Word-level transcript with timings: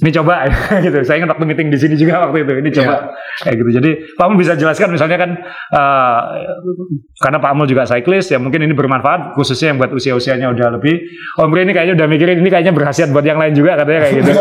ini 0.00 0.08
coba 0.08 0.48
gitu. 0.84 1.04
Saya 1.04 1.20
ingat 1.20 1.36
waktu 1.36 1.44
meeting 1.44 1.68
di 1.68 1.76
sini 1.76 2.00
juga 2.00 2.24
waktu 2.24 2.48
itu. 2.48 2.52
Ini 2.64 2.70
coba 2.80 3.12
kayak 3.44 3.56
gitu. 3.60 3.70
Jadi 3.76 3.90
Pak 4.16 4.24
Amul 4.24 4.40
bisa 4.40 4.56
jelaskan 4.56 4.88
misalnya 4.88 5.18
kan 5.20 5.30
uh, 5.76 6.20
karena 7.20 7.36
Pak 7.36 7.50
Amul 7.52 7.68
juga 7.68 7.84
cyclist 7.84 8.32
ya 8.32 8.40
mungkin 8.40 8.64
ini 8.64 8.72
bermanfaat 8.72 9.36
khususnya 9.36 9.76
yang 9.76 9.78
buat 9.82 9.92
usia-usianya 9.92 10.48
udah 10.48 10.80
lebih. 10.80 10.96
Om 11.36 11.52
Bre 11.52 11.68
ini 11.68 11.76
kayaknya 11.76 11.94
udah 12.00 12.06
mikirin 12.08 12.40
ini 12.40 12.48
kayaknya 12.48 12.72
berhasiat 12.72 13.12
buat 13.12 13.26
yang 13.26 13.36
lain 13.36 13.52
juga 13.52 13.76
katanya 13.84 14.00
kayak 14.00 14.14
gitu. 14.16 14.32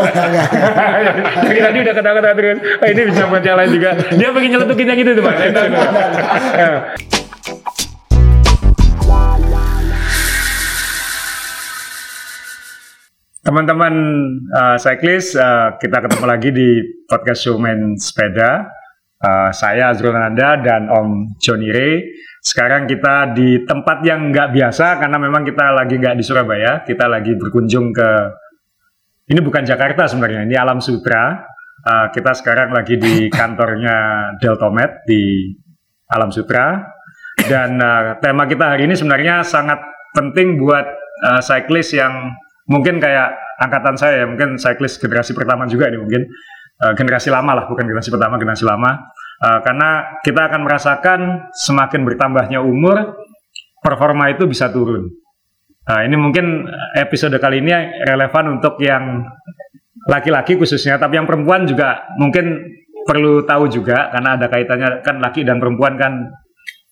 Jadi 1.52 1.60
tadi 1.60 1.78
udah 1.83 1.94
kata-kata 1.99 2.29
terus. 2.31 2.58
Oh, 2.63 2.88
ini 2.88 3.02
bisa 3.12 3.24
buat 3.28 3.44
yang 3.44 3.58
lain 3.60 3.70
juga. 3.76 3.90
Dia 4.15 4.29
pengen 4.31 4.49
nyeletukin 4.56 4.88
yang 4.88 4.99
itu 5.04 5.12
tuh 5.20 5.24
Pak. 5.28 5.36
Teman-teman 13.42 13.94
uh, 14.53 14.78
cyclist, 14.78 15.33
uh, 15.33 15.73
kita 15.81 15.97
ketemu 16.05 16.26
lagi 16.30 16.53
di 16.53 16.77
podcast 17.09 17.41
show 17.41 17.58
main 17.58 17.98
sepeda. 17.98 18.70
Uh, 19.17 19.50
saya 19.50 19.90
Azrul 19.90 20.14
Nanda 20.14 20.62
dan 20.62 20.86
Om 20.86 21.41
Johnny 21.41 21.73
Ray. 21.73 22.05
Sekarang 22.38 22.86
kita 22.86 23.34
di 23.34 23.66
tempat 23.66 24.05
yang 24.05 24.30
nggak 24.30 24.54
biasa 24.54 25.02
karena 25.02 25.17
memang 25.17 25.41
kita 25.41 25.73
lagi 25.73 25.98
nggak 25.98 26.22
di 26.22 26.23
Surabaya. 26.26 26.86
Kita 26.86 27.09
lagi 27.09 27.34
berkunjung 27.34 27.90
ke 27.90 28.09
ini 29.34 29.42
bukan 29.42 29.66
Jakarta 29.66 30.05
sebenarnya, 30.05 30.45
ini 30.45 30.53
Alam 30.53 30.78
Sutra. 30.78 31.42
Uh, 31.81 32.14
kita 32.14 32.38
sekarang 32.38 32.70
lagi 32.78 33.02
di 33.02 33.26
kantornya 33.42 34.38
Deltomed 34.38 35.02
di 35.09 35.50
Alam 36.14 36.30
Sutra. 36.30 36.78
Dan 37.42 37.81
uh, 37.81 38.22
tema 38.22 38.45
kita 38.45 38.78
hari 38.78 38.86
ini 38.86 38.94
sebenarnya 38.94 39.42
sangat 39.42 39.81
penting 40.14 40.62
buat 40.62 40.86
uh, 41.26 41.42
cyclist 41.42 41.98
yang 41.98 42.38
mungkin 42.70 43.02
kayak 43.02 43.34
angkatan 43.62 43.96
saya 43.98 44.24
ya, 44.24 44.26
mungkin 44.26 44.58
cyclist 44.58 45.02
generasi 45.02 45.38
pertama 45.38 45.70
juga 45.70 45.90
ini 45.90 46.02
mungkin 46.02 46.26
uh, 46.82 46.94
generasi 46.98 47.30
lama 47.30 47.62
lah, 47.62 47.66
bukan 47.70 47.86
generasi 47.86 48.10
pertama, 48.10 48.42
generasi 48.42 48.66
lama. 48.66 49.10
Uh, 49.42 49.59
karena 49.66 50.22
kita 50.22 50.53
akan 50.53 50.62
merasakan 50.66 51.20
semakin 51.53 52.06
bertambahnya 52.06 52.62
umur, 52.62 53.18
performa 53.81 54.30
itu 54.30 54.45
bisa 54.45 54.70
turun. 54.70 55.09
Nah, 55.81 56.06
ini 56.06 56.14
mungkin 56.14 56.70
episode 56.94 57.34
kali 57.42 57.58
ini 57.59 57.73
relevan 58.06 58.62
untuk 58.62 58.78
yang 58.78 59.25
laki-laki 60.06 60.56
khususnya, 60.56 61.02
tapi 61.02 61.18
yang 61.18 61.25
perempuan 61.25 61.66
juga 61.66 62.06
mungkin 62.22 62.78
perlu 63.02 63.42
tahu 63.46 63.66
juga 63.66 64.14
karena 64.14 64.38
ada 64.38 64.46
kaitannya 64.46 65.02
kan 65.02 65.18
laki 65.18 65.42
dan 65.42 65.58
perempuan 65.58 65.98
kan 65.98 66.30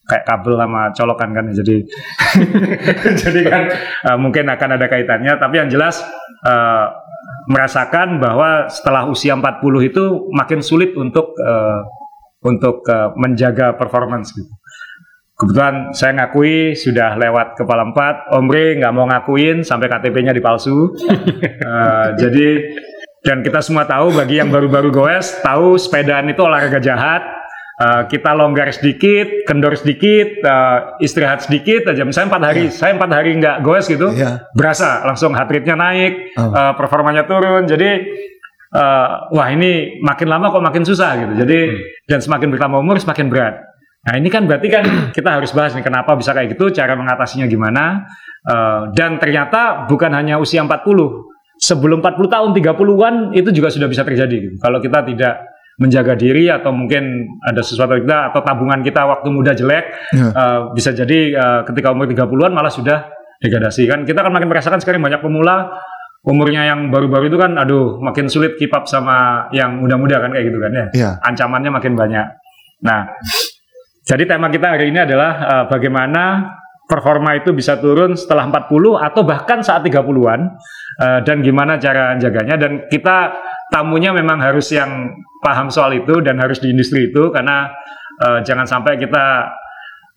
kayak 0.09 0.25
kabel 0.25 0.57
sama 0.57 0.89
colokan 0.97 1.29
kan 1.37 1.45
jadi 1.53 1.77
jadi 3.21 3.41
kan 3.45 3.63
uh, 4.09 4.17
mungkin 4.17 4.49
akan 4.49 4.69
ada 4.81 4.89
kaitannya 4.89 5.37
tapi 5.37 5.61
yang 5.61 5.69
jelas 5.69 6.01
uh, 6.43 6.89
merasakan 7.49 8.21
bahwa 8.21 8.69
setelah 8.69 9.09
usia 9.09 9.37
40 9.37 9.89
itu 9.89 10.03
makin 10.33 10.61
sulit 10.61 10.93
untuk 10.97 11.33
uh, 11.37 11.81
untuk 12.45 12.85
uh, 12.87 13.11
menjaga 13.19 13.75
performance 13.75 14.31
gitu. 14.31 14.49
Kebetulan 15.39 15.95
saya 15.95 16.19
ngakui 16.19 16.75
sudah 16.75 17.15
lewat 17.15 17.55
kepala 17.55 17.87
empat, 17.87 18.27
Omri 18.35 18.75
nggak 18.75 18.91
mau 18.91 19.07
ngakuin 19.07 19.63
sampai 19.63 19.87
KTP-nya 19.87 20.35
dipalsu. 20.35 20.91
uh, 20.91 22.07
jadi 22.21 22.75
dan 23.23 23.43
kita 23.43 23.63
semua 23.63 23.87
tahu 23.87 24.15
bagi 24.15 24.39
yang 24.39 24.51
baru-baru 24.51 24.91
goes 24.91 25.39
tahu 25.43 25.79
sepedaan 25.79 26.27
itu 26.27 26.39
olahraga 26.43 26.79
jahat, 26.83 27.23
uh, 27.79 28.03
kita 28.05 28.35
longgar 28.35 28.69
sedikit, 28.75 29.47
kendor 29.47 29.73
sedikit, 29.79 30.43
uh, 30.43 30.99
istirahat 30.99 31.47
sedikit 31.47 31.89
aja. 31.89 32.03
Misalnya 32.03 32.35
empat 32.35 32.43
hari, 32.43 32.63
yeah. 32.67 32.75
saya 32.75 32.91
empat 32.99 33.11
hari 33.15 33.31
nggak 33.39 33.57
goes 33.63 33.87
gitu, 33.87 34.11
yeah. 34.13 34.43
berasa 34.53 35.07
langsung 35.07 35.31
heart 35.33 35.49
rate-nya 35.49 35.79
naik, 35.79 36.35
oh. 36.35 36.51
uh, 36.51 36.73
performanya 36.75 37.23
turun. 37.23 37.65
Jadi 37.65 37.89
uh, 38.75 39.31
wah 39.31 39.47
ini 39.49 40.03
makin 40.03 40.27
lama 40.27 40.51
kok 40.51 40.63
makin 40.63 40.83
susah 40.83 41.11
gitu. 41.25 41.33
Jadi 41.39 41.57
hmm. 41.71 42.05
dan 42.11 42.19
semakin 42.19 42.47
bertambah 42.51 42.79
umur 42.83 42.99
semakin 42.99 43.31
berat. 43.31 43.55
Nah 43.99 44.13
ini 44.15 44.27
kan 44.27 44.45
berarti 44.45 44.67
kan 44.67 44.83
kita 45.17 45.39
harus 45.39 45.55
bahas 45.55 45.71
nih 45.73 45.85
kenapa 45.85 46.13
bisa 46.19 46.35
kayak 46.35 46.53
gitu, 46.59 46.69
cara 46.75 46.93
mengatasinya 46.99 47.47
gimana. 47.47 48.05
Uh, 48.39 48.91
dan 48.95 49.19
ternyata 49.19 49.83
bukan 49.91 50.15
hanya 50.15 50.39
usia 50.39 50.63
40, 50.63 50.71
sebelum 51.59 51.99
40 51.99 52.31
tahun 52.31 52.49
30-an 52.55 53.15
itu 53.35 53.49
juga 53.51 53.67
sudah 53.67 53.91
bisa 53.91 54.07
terjadi 54.07 54.35
gitu. 54.47 54.55
Kalau 54.63 54.79
kita 54.79 55.03
tidak 55.03 55.58
menjaga 55.79 56.13
diri 56.19 56.51
atau 56.51 56.75
mungkin 56.75 57.25
ada 57.39 57.63
sesuatu 57.63 57.95
kita 57.95 58.29
atau 58.29 58.43
tabungan 58.43 58.83
kita 58.83 59.07
waktu 59.07 59.27
muda 59.31 59.55
jelek 59.55 59.85
ya. 60.11 60.27
uh, 60.35 60.59
bisa 60.75 60.91
jadi 60.91 61.19
uh, 61.39 61.61
ketika 61.63 61.95
umur 61.95 62.11
30-an 62.11 62.51
malah 62.51 62.69
sudah 62.69 63.07
degradasi 63.39 63.87
kan 63.87 64.03
kita 64.03 64.19
akan 64.19 64.35
makin 64.35 64.51
merasakan 64.51 64.83
sekarang 64.83 64.99
banyak 64.99 65.23
pemula 65.23 65.71
umurnya 66.27 66.67
yang 66.67 66.91
baru-baru 66.91 67.31
itu 67.31 67.39
kan 67.39 67.55
aduh 67.55 67.95
makin 68.03 68.27
sulit 68.27 68.59
keep 68.59 68.75
up 68.75 68.83
sama 68.91 69.47
yang 69.55 69.79
muda-muda 69.79 70.19
kan 70.19 70.35
kayak 70.35 70.51
gitu 70.51 70.59
kan 70.59 70.71
ya. 70.75 70.85
ya 70.91 71.11
ancamannya 71.23 71.71
makin 71.71 71.95
banyak 71.95 72.27
nah 72.83 73.07
jadi 74.03 74.27
tema 74.27 74.51
kita 74.51 74.75
hari 74.75 74.91
ini 74.91 74.99
adalah 75.07 75.31
uh, 75.39 75.65
bagaimana 75.71 76.43
performa 76.89 77.37
itu 77.39 77.55
bisa 77.55 77.79
turun 77.79 78.19
setelah 78.19 78.49
40 78.51 78.67
atau 78.99 79.21
bahkan 79.23 79.63
saat 79.63 79.85
30-an 79.85 80.59
uh, 80.99 81.19
dan 81.23 81.39
gimana 81.39 81.79
cara 81.79 82.19
jaganya 82.19 82.59
dan 82.59 82.89
kita 82.91 83.31
tamunya 83.69 84.11
memang 84.11 84.41
harus 84.41 84.73
yang 84.73 85.13
paham 85.39 85.71
soal 85.71 85.93
itu 85.95 86.19
dan 86.19 86.41
harus 86.41 86.59
di 86.59 86.73
industri 86.73 87.13
itu 87.13 87.29
karena 87.31 87.71
uh, 88.19 88.39
jangan 88.43 88.65
sampai 88.67 88.99
kita 88.99 89.49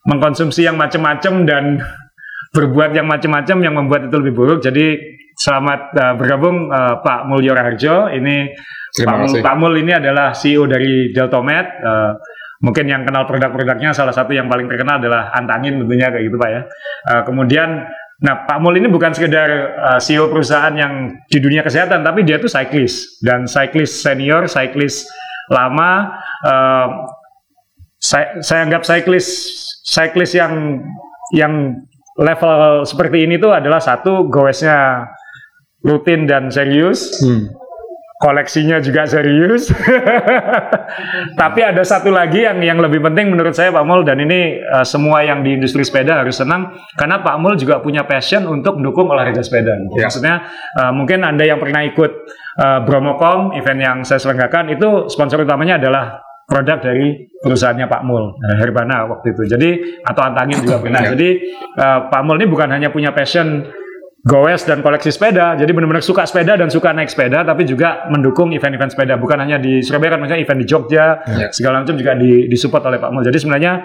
mengkonsumsi 0.08 0.66
yang 0.66 0.74
macam-macam 0.74 1.46
dan 1.46 1.64
berbuat 2.56 2.92
yang 2.92 3.08
macam-macam 3.08 3.56
yang 3.64 3.74
membuat 3.76 4.12
itu 4.12 4.16
lebih 4.20 4.34
buruk. 4.36 4.58
Jadi 4.60 4.98
selamat 5.36 5.80
uh, 5.96 6.14
bergabung 6.20 6.68
uh, 6.68 7.00
Pak 7.00 7.28
Mulyo 7.28 7.56
Raharjo. 7.56 8.12
Ini 8.12 8.52
Pak, 8.92 9.40
Pak 9.40 9.54
Mul 9.56 9.80
ini 9.80 9.96
adalah 9.96 10.36
CEO 10.36 10.68
dari 10.68 11.08
Deltomed. 11.16 11.66
Uh, 11.80 12.12
mungkin 12.60 12.86
yang 12.86 13.02
kenal 13.08 13.24
produk-produknya 13.24 13.96
salah 13.96 14.12
satu 14.12 14.36
yang 14.36 14.46
paling 14.52 14.68
terkenal 14.68 15.00
adalah 15.00 15.32
Antangin 15.32 15.80
tentunya 15.80 16.12
kayak 16.12 16.24
gitu 16.28 16.36
Pak 16.36 16.50
ya. 16.52 16.60
Uh, 17.08 17.22
kemudian 17.24 17.88
Nah, 18.22 18.46
Pak 18.46 18.58
Mul 18.62 18.78
ini 18.78 18.86
bukan 18.86 19.10
sekedar 19.10 19.50
uh, 19.74 19.98
CEO 19.98 20.30
perusahaan 20.30 20.72
yang 20.74 21.18
di 21.26 21.42
dunia 21.42 21.66
kesehatan, 21.66 22.06
tapi 22.06 22.22
dia 22.22 22.38
tuh 22.38 22.46
cyclist 22.46 23.18
dan 23.18 23.50
cyclist 23.50 23.98
senior, 23.98 24.46
cyclist 24.46 25.10
lama. 25.50 26.22
Uh, 26.46 26.88
saya, 27.98 28.38
saya 28.42 28.66
anggap 28.66 28.86
cyclist 28.86 29.30
cyclist 29.82 30.38
yang 30.38 30.82
yang 31.34 31.82
level 32.14 32.86
seperti 32.86 33.26
ini 33.26 33.42
tuh 33.42 33.50
adalah 33.50 33.82
satu 33.82 34.30
goesnya 34.30 35.10
rutin 35.82 36.30
dan 36.30 36.46
serius. 36.46 37.18
Hmm 37.18 37.61
koleksinya 38.22 38.78
juga 38.78 39.02
serius. 39.02 39.74
Tapi 41.40 41.60
ada 41.66 41.82
satu 41.82 42.14
lagi 42.14 42.46
yang 42.46 42.62
yang 42.62 42.78
lebih 42.78 43.02
penting 43.02 43.34
menurut 43.34 43.50
saya 43.50 43.74
Pak 43.74 43.82
Mul 43.82 44.06
dan 44.06 44.22
ini 44.22 44.62
uh, 44.62 44.86
semua 44.86 45.26
yang 45.26 45.42
di 45.42 45.58
industri 45.58 45.82
sepeda 45.82 46.22
harus 46.22 46.38
senang 46.38 46.70
karena 46.94 47.18
Pak 47.18 47.36
Mul 47.42 47.58
juga 47.58 47.82
punya 47.82 48.06
passion 48.06 48.46
untuk 48.46 48.78
mendukung 48.78 49.10
olahraga 49.10 49.42
sepeda. 49.42 49.74
Ya. 49.98 50.06
Maksudnya 50.06 50.46
uh, 50.78 50.94
mungkin 50.94 51.26
Anda 51.26 51.50
yang 51.50 51.58
pernah 51.58 51.82
ikut 51.82 52.12
uh, 52.62 52.86
Bromocom 52.86 53.58
event 53.58 53.80
yang 53.82 53.98
saya 54.06 54.22
selenggarakan 54.22 54.70
itu 54.70 55.10
sponsor 55.10 55.42
utamanya 55.42 55.82
adalah 55.82 56.22
produk 56.46 56.78
dari 56.78 57.26
perusahaannya 57.42 57.90
Pak 57.90 58.02
Mul 58.06 58.38
Herbana 58.62 59.10
waktu 59.10 59.34
itu. 59.34 59.50
Jadi 59.50 59.70
atau 60.06 60.22
Antangin 60.22 60.62
juga 60.62 60.78
pernah. 60.78 61.02
Ya. 61.02 61.10
Jadi 61.18 61.28
uh, 61.74 62.06
Pak 62.06 62.22
Mul 62.22 62.38
ini 62.38 62.46
bukan 62.46 62.70
hanya 62.70 62.94
punya 62.94 63.10
passion 63.10 63.66
goes 64.22 64.62
dan 64.62 64.80
koleksi 64.80 65.10
sepeda. 65.10 65.58
Jadi 65.58 65.70
benar-benar 65.74 66.02
suka 66.02 66.22
sepeda 66.22 66.54
dan 66.54 66.70
suka 66.70 66.94
naik 66.94 67.10
sepeda, 67.10 67.42
tapi 67.42 67.66
juga 67.66 68.06
mendukung 68.06 68.54
event-event 68.54 68.94
sepeda. 68.94 69.18
Bukan 69.18 69.38
hanya 69.42 69.58
di 69.58 69.82
Surabaya 69.82 70.14
kan, 70.14 70.20
misalnya 70.22 70.42
event 70.46 70.60
di 70.62 70.66
Jogja, 70.66 71.06
yeah. 71.26 71.50
segala 71.50 71.82
macam 71.82 71.98
juga 71.98 72.14
di, 72.14 72.46
disupport 72.46 72.86
oleh 72.86 72.98
Pak 73.02 73.10
Mul. 73.10 73.26
Jadi 73.26 73.38
sebenarnya 73.42 73.82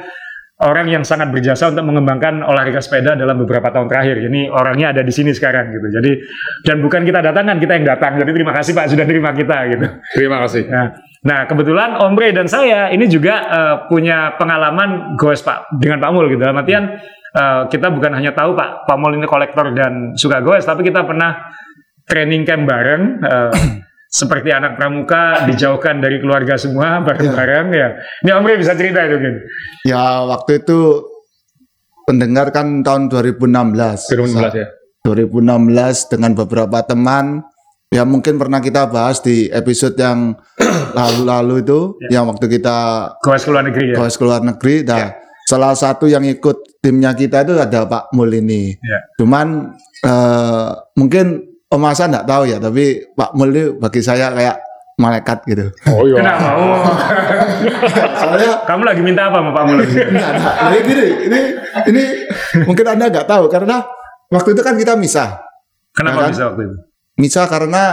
orang 0.58 0.90
yang 0.90 1.06
sangat 1.06 1.30
berjasa 1.30 1.70
untuk 1.70 1.86
mengembangkan 1.86 2.42
olahraga 2.42 2.82
sepeda 2.82 3.14
dalam 3.14 3.38
beberapa 3.38 3.70
tahun 3.70 3.90
terakhir. 3.90 4.26
Ini 4.26 4.50
orangnya 4.50 4.94
ada 4.94 5.02
di 5.06 5.14
sini 5.14 5.30
sekarang 5.34 5.70
gitu. 5.70 5.88
Jadi 6.02 6.12
dan 6.66 6.82
bukan 6.82 7.06
kita 7.06 7.22
datang 7.22 7.46
kan 7.46 7.58
kita 7.62 7.74
yang 7.78 7.86
datang. 7.86 8.18
Jadi 8.18 8.32
terima 8.34 8.54
kasih 8.58 8.74
Pak 8.74 8.86
sudah 8.90 9.06
terima 9.06 9.30
kita 9.38 9.58
gitu. 9.70 9.86
Terima 10.18 10.38
kasih. 10.46 10.66
Nah, 10.66 10.86
nah 11.22 11.40
kebetulan 11.46 12.02
Ombre 12.02 12.34
dan 12.34 12.50
saya 12.50 12.90
ini 12.90 13.06
juga 13.06 13.36
uh, 13.46 13.76
punya 13.86 14.34
pengalaman 14.42 15.14
goes 15.14 15.46
Pak 15.46 15.78
dengan 15.78 16.02
Pak 16.02 16.10
Mul 16.10 16.26
gitu. 16.34 16.42
Dalam 16.42 16.58
artian 16.58 16.98
uh, 17.38 17.62
kita 17.70 17.94
bukan 17.94 18.18
hanya 18.18 18.34
tahu 18.34 18.58
Pak 18.58 18.90
Pamol 18.90 19.14
ini 19.14 19.30
kolektor 19.30 19.70
dan 19.78 20.18
suka 20.18 20.42
goes, 20.42 20.66
tapi 20.66 20.82
kita 20.82 21.06
pernah 21.06 21.38
training 22.10 22.42
camp 22.44 22.66
bareng. 22.66 23.04
Uh, 23.22 23.54
seperti 24.08 24.56
anak 24.56 24.80
pramuka 24.80 25.44
dijauhkan 25.52 26.00
dari 26.00 26.24
keluarga 26.24 26.56
semua 26.56 27.04
bareng-bareng 27.04 27.68
ya. 27.76 27.90
Ini 28.24 28.32
Om 28.40 28.48
bisa 28.56 28.74
cerita 28.74 29.04
itu 29.04 29.20
mungkin. 29.20 29.36
Ya 29.84 30.24
waktu 30.24 30.64
itu 30.64 31.04
pendengar 32.08 32.56
kan 32.56 32.88
tahun 32.88 33.12
2016. 33.12 34.08
2016 34.16 34.64
ya. 34.64 34.68
2016 35.04 36.12
dengan 36.12 36.32
beberapa 36.40 36.80
teman 36.88 37.44
ya 37.92 38.04
mungkin 38.04 38.40
pernah 38.40 38.64
kita 38.64 38.88
bahas 38.88 39.20
di 39.20 39.52
episode 39.52 40.00
yang 40.00 40.40
lalu-lalu 40.98 41.68
itu 41.68 41.80
ya. 42.08 42.20
yang 42.20 42.32
waktu 42.32 42.48
kita 42.48 43.12
goes 43.20 43.44
ke 43.44 43.52
luar 43.52 43.68
negeri 43.68 43.86
ya. 43.92 43.96
Goes 44.00 44.16
ke 44.16 44.24
luar 44.24 44.42
negeri. 44.44 44.76
Nah, 44.88 44.98
ya. 45.04 45.10
Salah 45.48 45.72
satu 45.72 46.12
yang 46.12 46.28
ikut 46.28 46.84
timnya 46.84 47.16
kita 47.16 47.48
itu 47.48 47.56
ada 47.56 47.88
Pak 47.88 48.12
Mul 48.12 48.36
ini. 48.36 48.76
Ya. 48.76 49.00
Cuman 49.16 49.72
uh, 50.04 50.70
mungkin 51.00 51.48
Om 51.72 51.84
Hasan 51.88 52.12
nggak 52.12 52.28
tahu 52.28 52.44
ya, 52.52 52.60
tapi 52.60 53.08
Pak 53.16 53.32
Mul 53.32 53.50
itu 53.56 53.66
bagi 53.80 54.04
saya 54.04 54.36
kayak 54.36 54.60
malaikat 55.00 55.48
gitu. 55.48 55.72
Oh 55.88 56.04
iya. 56.04 56.20
Kenapa? 56.20 56.48
Oh. 56.60 56.84
Soalnya 58.20 58.52
Kamu 58.68 58.84
lagi 58.84 59.00
minta 59.00 59.32
apa 59.32 59.40
sama 59.40 59.52
Pak 59.56 59.64
Mul? 59.72 59.80
Enggak, 59.88 60.08
enggak. 60.12 60.54
Jadi 60.68 60.80
gini, 60.84 61.06
ini 61.32 61.42
ini 61.88 62.04
mungkin 62.68 62.86
Anda 62.92 63.06
nggak 63.08 63.28
tahu 63.32 63.48
karena 63.48 63.88
waktu 64.28 64.50
itu 64.52 64.62
kan 64.64 64.76
kita 64.76 65.00
misah. 65.00 65.40
Kenapa 65.96 66.20
Ya 66.20 66.24
kan? 66.28 66.32
bisa 66.36 66.44
waktu 66.52 66.62
itu? 66.68 66.76
Misah 67.18 67.46
karena 67.50 67.84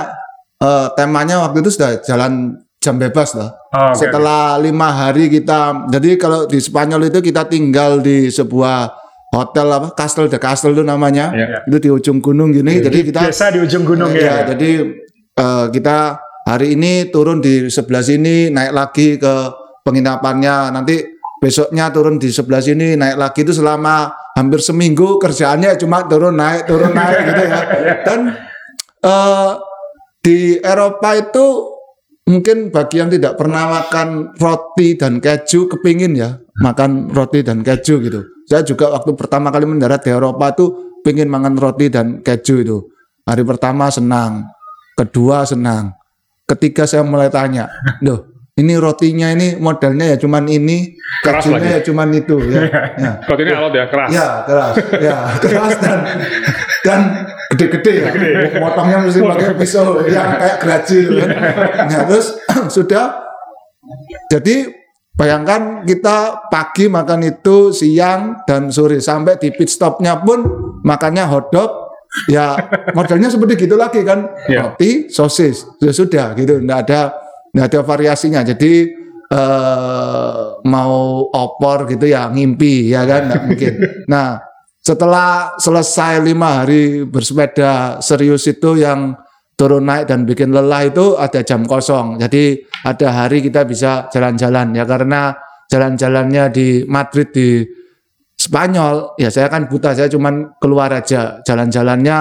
eh, 0.59 0.87
temanya 0.99 1.37
waktu 1.47 1.63
itu 1.63 1.71
sudah 1.73 2.03
jalan 2.03 2.59
jam 2.85 3.01
bebas 3.01 3.33
lah. 3.33 3.57
Oh, 3.73 3.97
oke, 3.97 4.05
Setelah 4.05 4.61
lima 4.61 4.93
hari 4.93 5.33
kita, 5.33 5.89
jadi 5.89 6.21
kalau 6.21 6.45
di 6.45 6.61
Spanyol 6.61 7.09
itu 7.09 7.25
kita 7.25 7.49
tinggal 7.49 8.05
di 8.05 8.29
sebuah 8.29 8.93
hotel 9.33 9.67
apa, 9.73 9.89
Castle 9.97 10.29
de 10.29 10.37
Castle 10.37 10.77
itu 10.77 10.85
namanya. 10.85 11.33
Ya. 11.33 11.65
Itu 11.65 11.81
di 11.81 11.89
ujung 11.89 12.21
gunung 12.21 12.53
gini. 12.53 12.85
Jadi 12.85 13.09
kita 13.09 13.25
Biasa 13.25 13.57
di 13.57 13.65
ujung 13.65 13.89
gunung 13.89 14.13
ya, 14.13 14.45
ya. 14.45 14.55
jadi 14.55 14.71
eh, 15.35 15.67
kita 15.73 16.21
hari 16.45 16.77
ini 16.77 17.09
turun 17.09 17.41
di 17.41 17.73
sebelah 17.73 18.05
sini, 18.05 18.53
naik 18.53 18.73
lagi 18.77 19.17
ke 19.17 19.35
penginapannya. 19.83 20.71
Nanti 20.71 21.01
besoknya 21.41 21.89
turun 21.91 22.21
di 22.21 22.29
sebelah 22.29 22.61
sini, 22.63 22.95
naik 22.95 23.17
lagi 23.17 23.43
itu 23.43 23.57
selama 23.57 24.13
hampir 24.37 24.61
seminggu 24.63 25.19
kerjaannya 25.19 25.75
cuma 25.81 26.07
turun 26.07 26.37
naik, 26.37 26.69
turun 26.69 26.93
naik 26.95 27.19
gitu 27.33 27.43
ya. 27.49 27.61
Dan 28.07 28.21
eh, 29.03 29.53
di 30.25 30.57
Eropa 30.63 31.11
itu 31.19 31.74
mungkin 32.25 32.73
bagi 32.73 33.01
yang 33.05 33.13
tidak 33.13 33.37
pernah 33.37 33.69
makan 33.69 34.33
roti 34.37 34.97
dan 34.97 35.21
keju 35.21 35.69
kepingin 35.69 36.17
ya 36.17 36.41
makan 36.61 37.13
roti 37.13 37.45
dan 37.45 37.61
keju 37.61 38.01
gitu. 38.01 38.21
Saya 38.45 38.61
juga 38.65 38.93
waktu 38.93 39.17
pertama 39.17 39.49
kali 39.49 39.65
mendarat 39.65 40.05
di 40.05 40.13
Eropa 40.13 40.53
tuh 40.53 41.01
pingin 41.01 41.29
makan 41.29 41.57
roti 41.57 41.89
dan 41.89 42.21
keju 42.21 42.55
itu. 42.61 42.79
Hari 43.25 43.41
pertama 43.41 43.89
senang, 43.89 44.45
kedua 44.93 45.49
senang, 45.49 45.97
ketiga 46.45 46.85
saya 46.85 47.01
mulai 47.01 47.33
tanya, 47.33 47.73
loh 48.05 48.35
ini 48.55 48.79
rotinya 48.79 49.35
ini 49.35 49.59
modelnya 49.59 50.15
ya 50.15 50.17
cuman 50.21 50.47
ini, 50.47 50.95
kejunya 51.27 51.75
ya 51.75 51.81
cuman 51.83 52.09
itu 52.15 52.37
ya. 52.47 52.63
ya. 53.03 53.13
Ini 53.19 53.51
alot 53.51 53.75
ya 53.75 53.85
keras. 53.91 54.09
Ya 54.15 54.29
keras, 54.47 54.75
ya 55.03 55.19
keras 55.43 55.75
dan 55.83 55.99
dan 56.87 57.01
gede-gede 57.53 57.93
ya. 58.01 58.11
Motongnya 58.61 58.99
mesti 59.05 59.21
pakai 59.21 59.55
pisau. 59.59 60.01
Yang 60.05 60.29
kayak 60.41 60.57
geraji 60.63 60.99
gitu 61.05 61.15
kan. 61.21 61.31
Nah, 61.91 62.03
terus 62.09 62.27
sudah. 62.77 63.05
Jadi 64.33 64.73
bayangkan 65.15 65.85
kita 65.85 66.49
pagi 66.49 66.89
makan 66.89 67.21
itu 67.29 67.71
siang 67.71 68.45
dan 68.49 68.73
sore. 68.73 68.99
Sampai 68.99 69.37
di 69.37 69.53
pit 69.53 69.69
stopnya 69.69 70.19
pun 70.25 70.45
makannya 70.83 71.25
hotdog 71.29 71.85
ya 72.31 72.55
modelnya 72.95 73.29
seperti 73.29 73.67
gitu 73.69 73.77
lagi 73.77 74.01
kan? 74.07 74.33
Ya. 74.49 74.73
roti 74.73 75.13
sosis. 75.13 75.69
Ya 75.85 75.93
sudah 75.93 76.33
gitu. 76.39 76.63
Nggak 76.65 76.81
ada 76.89 77.01
nggak 77.53 77.67
ada 77.71 77.81
variasinya. 77.85 78.41
Jadi 78.41 78.89
eh, 79.29 80.43
mau 80.65 81.29
opor 81.29 81.85
gitu 81.93 82.09
ya 82.09 82.33
ngimpi 82.33 82.89
ya 82.89 83.05
kan? 83.05 83.29
Nggak 83.29 83.43
mungkin. 83.45 83.75
Nah 84.13 84.54
setelah 84.85 85.57
selesai 85.57 86.21
lima 86.21 86.61
hari 86.63 87.09
bersepeda 87.09 88.05
serius 88.05 88.45
itu 88.45 88.77
yang 88.77 89.17
turun 89.57 89.89
naik 89.89 90.05
dan 90.05 90.29
bikin 90.29 90.53
lelah 90.53 90.85
itu 90.85 91.17
ada 91.17 91.41
jam 91.41 91.65
kosong. 91.65 92.21
Jadi 92.21 92.61
ada 92.85 93.25
hari 93.25 93.41
kita 93.41 93.65
bisa 93.65 94.13
jalan-jalan 94.13 94.77
ya 94.77 94.85
karena 94.85 95.33
jalan-jalannya 95.73 96.45
di 96.53 96.85
Madrid 96.85 97.33
di 97.33 97.65
Spanyol 98.37 99.17
ya 99.17 99.33
saya 99.33 99.49
kan 99.49 99.71
buta 99.73 99.97
saya 99.97 100.11
cuman 100.13 100.59
keluar 100.61 100.93
aja 100.93 101.41
jalan-jalannya 101.49 102.19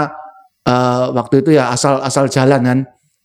eh, 0.64 1.06
waktu 1.12 1.44
itu 1.44 1.60
ya 1.60 1.68
asal-asal 1.76 2.32
jalan 2.32 2.64
kan. 2.64 2.80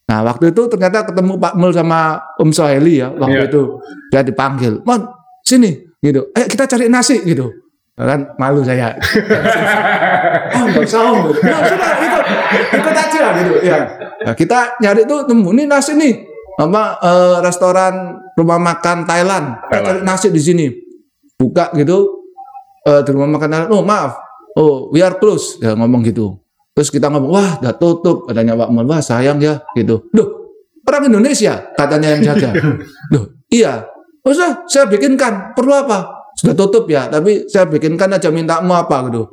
Nah 0.09 0.25
waktu 0.25 0.51
itu 0.51 0.67
ternyata 0.73 1.05
ketemu 1.05 1.37
Pak 1.39 1.55
Mul 1.55 1.71
sama 1.71 2.19
Om 2.41 2.51
Soheli 2.51 3.05
ya 3.05 3.13
waktu 3.13 3.45
Iya. 3.45 3.51
itu 3.53 3.63
saya 4.11 4.25
dipanggil, 4.25 4.81
Mon 4.83 5.05
sini 5.45 5.79
gitu, 6.01 6.33
eh 6.33 6.49
kita 6.49 6.65
cari 6.65 6.89
nasi 6.89 7.21
gitu. 7.23 7.68
Kan 7.99 8.21
malu 8.39 8.63
saya. 8.63 8.95
oh 10.55 10.65
nggak 10.71 10.87
usah 10.87 11.03
om. 11.03 11.35
Ya 11.43 11.59
sudah 11.67 11.91
ikut, 11.99 12.25
ikut 12.79 12.95
aja 12.95 13.25
gitu. 13.43 13.53
Ya. 13.67 13.79
Nah, 14.23 14.35
kita 14.39 14.79
nyari 14.79 15.03
tuh 15.03 15.27
temu 15.27 15.51
ini 15.51 15.67
nasi 15.67 15.99
nih 15.99 16.15
apa 16.59 17.03
eh, 17.03 17.37
restoran 17.43 18.23
rumah 18.39 18.63
makan 18.63 19.03
Thailand. 19.03 19.67
Kita 19.67 19.79
cari 19.83 20.01
nasi 20.07 20.31
di 20.31 20.39
sini. 20.39 20.67
Buka 21.35 21.75
gitu 21.75 22.23
eh, 22.87 23.03
di 23.03 23.11
rumah 23.11 23.35
makan 23.35 23.49
Thailand. 23.51 23.71
Oh 23.75 23.83
maaf, 23.83 24.15
oh 24.55 24.95
we 24.95 25.03
are 25.03 25.19
close. 25.19 25.59
Ya 25.59 25.75
ngomong 25.75 26.07
gitu. 26.07 26.39
Terus 26.79 26.95
kita 26.95 27.11
ngomong, 27.11 27.35
wah 27.35 27.51
udah 27.59 27.75
tutup. 27.75 28.31
Katanya 28.31 28.55
Pak 28.55 28.71
Mul, 28.71 28.87
wah 28.87 29.03
sayang 29.03 29.43
ya 29.43 29.59
gitu. 29.75 30.07
Duh, 30.15 30.31
orang 30.87 31.11
Indonesia 31.11 31.75
katanya 31.75 32.15
yang 32.15 32.23
jaga. 32.23 32.55
Duh, 33.13 33.35
iya. 33.51 33.83
Oh, 34.23 34.31
sudah, 34.31 34.63
saya 34.71 34.87
bikinkan. 34.87 35.59
Perlu 35.59 35.75
apa? 35.75 36.18
Sudah 36.39 36.55
tutup 36.55 36.87
ya, 36.87 37.11
tapi 37.11 37.51
saya 37.51 37.67
bikinkan 37.67 38.15
aja 38.15 38.31
mintamu 38.31 38.71
apa 38.79 39.11
gitu. 39.11 39.27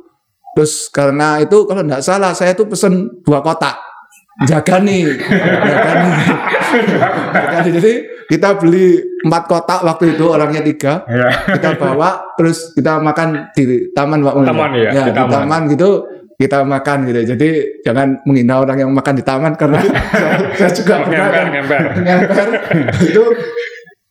Terus 0.58 0.90
karena 0.90 1.38
itu 1.38 1.62
kalau 1.70 1.86
nggak 1.86 2.02
salah 2.02 2.34
saya 2.34 2.58
tuh 2.58 2.66
pesen 2.66 3.22
dua 3.22 3.38
kotak. 3.46 3.78
Jaga 4.44 4.82
nih, 4.84 5.16
jaga 5.16 5.92
nih. 6.02 6.14
Jaga 7.32 7.56
nih. 7.62 7.72
Jadi 7.78 7.92
kita 8.26 8.58
beli 8.58 9.00
empat 9.22 9.42
kotak 9.46 9.80
waktu 9.86 10.18
itu 10.18 10.26
orangnya 10.26 10.60
tiga. 10.66 11.06
Ya. 11.06 11.30
Kita 11.56 11.78
bawa 11.78 12.34
terus 12.34 12.74
kita 12.74 12.98
makan 12.98 13.54
di 13.54 13.88
taman 13.94 14.20
Pak 14.26 14.34
Mul. 14.34 14.44
Taman 14.44 14.70
ya, 14.76 14.90
ya 14.90 15.02
di 15.08 15.14
di 15.14 15.16
taman. 15.16 15.32
taman 15.32 15.62
gitu 15.72 15.90
kita 16.36 16.58
makan 16.68 16.98
gitu. 17.08 17.20
Jadi 17.32 17.48
jangan 17.80 18.20
menghina 18.28 18.60
orang 18.60 18.76
yang 18.84 18.90
makan 18.92 19.14
di 19.16 19.24
taman 19.24 19.56
karena 19.56 19.80
saya, 19.80 19.92
saya 20.58 20.70
juga 20.74 20.94
pernah 21.04 21.28
kan 21.32 21.46
ngemper. 21.48 21.82
ngemper. 22.04 22.48
itu 23.08 23.24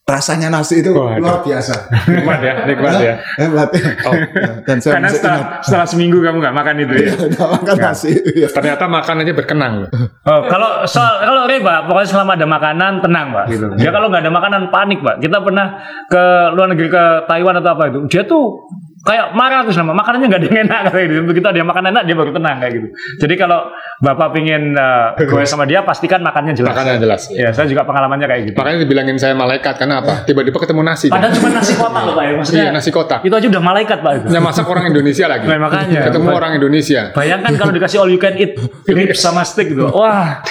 rasanya 0.05 0.53
nasi 0.53 0.85
itu 0.85 0.93
Waduh. 0.93 1.17
luar 1.17 1.41
biasa. 1.41 1.89
Nikmat 2.05 2.39
ya, 2.45 2.53
nikmat 2.69 2.93
ya. 3.01 3.13
Hebat. 3.41 3.69
Oh. 4.05 4.13
Dan 4.69 4.77
saya 4.77 5.01
Karena 5.01 5.09
setelah, 5.09 5.39
ingat. 5.41 5.65
setelah 5.65 5.87
seminggu 5.89 6.21
kamu 6.21 6.37
nggak 6.45 6.55
makan 6.55 6.75
itu 6.77 6.93
ya. 6.93 7.11
Nggak 7.33 7.49
makan 7.57 7.75
nasi. 7.81 8.11
Iya. 8.13 8.47
Ternyata 8.53 8.85
makan 8.85 9.15
aja 9.25 9.33
berkenang. 9.33 9.73
loh. 9.81 9.89
Oh, 10.29 10.45
kalau 10.45 10.85
soal 10.85 11.25
kalau 11.25 11.49
Rey, 11.49 11.57
Pak, 11.57 11.89
pokoknya 11.89 12.05
selama 12.05 12.37
ada 12.37 12.45
makanan 12.45 12.93
tenang, 13.01 13.27
Pak. 13.33 13.45
Gitu. 13.49 13.65
Dia 13.81 13.89
kalau 13.89 14.07
nggak 14.13 14.21
ada 14.21 14.31
makanan 14.31 14.61
panik, 14.69 15.01
Pak. 15.01 15.15
Kita 15.25 15.37
pernah 15.41 15.67
ke 16.05 16.23
luar 16.53 16.67
negeri 16.69 16.89
ke 16.93 17.03
Taiwan 17.25 17.57
atau 17.57 17.71
apa 17.73 17.83
itu. 17.89 17.99
Dia 18.05 18.23
tuh 18.29 18.61
kayak 19.05 19.37
marah 19.37 19.61
terus 19.61 19.77
nama 19.77 19.93
makanannya 19.93 20.27
nggak 20.27 20.41
ada 20.41 20.47
yang 20.49 20.59
enak 20.65 20.79
kayak 20.89 21.05
gitu. 21.13 21.21
Begitu 21.29 21.45
ada 21.45 21.57
yang 21.61 21.69
makan 21.69 21.83
enak 21.93 22.03
dia 22.09 22.15
baru 22.17 22.31
tenang 22.33 22.57
kayak 22.57 22.73
gitu. 22.73 22.87
Jadi 23.21 23.33
kalau 23.37 23.59
Bapak 23.95 24.35
pingin 24.35 24.75
uh, 24.75 25.15
sama 25.47 25.63
dia 25.63 25.85
pastikan 25.85 26.19
makannya 26.19 26.51
jelas. 26.51 26.75
Makannya 26.75 26.99
jelas. 26.99 27.21
Ya, 27.31 27.53
saya 27.55 27.69
juga 27.69 27.87
pengalamannya 27.87 28.27
kayak 28.27 28.41
gitu. 28.51 28.57
Makanya 28.59 28.77
dibilangin 28.83 29.15
saya 29.15 29.31
malaikat 29.37 29.79
karena 29.79 30.03
apa? 30.03 30.27
Tiba-tiba 30.27 30.57
ketemu 30.59 30.81
nasi. 30.83 31.07
kan? 31.07 31.21
Padahal 31.21 31.33
cuma 31.37 31.49
nasi 31.53 31.73
kotak 31.77 32.01
loh, 32.03 32.13
Pak. 32.17 32.23
Ya. 32.25 32.31
Maksudnya 32.35 32.63
Iya, 32.65 32.71
nasi 32.75 32.89
kotak. 32.91 33.19
itu 33.23 33.35
aja 33.37 33.47
udah 33.47 33.63
malaikat, 33.63 33.97
Pak. 34.03 34.11
Itu. 34.19 34.25
Yang 34.35 34.45
masak 34.51 34.65
orang 34.67 34.85
Indonesia 34.91 35.25
lagi. 35.29 35.45
Nah, 35.47 35.59
makanya. 35.61 35.99
Ketemu 36.11 36.27
orang 36.33 36.51
Indonesia. 36.57 37.01
Bayangkan 37.15 37.53
kalau 37.55 37.71
dikasih 37.71 37.97
all 38.03 38.11
you 38.11 38.19
can 38.19 38.35
eat 38.35 38.51
ribs 38.89 39.19
sama 39.21 39.47
steak 39.47 39.71
gitu. 39.71 39.87
Wah. 39.93 40.43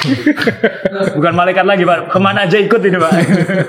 Bukan 1.19 1.33
malaikat 1.35 1.67
lagi, 1.67 1.83
Pak. 1.85 2.13
Ke 2.13 2.19
mana 2.23 2.49
aja 2.49 2.57
ikut 2.57 2.81
ini, 2.81 2.97
Pak. 2.97 3.13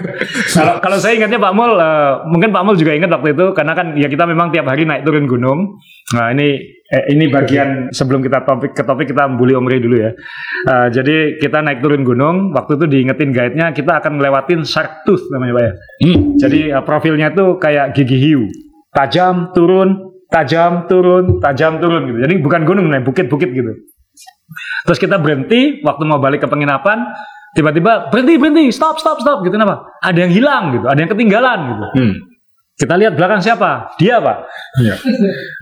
Kalau 0.56 0.80
kalau 0.80 0.98
saya 1.00 1.16
ingatnya 1.20 1.40
Pak 1.40 1.52
Mul, 1.52 1.76
eh, 1.76 2.12
mungkin 2.32 2.50
Pak 2.52 2.64
Mul 2.64 2.76
juga 2.80 2.96
ingat 2.96 3.12
waktu 3.12 3.36
itu 3.36 3.46
karena 3.52 3.74
kan 3.76 3.92
ya 3.96 4.08
kita 4.08 4.24
memang 4.24 4.52
tiap 4.52 4.66
hari 4.68 4.75
naik 4.84 5.08
turun 5.08 5.24
gunung. 5.24 5.80
Nah, 6.12 6.36
ini 6.36 6.60
eh, 6.92 7.04
ini 7.16 7.32
bagian 7.32 7.96
sebelum 7.96 8.20
kita 8.20 8.44
topik 8.44 8.76
ke 8.76 8.84
topik 8.84 9.08
kita 9.16 9.32
bully 9.32 9.56
Om 9.56 9.72
Ray 9.72 9.80
dulu 9.80 9.96
ya. 9.96 10.12
Eh, 10.68 10.88
jadi 10.92 11.40
kita 11.40 11.64
naik 11.64 11.80
turun 11.80 12.04
gunung, 12.04 12.52
waktu 12.52 12.76
itu 12.76 12.86
diingetin 12.92 13.32
guide-nya 13.32 13.72
kita 13.72 14.04
akan 14.04 14.20
ngelewatin 14.20 14.68
shark 14.68 15.08
tooth 15.08 15.24
namanya, 15.32 15.54
Pak 15.56 15.64
ya. 15.64 15.74
Jadi 16.44 16.60
eh, 16.76 16.84
profilnya 16.84 17.32
tuh 17.32 17.56
kayak 17.56 17.96
gigi 17.96 18.20
hiu. 18.20 18.44
Tajam, 18.92 19.56
turun, 19.56 20.20
tajam, 20.28 20.92
turun, 20.92 21.40
tajam, 21.40 21.80
turun 21.80 22.12
gitu. 22.12 22.20
Jadi 22.28 22.34
bukan 22.44 22.68
gunung, 22.68 22.92
nih, 22.92 23.04
bukit-bukit 23.04 23.56
gitu. 23.56 23.72
Terus 24.86 25.00
kita 25.02 25.18
berhenti 25.18 25.82
waktu 25.82 26.04
mau 26.06 26.22
balik 26.22 26.46
ke 26.46 26.48
penginapan, 26.48 27.10
tiba-tiba 27.58 28.12
berhenti, 28.14 28.38
berhenti, 28.38 28.64
stop, 28.70 29.02
stop, 29.02 29.18
stop 29.24 29.42
gitu 29.42 29.58
kenapa? 29.58 29.90
Ada 30.04 30.30
yang 30.30 30.32
hilang 30.32 30.64
gitu, 30.78 30.86
ada 30.86 31.00
yang 31.00 31.10
ketinggalan 31.10 31.60
gitu. 31.74 31.86
Hmm. 31.98 32.14
Kita 32.76 32.94
lihat 32.96 33.16
belakang 33.16 33.40
siapa? 33.40 33.96
Dia, 33.96 34.20
Pak. 34.20 34.38
Iya. 34.84 34.96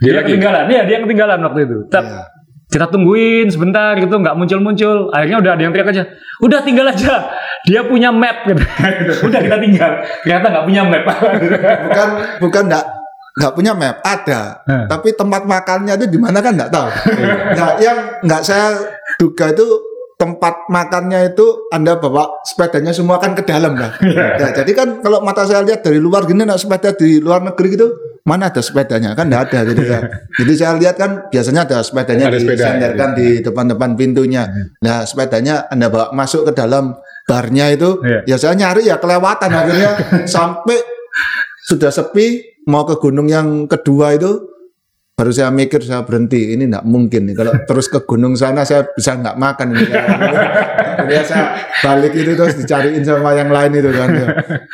Dia, 0.02 0.10
Dia 0.10 0.20
ketinggalan. 0.26 0.64
Iya, 0.66 0.82
dia 0.82 0.94
yang 0.98 1.04
ketinggalan 1.06 1.38
waktu 1.40 1.60
itu. 1.62 1.76
Tetap 1.86 2.04
Iya. 2.04 2.22
kita 2.66 2.86
tungguin 2.90 3.46
sebentar 3.46 3.94
gitu, 3.94 4.14
nggak 4.18 4.34
muncul-muncul. 4.34 5.14
Akhirnya 5.14 5.38
udah 5.38 5.50
ada 5.54 5.62
yang 5.62 5.70
teriak 5.70 5.94
aja, 5.94 6.04
udah 6.42 6.58
tinggal 6.60 6.90
aja. 6.90 7.30
Dia 7.64 7.86
punya 7.86 8.10
map 8.10 8.42
gitu. 8.44 8.58
udah 9.30 9.40
kita 9.40 9.56
tinggal. 9.62 9.90
Ternyata 10.26 10.46
nggak 10.50 10.66
punya 10.66 10.82
map. 10.82 11.04
Bukan 11.86 12.08
bukan 12.42 12.62
enggak 12.66 12.84
nggak 13.34 13.50
punya 13.50 13.72
map 13.74 13.98
ada, 14.06 14.62
Hmm. 14.62 14.86
tapi 14.86 15.10
tempat 15.10 15.42
makannya 15.42 15.98
itu 15.98 16.06
di 16.06 16.18
mana 16.22 16.38
kan 16.38 16.54
nggak 16.54 16.70
tahu. 16.70 16.86
Nah, 17.58 17.74
yang 17.82 17.98
nggak 18.22 18.42
saya 18.46 18.78
duga 19.18 19.50
itu 19.50 19.66
tempat 20.14 20.70
makannya 20.70 21.34
itu 21.34 21.68
Anda 21.74 21.98
bawa 21.98 22.42
sepedanya 22.46 22.94
semua 22.94 23.18
kan 23.18 23.34
ke 23.34 23.42
dalam 23.42 23.74
kan. 23.74 23.94
Ya, 24.40 24.50
jadi 24.50 24.72
kan 24.74 24.88
kalau 25.02 25.22
mata 25.22 25.42
saya 25.46 25.62
lihat 25.66 25.82
dari 25.82 25.98
luar 25.98 26.26
gini 26.26 26.46
nak 26.46 26.58
sepeda 26.58 26.94
di 26.94 27.18
luar 27.18 27.42
negeri 27.42 27.74
gitu 27.74 27.88
mana 28.24 28.48
ada 28.48 28.64
sepedanya 28.64 29.12
kan 29.12 29.28
enggak 29.28 29.52
ada 29.52 29.58
gitu 29.68 29.82
ya. 29.84 30.00
Jadi 30.40 30.52
saya 30.56 30.72
lihat 30.80 30.96
kan 30.96 31.28
biasanya 31.28 31.68
ada 31.68 31.84
sepedanya 31.84 32.32
Ada 32.32 32.40
sepeda, 32.40 32.56
disandarkan 32.56 33.08
di 33.12 33.28
depan-depan 33.44 33.90
pintunya. 34.00 34.48
Nah, 34.80 35.04
sepedanya 35.04 35.68
Anda 35.68 35.92
bawa 35.92 36.08
masuk 36.16 36.48
ke 36.48 36.52
dalam 36.56 36.96
barnya 37.28 37.68
itu 37.76 38.00
Iya. 38.00 38.20
ya 38.24 38.36
saya 38.40 38.54
nyari 38.56 38.88
ya 38.88 38.96
kelewatan 38.96 39.48
akhirnya 39.52 39.90
sampai 40.34 40.80
sudah 41.68 41.92
sepi 41.92 42.60
mau 42.68 42.88
ke 42.88 42.96
gunung 42.96 43.28
yang 43.28 43.68
kedua 43.68 44.16
itu 44.16 44.53
baru 45.14 45.30
saya 45.30 45.54
mikir 45.54 45.78
saya 45.78 46.02
berhenti 46.02 46.58
ini 46.58 46.66
enggak 46.66 46.82
mungkin 46.82 47.30
nih 47.30 47.34
kalau 47.38 47.52
terus 47.70 47.86
ke 47.86 48.02
gunung 48.02 48.34
sana 48.34 48.66
saya 48.66 48.82
bisa 48.90 49.14
nggak 49.14 49.38
makan 49.38 49.78
ini 49.78 49.86
Akhirnya 50.94 51.24
saya 51.26 51.44
balik 51.84 52.16
itu 52.16 52.32
terus 52.32 52.54
dicariin 52.56 53.02
sama 53.04 53.34
yang 53.36 53.50
lain 53.50 53.76
itu 53.76 53.90
kan 53.92 54.10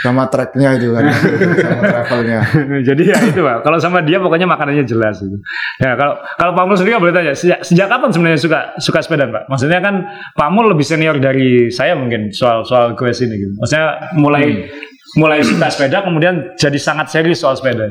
sama 0.00 0.28
treknya 0.30 0.78
itu 0.78 0.94
kan 0.94 1.10
sama 1.10 1.82
travelnya 1.82 2.40
Jadi 2.88 3.02
ya 3.10 3.18
itu 3.24 3.40
pak. 3.40 3.66
Kalau 3.66 3.78
sama 3.82 3.98
dia 4.04 4.22
pokoknya 4.22 4.46
makanannya 4.46 4.84
jelas. 4.86 5.20
Gitu. 5.20 5.36
Ya 5.82 5.96
kalau 5.96 6.20
kalau 6.38 6.52
Pak 6.54 6.64
Mul 6.66 6.76
sendiri 6.78 7.00
boleh 7.00 7.14
tanya 7.14 7.32
sejak, 7.34 7.60
sejak 7.66 7.86
kapan 7.90 8.10
sebenarnya 8.12 8.40
suka 8.40 8.60
suka 8.78 8.98
sepeda 9.02 9.26
pak? 9.28 9.42
Maksudnya 9.50 9.80
kan 9.82 10.06
Pak 10.36 10.48
Mul 10.52 10.72
lebih 10.72 10.86
senior 10.86 11.16
dari 11.18 11.68
saya 11.72 11.96
mungkin 11.96 12.30
soal 12.30 12.62
soal 12.64 12.94
gue 12.94 13.10
sini 13.10 13.34
gitu. 13.36 13.52
Maksudnya 13.58 13.86
mulai 14.16 14.70
mulai 15.18 15.42
suka 15.42 15.66
sepeda 15.66 16.06
kemudian 16.06 16.54
jadi 16.54 16.78
sangat 16.78 17.10
serius 17.10 17.42
soal 17.42 17.58
sepeda. 17.58 17.90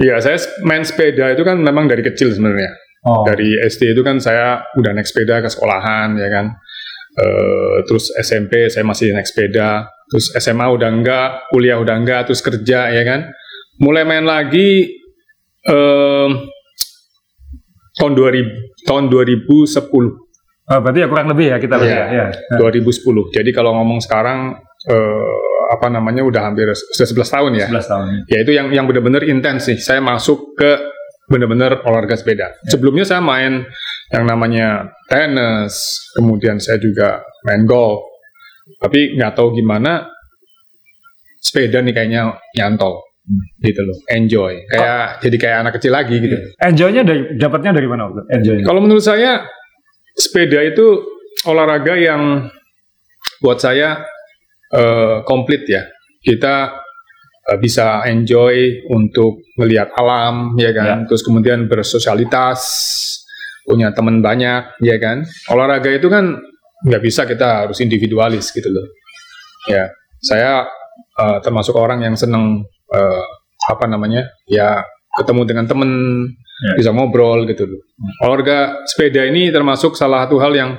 Iya, 0.00 0.16
saya 0.24 0.40
main 0.64 0.80
sepeda 0.88 1.36
itu 1.36 1.44
kan 1.44 1.60
memang 1.60 1.84
dari 1.84 2.00
kecil 2.00 2.32
sebenarnya. 2.32 2.72
Oh. 3.04 3.26
Dari 3.28 3.60
SD 3.60 3.92
itu 3.92 4.00
kan 4.00 4.22
saya 4.22 4.64
udah 4.78 4.94
naik 4.96 5.04
sepeda 5.04 5.44
ke 5.44 5.48
sekolahan 5.52 6.16
ya 6.16 6.28
kan. 6.32 6.46
Eh, 7.12 7.76
terus 7.84 8.08
SMP 8.16 8.72
saya 8.72 8.88
masih 8.88 9.12
naik 9.12 9.28
sepeda. 9.28 9.84
Terus 10.08 10.32
SMA 10.40 10.64
udah 10.64 10.88
enggak, 10.88 11.28
kuliah 11.52 11.76
udah 11.76 11.96
enggak, 11.98 12.30
terus 12.30 12.40
kerja 12.40 12.88
ya 12.88 13.02
kan. 13.04 13.28
Mulai 13.80 14.04
main 14.08 14.24
lagi 14.24 14.88
em, 15.68 16.30
tahun 18.00 18.12
2000 18.16 18.88
tahun 18.88 19.04
2010. 19.12 19.92
Oh, 20.62 20.78
berarti 20.80 20.98
ya 21.04 21.08
kurang 21.10 21.28
lebih 21.28 21.52
ya 21.52 21.56
kita 21.60 21.76
lihat. 21.76 22.04
Iya. 22.08 22.26
Ya. 22.32 22.56
2010. 22.56 23.28
Jadi 23.34 23.50
kalau 23.52 23.76
ngomong 23.76 24.00
sekarang 24.00 24.56
eh, 24.88 25.51
apa 25.72 25.88
namanya 25.88 26.20
udah 26.20 26.52
hampir 26.52 26.68
sudah 26.76 27.24
11 27.24 27.34
tahun 27.34 27.50
ya. 27.56 27.66
11 27.72 27.88
tahun. 27.88 28.04
Ya 28.28 28.38
itu 28.44 28.52
yang 28.52 28.66
yang 28.68 28.84
benar-benar 28.84 29.24
intens 29.24 29.64
nih. 29.72 29.80
Saya 29.80 30.04
masuk 30.04 30.52
ke 30.52 30.70
benar-benar 31.32 31.80
olahraga 31.88 32.20
sepeda. 32.20 32.52
Sebelumnya 32.68 33.08
saya 33.08 33.24
main 33.24 33.64
yang 34.12 34.24
namanya 34.28 34.92
tenis, 35.08 36.04
kemudian 36.12 36.60
saya 36.60 36.76
juga 36.76 37.24
main 37.48 37.64
golf. 37.64 38.04
Tapi 38.76 39.16
nggak 39.16 39.32
tahu 39.32 39.56
gimana 39.56 40.04
sepeda 41.40 41.80
nih 41.80 41.96
kayaknya 41.96 42.36
nyantol 42.54 43.00
gitu 43.62 43.80
loh, 43.80 43.98
enjoy. 44.12 44.52
Kayak 44.68 45.22
jadi 45.24 45.36
kayak 45.38 45.56
anak 45.64 45.72
kecil 45.78 45.92
lagi 45.94 46.18
gitu. 46.18 46.36
Enjoy-nya 46.58 47.02
dari 47.06 47.38
dapatnya 47.38 47.70
dari 47.72 47.88
mana 47.88 48.10
waktu? 48.10 48.22
Enjoy-nya. 48.28 48.64
Kalau 48.66 48.80
menurut 48.82 49.02
saya 49.02 49.46
sepeda 50.12 50.60
itu 50.62 51.00
olahraga 51.48 51.96
yang 51.96 52.50
buat 53.40 53.58
saya 53.58 54.04
eh, 54.72 55.16
komplit 55.22 55.68
ya. 55.68 55.84
Kita 56.18 56.54
eh, 57.52 57.58
bisa 57.60 58.02
enjoy 58.08 58.86
untuk 58.90 59.44
melihat 59.60 59.92
alam 59.94 60.56
ya 60.56 60.72
kan. 60.72 61.04
Terus 61.06 61.22
kemudian 61.22 61.68
bersosialitas, 61.68 62.60
punya 63.68 63.94
teman 63.94 64.18
banyak 64.20 64.82
ya 64.82 64.96
kan. 64.98 65.22
Olahraga 65.52 65.90
itu 65.92 66.08
kan 66.10 66.40
nggak 66.82 67.02
bisa 67.02 67.22
kita 67.28 67.68
harus 67.68 67.78
individualis 67.78 68.50
gitu 68.50 68.66
loh. 68.68 68.86
Ya, 69.70 69.92
saya 70.18 70.66
eh, 71.20 71.38
termasuk 71.44 71.76
orang 71.78 72.02
yang 72.02 72.16
seneng 72.18 72.64
eh, 72.90 73.24
apa 73.70 73.86
namanya? 73.86 74.26
Ya 74.50 74.82
ketemu 75.18 75.42
dengan 75.46 75.66
temen 75.68 75.90
Ya. 76.62 76.78
bisa 76.78 76.94
ngobrol 76.94 77.42
gitu 77.50 77.66
loh. 77.66 77.80
Olahraga 78.22 78.86
sepeda 78.86 79.26
ini 79.26 79.50
termasuk 79.50 79.98
salah 79.98 80.30
satu 80.30 80.38
hal 80.38 80.54
yang 80.54 80.70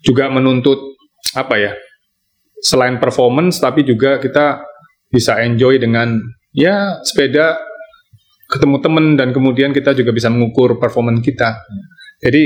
juga 0.00 0.32
menuntut 0.32 0.96
apa 1.36 1.60
ya? 1.60 1.76
Selain 2.58 2.96
performance 2.96 3.58
tapi 3.58 3.82
juga 3.82 4.16
kita 4.16 4.64
bisa 5.06 5.38
enjoy 5.38 5.76
dengan 5.76 6.18
ya 6.50 6.98
sepeda 7.00 7.56
ketemu 8.46 8.76
temen 8.78 9.06
dan 9.14 9.30
kemudian 9.30 9.70
kita 9.70 9.92
juga 9.92 10.10
bisa 10.10 10.28
mengukur 10.28 10.76
performance 10.76 11.20
kita. 11.20 11.58
Jadi 12.18 12.42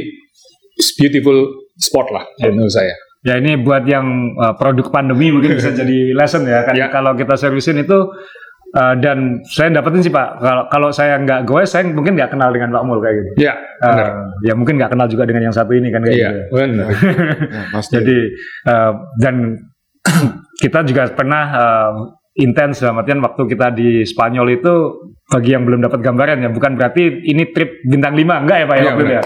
it's 0.75 0.93
beautiful 0.93 1.37
sport 1.77 2.11
lah 2.11 2.25
menurut 2.43 2.73
saya. 2.73 2.93
Ya 3.21 3.37
ini 3.37 3.55
buat 3.55 3.85
yang 3.85 4.33
uh, 4.35 4.57
produk 4.57 4.89
pandemi 4.89 5.29
mungkin 5.29 5.55
bisa 5.55 5.71
jadi 5.81 6.17
lesson 6.17 6.49
ya 6.49 6.65
kan 6.65 6.73
Ya. 6.73 6.89
kalau 6.89 7.13
kita 7.13 7.37
seriusin 7.37 7.85
itu 7.85 8.09
uh, 8.73 8.95
dan 8.97 9.45
saya 9.45 9.69
dapetin 9.71 10.01
sih 10.01 10.09
Pak 10.09 10.41
kalau 10.41 10.65
kalau 10.67 10.89
saya 10.89 11.21
nggak 11.21 11.45
goes 11.45 11.69
saya 11.69 11.85
mungkin 11.85 12.17
nggak 12.17 12.33
kenal 12.33 12.49
dengan 12.49 12.73
Pak 12.73 12.83
Mul 12.83 12.99
kayak 12.99 13.15
gitu. 13.15 13.31
Ya, 13.45 13.55
Uh, 13.81 13.89
benar. 13.93 14.11
ya 14.41 14.53
mungkin 14.53 14.75
nggak 14.77 14.91
kenal 14.91 15.07
juga 15.07 15.25
dengan 15.25 15.49
yang 15.49 15.57
satu 15.57 15.73
ini 15.73 15.89
kan 15.89 16.01
kayak 16.01 16.17
Iya, 16.17 16.29
gitu. 16.33 16.45
benar. 16.53 16.89
Ya, 17.57 17.63
pasti. 17.73 17.93
Jadi 17.97 18.19
uh, 18.69 18.93
dan 19.21 19.35
kita 20.63 20.85
juga 20.85 21.09
pernah 21.13 21.45
uh, 21.53 21.93
intens 22.37 22.81
dalam 22.81 23.03
artian 23.03 23.21
waktu 23.21 23.43
kita 23.49 23.75
di 23.75 24.07
Spanyol 24.07 24.57
itu 24.57 24.73
bagi 25.29 25.53
yang 25.53 25.67
belum 25.67 25.83
dapat 25.85 26.01
gambaran 26.01 26.43
ya 26.43 26.51
bukan 26.51 26.75
berarti 26.79 27.27
ini 27.27 27.51
trip 27.53 27.85
bintang 27.85 28.17
5 28.17 28.23
enggak 28.47 28.57
ya 28.65 28.67
Pak 28.67 28.77
ya 28.77 28.81
Iya, 28.81 28.89
waktu 28.91 29.03
itu 29.05 29.15
ya. 29.15 29.23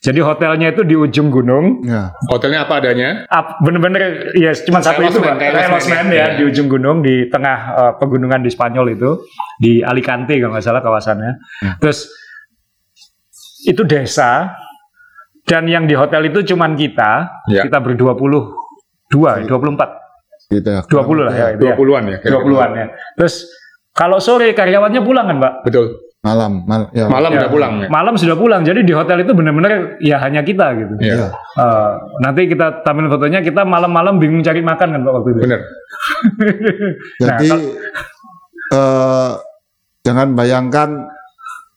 Jadi 0.00 0.20
hotelnya 0.24 0.68
itu 0.72 0.82
di 0.88 0.96
ujung 0.96 1.28
gunung 1.28 1.84
ya. 1.84 2.08
Hotelnya 2.32 2.64
apa 2.64 2.80
adanya? 2.80 3.28
Bener-bener 3.60 4.32
ya 4.32 4.52
cuma 4.64 4.80
satu 4.80 5.04
itu 5.04 5.20
Pak. 5.20 5.36
Ya. 5.36 6.00
ya 6.08 6.26
di 6.40 6.42
ujung 6.48 6.72
gunung 6.72 7.04
di 7.04 7.28
tengah 7.28 7.58
uh, 7.76 7.92
pegunungan 8.00 8.40
di 8.40 8.48
Spanyol 8.48 8.96
itu 8.96 9.10
di 9.60 9.84
Alicante 9.84 10.40
kalau 10.40 10.56
nggak 10.56 10.64
salah 10.64 10.80
kawasannya. 10.80 11.32
Terus 11.78 12.08
itu 13.68 13.84
desa 13.84 14.56
dan 15.44 15.68
yang 15.68 15.84
di 15.84 15.92
hotel 15.92 16.32
itu 16.32 16.40
cuman 16.54 16.76
kita, 16.78 17.28
Ya. 17.52 17.60
kita 17.66 17.76
berdua 17.82 18.16
puluh 18.16 18.56
dua, 19.12 19.42
dua 19.44 19.58
puluh 19.60 19.74
empat, 19.76 19.90
Gitu 20.50 20.66
ya. 20.66 20.82
dua 20.82 21.02
puluh 21.06 21.22
lah 21.30 21.34
ya, 21.34 21.46
itu 21.54 21.62
ya. 21.62 21.78
20-an 21.78 22.04
ya. 22.10 22.18
dua 22.26 22.40
puluhan 22.42 22.70
ya. 22.74 22.86
Terus 23.14 23.46
kalau 23.94 24.18
sore 24.18 24.50
karyawannya 24.50 25.00
pulang 25.06 25.26
kan, 25.30 25.36
Pak? 25.38 25.52
Betul. 25.62 26.10
Malam, 26.20 26.68
mal, 26.68 26.92
ya. 26.92 27.08
Malam 27.08 27.32
Ya, 27.32 27.38
udah 27.40 27.50
pulang 27.50 27.72
ya. 27.80 27.88
Malam 27.88 28.14
sudah 28.20 28.36
pulang, 28.36 28.60
jadi 28.60 28.84
di 28.84 28.92
hotel 28.92 29.24
itu 29.24 29.32
benar-benar 29.32 29.96
ya 30.04 30.20
hanya 30.20 30.44
kita 30.44 30.76
gitu. 30.76 30.94
Iya. 31.00 31.16
Ya. 31.16 31.28
Eh, 31.32 31.92
nanti 32.20 32.44
kita 32.44 32.84
tampilin 32.84 33.08
fotonya 33.08 33.40
kita 33.40 33.64
malam-malam 33.64 34.20
bingung 34.20 34.44
cari 34.44 34.60
makan 34.60 34.88
kan 34.92 35.00
Pak 35.00 35.12
waktu 35.16 35.28
itu. 35.32 35.40
Benar. 35.48 35.60
Jadi 37.24 37.50
eh, 38.68 39.32
jangan 40.04 40.28
bayangkan 40.36 41.08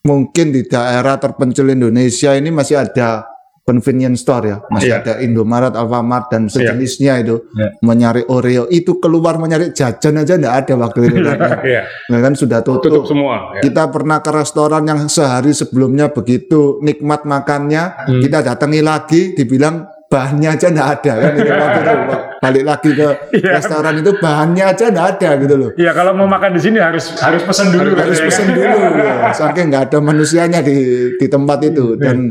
mungkin 0.04 0.52
di 0.52 0.68
daerah 0.68 1.16
terpencil 1.16 1.72
Indonesia 1.72 2.36
ini 2.36 2.52
masih 2.52 2.84
ada 2.84 3.33
convenience 3.64 4.22
store 4.22 4.46
ya, 4.46 4.58
masih 4.68 4.92
Iya. 4.92 5.00
ada 5.00 5.14
Indomaret, 5.20 5.72
Alfamart 5.72 6.28
dan 6.28 6.46
sejenisnya 6.46 7.24
itu 7.24 7.48
Iya. 7.50 7.80
mencari 7.80 8.22
Oreo 8.28 8.68
itu 8.68 9.00
keluar 9.00 9.36
mencari 9.36 9.72
jajan 9.72 10.20
aja 10.20 10.36
enggak 10.36 10.56
ada 10.62 10.74
waktu 10.78 11.00
itu 11.08 11.18
kan. 11.22 11.38
Iya. 11.64 11.82
Nah, 12.12 12.20
kan 12.20 12.34
sudah 12.34 12.60
tutup. 12.60 12.92
Tutup 12.92 13.08
semua. 13.08 13.56
ya. 13.56 13.64
Kita 13.64 13.88
pernah 13.88 14.20
ke 14.20 14.32
restoran 14.32 14.84
yang 14.84 15.08
sehari 15.08 15.52
sebelumnya 15.52 16.10
begitu 16.10 16.78
nikmat 16.80 17.24
makannya, 17.24 17.84
Hmm. 18.04 18.20
kita 18.20 18.44
datangi 18.44 18.84
lagi 18.84 19.32
dibilang 19.32 19.88
bahannya 20.06 20.46
aja 20.52 20.70
enggak 20.70 20.90
ada 20.94 21.12
kan 21.18 21.32
itu 21.34 21.50
waktu 21.50 21.80
itu. 21.80 21.96
balik 22.44 22.64
lagi 22.68 22.90
ke 22.92 23.08
Iya. 23.34 23.52
restoran 23.56 23.96
itu 23.98 24.12
bahannya 24.14 24.64
aja 24.68 24.86
enggak 24.86 25.08
ada 25.18 25.30
gitu 25.40 25.56
loh. 25.56 25.70
Iya 25.74 25.92
kalau 25.92 26.12
mau 26.12 26.28
makan 26.28 26.54
di 26.54 26.62
sini 26.62 26.78
harus 26.78 27.16
harus 27.18 27.42
pesan 27.42 27.72
dulu 27.72 27.96
harus 27.96 28.20
pesen 28.20 28.46
kan? 28.46 28.54
dulu 28.54 28.78
ya. 28.94 29.32
saking 29.40 29.72
nggak 29.72 29.84
ada 29.88 29.98
manusianya 30.00 30.60
di 30.60 30.76
di 31.16 31.26
tempat 31.26 31.64
itu 31.64 31.96
dan 31.96 32.30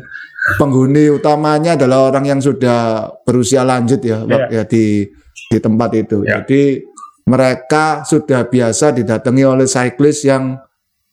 penghuni 0.58 1.06
utamanya 1.06 1.78
adalah 1.78 2.10
orang 2.10 2.26
yang 2.26 2.40
sudah 2.42 3.08
berusia 3.22 3.62
lanjut 3.62 4.02
ya 4.02 4.26
Pak, 4.26 4.50
ya 4.50 4.62
di 4.66 5.06
di 5.48 5.58
tempat 5.62 5.90
itu. 5.94 6.26
Ya. 6.26 6.42
jadi 6.42 6.82
mereka 7.22 8.02
sudah 8.02 8.50
biasa 8.50 8.90
didatangi 8.90 9.44
oleh 9.46 9.66
cyclist 9.70 10.26
yang 10.26 10.58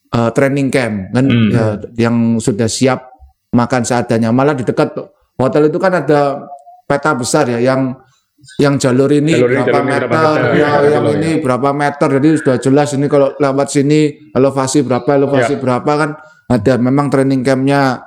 eh, 0.09 0.29
training 0.33 0.73
camp 0.73 1.13
kan? 1.13 1.25
Hmm. 1.29 1.49
ya, 1.53 1.65
yang 2.09 2.41
sudah 2.41 2.65
siap 2.65 3.13
makan 3.53 3.85
seadanya. 3.85 4.33
Malah 4.33 4.57
di 4.57 4.65
dekat 4.65 4.97
hotel 5.37 5.69
itu 5.69 5.77
kan 5.77 5.93
ada 5.93 6.49
peta 6.89 7.13
besar 7.13 7.45
ya 7.53 7.61
yang 7.61 7.93
yang 8.57 8.79
jalur 8.79 9.11
ini 9.11 9.35
Jalur 9.35 9.51
berapa 9.51 9.67
jalur 9.67 9.83
ini 9.83 9.91
meter, 9.91 10.07
berapa 10.07 10.15
meter, 10.15 10.39
ya, 10.55 10.69
ya, 10.79 10.89
yang 10.95 11.05
ini 11.11 11.29
berapa 11.43 11.69
meter, 11.75 12.07
jadi 12.17 12.29
sudah 12.39 12.55
jelas 12.57 12.89
ini 12.95 13.05
kalau 13.11 13.35
lewat 13.35 13.67
sini 13.67 13.99
elevasi 14.31 14.79
berapa, 14.87 15.09
elevasi 15.11 15.53
Ya. 15.53 15.61
berapa 15.61 15.91
kan? 15.91 16.09
Ada 16.49 16.81
memang 16.81 17.11
training 17.11 17.43
campnya 17.43 18.01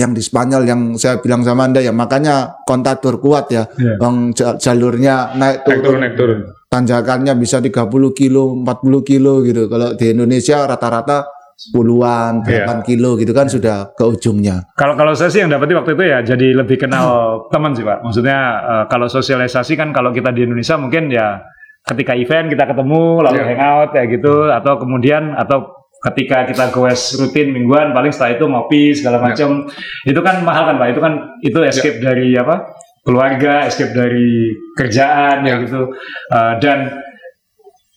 yang 0.00 0.10
di 0.10 0.20
Spanyol 0.20 0.64
yang 0.64 0.80
saya 0.96 1.20
bilang 1.20 1.44
sama 1.44 1.68
anda 1.68 1.78
ya 1.78 1.92
makanya 1.92 2.64
kontador 2.64 3.20
kuat 3.20 3.46
ya, 3.48 3.68
Ya. 3.76 3.94
Bang, 3.94 4.32
ja- 4.32 4.56
jalurnya 4.56 5.36
naik 5.36 5.60
Naik 5.60 5.66
turun, 5.66 5.84
turun, 5.84 6.00
naik 6.00 6.14
turun. 6.16 6.38
tanjakannya 6.66 7.32
bisa 7.34 7.60
30 7.60 7.84
kilo, 8.10 8.56
40 8.56 8.72
kilo 9.02 9.42
gitu. 9.42 9.66
Kalau 9.66 9.92
di 9.92 10.06
Indonesia 10.08 10.64
rata-rata 10.64 11.28
10-an, 11.60 12.40
Iya. 12.42 12.64
8 12.64 12.80
kilo 12.82 13.14
gitu 13.14 13.30
kan 13.30 13.44
sudah 13.44 13.92
ke 13.92 14.00
ujungnya. 14.02 14.64
Kalau 14.74 14.96
kalau 14.96 15.12
saya 15.12 15.28
sih 15.28 15.40
yang 15.40 15.52
dapat 15.52 15.68
waktu 15.70 15.92
itu 15.92 16.04
ya 16.06 16.18
jadi 16.24 16.56
lebih 16.56 16.80
kenal 16.80 17.06
teman 17.48 17.76
sih 17.76 17.84
pak. 17.84 18.00
Maksudnya 18.00 18.38
eh, 18.62 18.84
kalau 18.86 19.06
sosialisasi 19.06 19.76
kan 19.76 19.92
kalau 19.92 20.08
kita 20.08 20.32
di 20.32 20.42
Indonesia 20.42 20.74
mungkin 20.74 21.08
ya 21.08 21.44
ketika 21.82 22.12
event 22.14 22.48
kita 22.48 22.64
ketemu 22.64 23.02
lalu 23.20 23.36
Iya. 23.36 23.46
hangout 23.50 23.88
kayak 23.92 24.08
gitu 24.10 24.34
atau 24.48 24.72
kemudian 24.76 25.32
atau 25.34 25.58
ketika 26.02 26.44
kita 26.44 26.64
goes 26.70 27.12
rutin 27.14 27.50
mingguan 27.50 27.90
paling 27.90 28.08
setelah 28.08 28.32
itu 28.34 28.44
ngopi 28.44 28.82
segala 28.90 29.20
macam 29.20 29.68
itu 30.02 30.20
kan 30.20 30.40
mahal 30.40 30.64
kan 30.64 30.76
pak 30.76 30.88
itu 30.90 31.00
kan 31.00 31.12
itu 31.40 31.58
escape 31.62 31.98
dari 31.98 32.32
apa 32.34 32.72
keluarga 33.00 33.64
escape 33.64 33.92
dari 33.92 34.48
kerjaan 34.74 35.44
ya 35.44 35.56
Ya. 35.56 35.56
gitu 35.60 35.92
Eh, 36.30 36.54
dan 36.58 36.78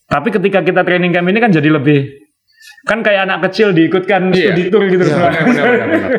tapi 0.05 0.29
ketika 0.29 0.59
kita 0.61 0.81
training 0.81 1.09
camp 1.09 1.25
ini 1.25 1.39
kan 1.39 1.49
jadi 1.49 1.69
lebih 1.69 2.21
kan 2.83 2.99
kayak 2.99 3.23
anak 3.23 3.47
kecil 3.47 3.71
diikutkan 3.71 4.29
Iya. 4.29 4.51
studi 4.51 4.63
tour 4.67 4.83
gitu. 4.85 5.03
Pak. 5.05 5.31
Benar, 5.41 5.63
benar, 5.63 5.87
benar, 5.87 6.11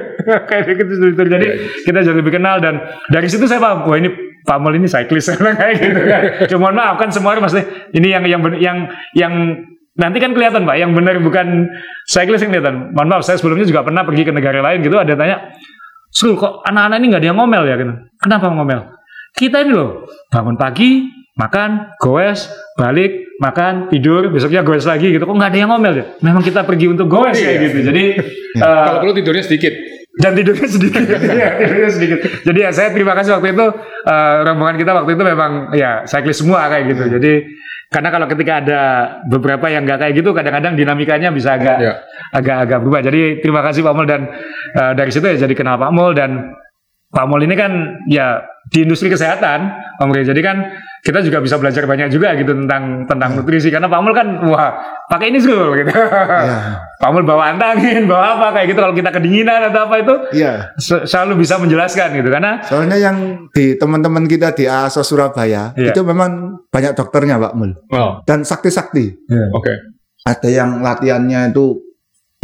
kayak 0.48 0.64
gitu 0.74 0.92
studi 0.94 1.14
tour. 1.14 1.28
Jadi 1.28 1.46
Iya, 1.46 1.54
kita 1.84 1.98
jadi 2.02 2.16
lebih 2.16 2.32
kenal 2.34 2.56
dan 2.58 2.80
dari 3.08 3.28
situ 3.28 3.44
saya 3.44 3.60
paham 3.60 3.84
wah 3.84 3.96
ini 3.96 4.08
Pak 4.40 4.56
Mul 4.58 4.76
ini 4.76 4.84
cyclist 4.84 5.32
kayak 5.36 5.74
gitu 5.78 6.00
kan. 6.02 6.22
Cuma 6.48 6.60
mohon 6.62 6.76
maaf 6.76 6.96
kan 6.96 7.08
semua 7.08 7.32
orang 7.32 7.44
pasti 7.44 7.60
ini 7.92 8.08
yang 8.08 8.24
yang 8.24 8.40
yang 8.56 8.78
yang 9.14 9.34
nanti 9.94 10.18
kan 10.18 10.34
kelihatan 10.34 10.62
Pak 10.62 10.76
yang 10.76 10.90
benar 10.92 11.18
bukan 11.18 11.70
cyclist 12.04 12.42
yang 12.42 12.50
kelihatan. 12.50 12.92
Mohon 12.92 13.08
maaf 13.10 13.22
saya 13.22 13.38
sebelumnya 13.38 13.64
juga 13.64 13.82
pernah 13.82 14.02
pergi 14.02 14.22
ke 14.22 14.32
negara 14.32 14.58
lain 14.60 14.82
gitu 14.82 14.96
ada 14.96 15.14
tanya 15.14 15.36
Sul 16.08 16.38
kok 16.38 16.62
anak-anak 16.62 16.96
ini 16.98 17.06
nggak 17.10 17.20
ada 17.20 17.28
yang 17.28 17.38
ngomel 17.38 17.62
ya 17.66 17.74
gitu. 17.74 17.92
Kenapa 18.18 18.46
ngomel? 18.48 18.80
Kita 19.34 19.66
ini 19.66 19.74
loh 19.74 20.06
bangun 20.30 20.54
pagi, 20.54 21.10
makan, 21.34 21.98
goes, 21.98 22.46
balik, 22.78 23.34
makan, 23.42 23.90
tidur, 23.90 24.30
besoknya 24.30 24.62
goes 24.62 24.86
lagi 24.86 25.10
gitu. 25.10 25.26
Kok 25.26 25.34
nggak 25.34 25.50
ada 25.50 25.58
yang 25.58 25.70
ngomel 25.74 25.94
ya? 25.98 26.04
Memang 26.22 26.38
kita 26.38 26.62
pergi 26.62 26.86
untuk 26.86 27.10
goes 27.10 27.34
Iya. 27.34 27.46
kayak 27.50 27.58
gitu. 27.66 27.78
Jadi 27.90 28.04
eh, 28.62 28.62
Kalau 28.62 29.02
perlu 29.02 29.14
tidurnya 29.14 29.42
sedikit. 29.42 29.74
dan 30.14 30.30
tidurnya 30.38 30.68
sedikit, 30.70 31.02
Iya, 31.34 31.48
tidurnya 31.58 31.90
sedikit. 31.90 32.18
Jadi 32.46 32.58
ya 32.62 32.70
saya 32.70 32.94
terima 32.94 33.18
kasih 33.18 33.34
waktu 33.34 33.50
itu 33.50 33.66
eh, 34.06 34.36
rombongan 34.46 34.76
kita 34.78 34.90
waktu 34.94 35.10
itu 35.18 35.22
memang 35.26 35.74
ya 35.74 36.06
cyclist 36.06 36.46
semua 36.46 36.70
kayak 36.70 36.94
gitu. 36.94 37.10
Jadi 37.18 37.32
karena 37.92 38.08
kalau 38.10 38.26
ketika 38.26 38.52
ada 38.64 38.80
beberapa 39.28 39.66
yang 39.70 39.84
nggak 39.86 39.98
kayak 40.02 40.14
gitu, 40.18 40.30
kadang-kadang 40.34 40.74
dinamikanya 40.74 41.30
bisa 41.30 41.54
agak 41.54 41.76
Ya. 41.78 41.92
agak-agak 42.32 42.78
berubah. 42.82 43.00
Jadi 43.04 43.38
terima 43.44 43.60
kasih 43.62 43.84
Pak 43.84 43.94
Mul 43.94 44.06
dan 44.08 44.22
eh, 44.74 44.92
dari 44.96 45.10
situ 45.14 45.26
ya 45.26 45.36
jadi 45.38 45.54
kenal 45.54 45.78
Pak 45.78 45.90
Mul 45.94 46.12
dan 46.16 46.54
Pak 47.14 47.24
Mul 47.24 47.46
ini 47.46 47.54
kan 47.54 47.72
ya 48.04 48.42
di 48.66 48.82
industri 48.82 49.06
kesehatan, 49.06 49.70
Om 49.96 50.10
Rey. 50.10 50.24
Jadi 50.24 50.40
kan 50.40 50.66
kita 50.98 51.20
juga 51.20 51.38
bisa 51.38 51.54
belajar 51.54 51.84
banyak 51.84 52.08
juga 52.08 52.32
gitu 52.32 52.50
tentang 52.50 53.04
tentang 53.04 53.36
nutrisi 53.36 53.68
karena 53.68 53.86
Pak 53.86 54.00
Mul 54.00 54.10
kan 54.10 54.26
wah 54.44 54.72
pakai 55.06 55.30
ini 55.30 55.38
Zul 55.38 55.78
gitu. 55.78 55.92
Iya. 55.94 56.58
Pak 56.98 57.10
Mul 57.12 57.22
bawa 57.22 57.54
antangin, 57.54 58.04
bawa 58.04 58.34
apa 58.34 58.46
kayak 58.52 58.66
gitu 58.68 58.80
kalau 58.80 58.92
kita 58.92 59.10
kedinginan 59.10 59.68
atau 59.68 59.84
apa 59.84 59.96
itu 60.00 60.14
Iya. 60.34 60.74
se- 60.74 61.04
selalu 61.04 61.38
bisa 61.38 61.54
menjelaskan 61.56 62.16
gitu 62.16 62.28
karena 62.28 62.58
Soalnya 62.64 62.96
yang 62.96 63.16
di 63.48 63.76
teman-teman 63.76 64.24
kita 64.24 64.50
di 64.50 64.64
ASO 64.64 65.04
Surabaya 65.04 65.70
Iya. 65.76 65.92
itu 65.92 66.00
memang 66.02 66.58
banyak 66.66 66.92
dokternya 66.92 67.38
Pak 67.38 67.52
Mul 67.54 67.76
Oh, 67.88 68.24
dan 68.24 68.42
sakti-sakti. 68.42 69.12
oke. 69.52 69.72
Ada 70.24 70.48
yang 70.48 70.80
latihannya 70.80 71.52
itu 71.52 71.78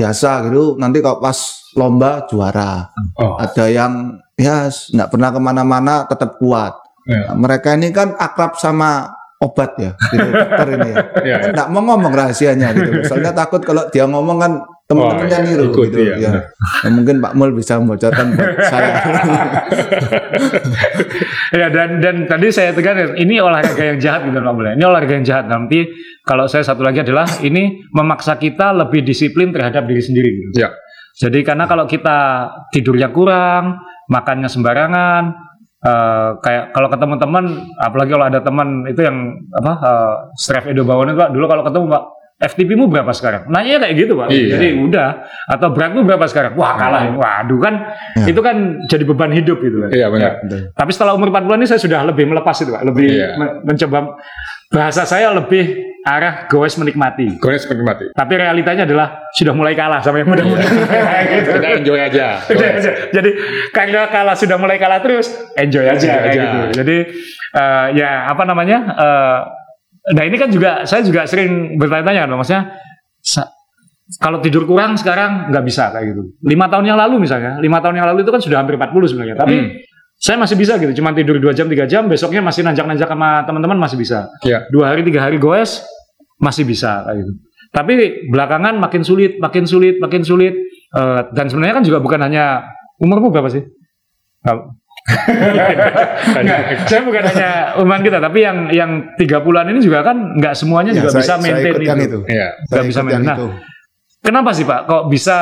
biasa 0.00 0.48
gitu, 0.48 0.80
nanti 0.80 1.04
kalau 1.04 1.20
pas 1.20 1.36
lomba 1.76 2.24
juara. 2.24 2.88
Oh, 3.20 3.36
Ada 3.36 3.68
yang 3.68 4.16
ya 4.40 4.72
nggak 4.72 5.10
pernah 5.12 5.28
ke 5.28 5.40
mana-mana 5.40 5.94
tetap 6.08 6.40
kuat. 6.40 6.72
ya. 7.04 7.28
Nah, 7.28 7.36
mereka 7.36 7.76
ini 7.76 7.92
kan 7.92 8.16
akrab 8.16 8.56
sama 8.56 9.12
obat 9.40 9.72
ya, 9.76 9.92
gitu, 10.12 10.28
dokter 10.32 10.66
ini 10.76 10.88
ya. 10.88 10.96
Ya, 11.28 11.36
ya. 11.44 11.48
Nggak 11.52 11.68
mau 11.68 11.82
ngomong 11.84 12.12
rahasianya 12.12 12.68
gitu. 12.72 12.90
Soalnya 13.04 13.32
takut 13.36 13.60
kalau 13.60 13.84
dia 13.92 14.08
ngomong 14.08 14.36
kan 14.40 14.52
teman-temannya 14.90 15.30
Wah, 15.30 15.46
niru 15.46 15.64
ikut, 15.70 15.86
gitu. 15.86 15.98
iya, 16.02 16.14
ya. 16.18 16.30
benar. 16.34 16.44
Nah, 16.82 16.90
mungkin 16.90 17.16
Pak 17.22 17.32
Mul 17.38 17.50
bisa 17.54 17.78
membocorkan 17.78 18.26
buat 18.34 18.54
saya. 18.66 18.92
ya 21.62 21.66
dan 21.70 22.02
dan 22.02 22.16
tadi 22.26 22.50
saya 22.50 22.74
tekan 22.74 23.14
ini 23.14 23.38
olahraga 23.38 23.78
yang 23.78 24.02
jahat 24.02 24.26
gitu 24.26 24.42
Pak 24.42 24.50
Mul. 24.50 24.66
ya. 24.66 24.74
Ini 24.74 24.84
olahraga 24.90 25.14
yang 25.14 25.26
jahat 25.26 25.46
nanti 25.46 25.86
kalau 26.26 26.50
saya 26.50 26.66
satu 26.66 26.82
lagi 26.82 27.06
adalah 27.06 27.22
ini 27.46 27.86
memaksa 27.94 28.34
kita 28.34 28.74
lebih 28.74 29.06
disiplin 29.06 29.54
terhadap 29.54 29.86
diri 29.86 30.02
sendiri 30.02 30.26
gitu. 30.26 30.66
Ya. 30.66 30.74
Jadi 31.22 31.46
karena 31.46 31.70
kalau 31.70 31.86
kita 31.86 32.50
tidurnya 32.74 33.14
kurang, 33.14 33.78
makannya 34.10 34.50
sembarangan, 34.50 35.22
eh, 35.86 36.30
kayak 36.42 36.74
kalau 36.74 36.90
ketemu 36.90 37.14
teman, 37.14 37.44
apalagi 37.78 38.10
kalau 38.10 38.26
ada 38.26 38.40
teman 38.42 38.68
itu 38.90 39.06
yang 39.06 39.38
apa, 39.54 39.72
uh, 39.78 40.14
Stref 40.34 40.66
Edo 40.66 40.82
Bawon 40.82 41.14
itu 41.14 41.18
Pak, 41.20 41.30
dulu 41.30 41.46
kalau 41.46 41.62
ketemu 41.62 41.86
Pak, 41.94 42.04
FTP-mu 42.40 42.88
berapa 42.88 43.12
sekarang? 43.12 43.46
Nanya 43.46 43.76
kayak 43.78 43.94
gitu 43.94 44.16
Pak. 44.16 44.28
Iya. 44.28 44.48
Jadi 44.50 44.66
udah, 44.80 45.08
atau 45.46 45.68
beratmu 45.70 46.02
berapa 46.02 46.24
sekarang? 46.24 46.56
Wah 46.56 46.72
kalah, 46.72 47.02
ini. 47.04 47.14
waduh 47.14 47.60
kan, 47.60 47.74
Ya. 48.16 48.26
itu 48.26 48.40
kan 48.40 48.56
jadi 48.84 49.04
beban 49.04 49.28
hidup 49.30 49.60
gitu 49.60 49.76
kan. 49.78 49.90
Iya, 49.90 50.08
benar. 50.08 50.40
Tapi 50.72 50.90
setelah 50.90 51.12
umur 51.12 51.28
40 51.28 51.54
ini 51.54 51.66
saya 51.66 51.76
sudah 51.76 52.00
lebih 52.02 52.24
melepas 52.24 52.56
itu 52.56 52.72
Pak, 52.72 52.82
lebih 52.82 53.06
Iya. 53.06 53.28
me- 53.36 53.56
mencoba 53.62 54.16
bahasa 54.66 55.04
saya 55.04 55.30
lebih 55.30 55.64
arah 56.00 56.48
goes 56.48 56.72
menikmati. 56.74 57.36
Gue 57.36 57.60
seperti 57.60 57.84
mati. 57.84 58.04
Tapi 58.08 58.32
realitanya 58.34 58.88
adalah 58.88 59.28
sudah 59.30 59.52
mulai 59.52 59.76
kalah 59.76 60.00
sama 60.00 60.16
yang 60.18 60.32
muda-muda. 60.32 60.64
gitu. 61.28 61.50
Kita 61.52 61.68
enjoy 61.76 61.98
aja. 62.00 62.40
Jadi 63.16 63.30
karena 63.68 64.08
kalah 64.08 64.32
sudah 64.32 64.56
mulai 64.56 64.80
kalah 64.80 65.04
terus, 65.04 65.28
enjoy 65.54 65.84
aja 65.84 66.00
Enjoy 66.00 66.08
kayak 66.08 66.32
aja. 66.32 66.40
gitu. 66.40 66.58
Jadi 66.80 66.96
eh, 67.52 67.86
ya 68.00 68.10
apa 68.26 68.42
namanya? 68.44 68.78
eh, 68.96 69.38
nah 70.10 70.22
ini 70.26 70.36
kan 70.36 70.48
juga 70.50 70.84
saya 70.84 71.02
juga 71.06 71.24
sering 71.26 71.76
bertanya-tanya 71.78 72.26
kan, 72.26 72.30
maksudnya 72.34 72.62
kalau 74.18 74.42
tidur 74.42 74.66
kurang 74.66 74.98
sekarang 74.98 75.54
nggak 75.54 75.64
bisa 75.64 75.94
kayak 75.94 76.10
gitu. 76.10 76.34
Lima 76.42 76.66
tahun 76.66 76.90
yang 76.90 76.98
lalu 76.98 77.22
misalnya, 77.22 77.62
lima 77.62 77.78
tahun 77.78 78.02
yang 78.02 78.06
lalu 78.10 78.26
itu 78.26 78.32
kan 78.34 78.42
sudah 78.42 78.58
hampir 78.58 78.74
40 78.74 79.06
sebenarnya. 79.06 79.36
Tapi 79.38 79.54
Hmm. 79.54 79.70
saya 80.20 80.36
masih 80.36 80.56
bisa 80.58 80.76
gitu, 80.76 80.92
cuma 80.98 81.14
tidur 81.14 81.38
dua 81.38 81.54
jam 81.54 81.70
tiga 81.70 81.86
jam, 81.86 82.04
besoknya 82.10 82.42
masih 82.42 82.66
nanjak-nanjak 82.66 83.06
sama 83.06 83.46
teman-teman 83.46 83.78
masih 83.78 83.96
bisa. 83.96 84.26
Ya. 84.42 84.66
Dua 84.68 84.90
hari 84.92 85.06
tiga 85.06 85.22
hari 85.24 85.38
goes 85.38 85.80
masih 86.42 86.66
bisa 86.66 87.06
kayak 87.06 87.22
gitu. 87.24 87.32
Tapi 87.70 87.92
belakangan 88.28 88.74
makin 88.82 89.06
sulit, 89.06 89.38
makin 89.38 89.64
sulit, 89.64 90.02
makin 90.02 90.26
sulit. 90.26 90.58
Eh, 90.90 91.20
dan 91.38 91.46
sebenarnya 91.46 91.78
kan 91.78 91.84
juga 91.86 92.02
bukan 92.02 92.18
hanya 92.18 92.66
umurmu 92.98 93.30
berapa 93.30 93.46
sih? 93.46 93.62
Nggak, 96.40 96.60
saya 96.86 97.00
bukan 97.02 97.22
hanya 97.24 97.50
umuran 97.76 98.02
kita, 98.02 98.18
tapi 98.18 98.38
yang 98.40 98.58
yang 98.70 98.90
tiga 99.16 99.40
bulan 99.40 99.66
ini 99.66 99.80
juga 99.80 100.02
kan 100.02 100.36
nggak 100.36 100.54
semuanya 100.54 100.92
Ya, 100.92 101.02
juga 101.02 101.10
saya- 101.10 101.20
bisa 101.20 101.32
saya 101.32 101.40
maintain 101.42 101.74
yang 101.80 101.98
itu. 101.98 102.06
itu. 102.06 102.18
Iya. 102.28 102.48
Nggak 102.60 102.68
Saya 102.70 102.84
bisa 102.86 103.00
maintain. 103.02 103.26
Nah, 103.26 103.36
itu. 103.36 103.48
Kenapa 104.20 104.50
sih 104.52 104.64
Pak? 104.64 104.80
Kok 104.84 105.02
bisa 105.08 105.36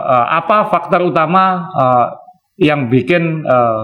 eh, 0.00 0.26
apa 0.32 0.56
faktor 0.68 1.00
utama 1.04 1.44
eh, 1.68 2.06
yang 2.62 2.86
bikin 2.86 3.42
eh, 3.42 3.80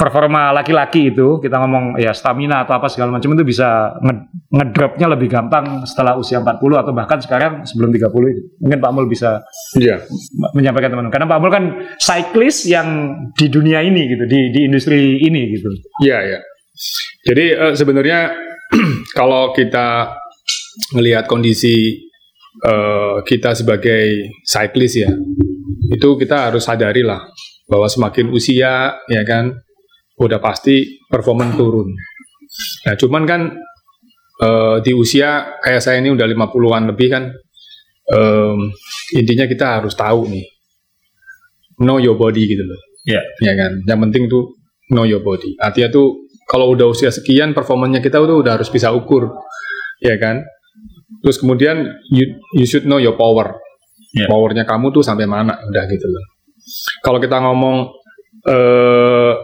performa 0.00 0.48
laki-laki 0.56 1.12
itu 1.12 1.36
kita 1.38 1.60
ngomong 1.60 2.00
ya 2.00 2.16
stamina 2.16 2.64
atau 2.64 2.80
apa 2.80 2.88
segala 2.88 3.12
macam 3.12 3.36
itu 3.36 3.44
bisa 3.44 3.92
nge- 4.00 4.32
ngedropnya 4.48 5.12
lebih 5.12 5.28
gampang 5.28 5.84
setelah 5.84 6.16
usia 6.16 6.40
40 6.40 6.56
atau 6.80 6.92
bahkan 6.96 7.20
sekarang 7.20 7.68
sebelum 7.68 7.92
30 7.92 8.08
itu. 8.32 8.42
Mungkin 8.64 8.78
Pak 8.80 8.90
Mul 8.96 9.06
bisa 9.06 9.44
Iya. 9.76 10.00
m- 10.00 10.52
menyampaikan 10.56 10.96
teman-teman. 10.96 11.12
Karena 11.12 11.28
Pak 11.28 11.38
Mul 11.38 11.52
kan 11.52 11.64
cyclist 12.00 12.64
yang 12.64 12.88
di 13.36 13.52
dunia 13.52 13.84
ini 13.84 14.08
gitu, 14.08 14.24
di 14.24 14.48
di 14.48 14.60
industri 14.64 15.20
ini 15.20 15.52
gitu. 15.52 15.68
Iya, 16.00 16.18
iya. 16.24 16.40
Jadi 17.28 17.44
eh, 17.52 17.74
sebenarnya 17.76 18.32
kalau 19.18 19.52
kita 19.52 20.16
melihat 20.96 21.28
kondisi 21.28 22.00
eh, 22.64 23.16
kita 23.22 23.52
sebagai 23.52 24.32
cyclist 24.42 24.96
ya, 24.96 25.12
itu 25.92 26.08
kita 26.16 26.48
harus 26.48 26.64
sadari 26.64 27.04
lah 27.04 27.20
bahwa 27.68 27.86
semakin 27.86 28.32
usia 28.32 28.96
ya 29.06 29.22
kan, 29.22 29.54
udah 30.20 30.38
pasti 30.38 31.00
performa 31.08 31.48
turun. 31.56 31.88
Nah, 32.84 32.94
cuman 32.94 33.22
kan 33.24 33.40
eh, 34.40 34.76
di 34.84 34.92
usia 34.92 35.56
kayak 35.64 35.80
saya 35.80 35.96
ini 36.04 36.12
udah 36.12 36.28
50-an 36.28 36.84
lebih 36.92 37.08
kan, 37.12 37.24
em, 38.08 38.58
intinya 39.16 39.44
kita 39.48 39.80
harus 39.80 39.96
tahu 39.96 40.28
nih, 40.28 40.46
know 41.80 41.96
your 41.96 42.16
body 42.16 42.44
gitu 42.44 42.64
loh. 42.64 42.80
Iya. 43.08 43.22
Ya 43.40 43.52
kan, 43.56 43.80
yang 43.88 44.00
penting 44.08 44.28
tuh 44.28 44.60
know 44.92 45.08
your 45.08 45.24
body. 45.24 45.56
Artinya 45.56 45.88
tuh 45.88 46.28
kalau 46.44 46.72
udah 46.72 46.90
usia 46.90 47.08
sekian 47.08 47.56
performanya 47.56 48.02
kita 48.04 48.20
tuh 48.20 48.44
udah 48.44 48.60
harus 48.60 48.68
bisa 48.68 48.92
ukur, 48.92 49.32
ya 50.04 50.16
kan. 50.20 50.44
Terus 51.20 51.36
kemudian 51.36 51.84
you, 52.12 52.40
you 52.56 52.64
should 52.68 52.84
know 52.88 53.00
your 53.00 53.16
power. 53.16 53.56
Ya. 54.10 54.26
Powernya 54.26 54.66
kamu 54.66 54.90
tuh 54.90 55.06
sampai 55.06 55.28
mana, 55.28 55.54
udah 55.68 55.84
gitu 55.86 56.06
loh. 56.08 56.24
Kalau 57.04 57.22
kita 57.22 57.38
ngomong 57.38 57.76
eh 58.40 59.34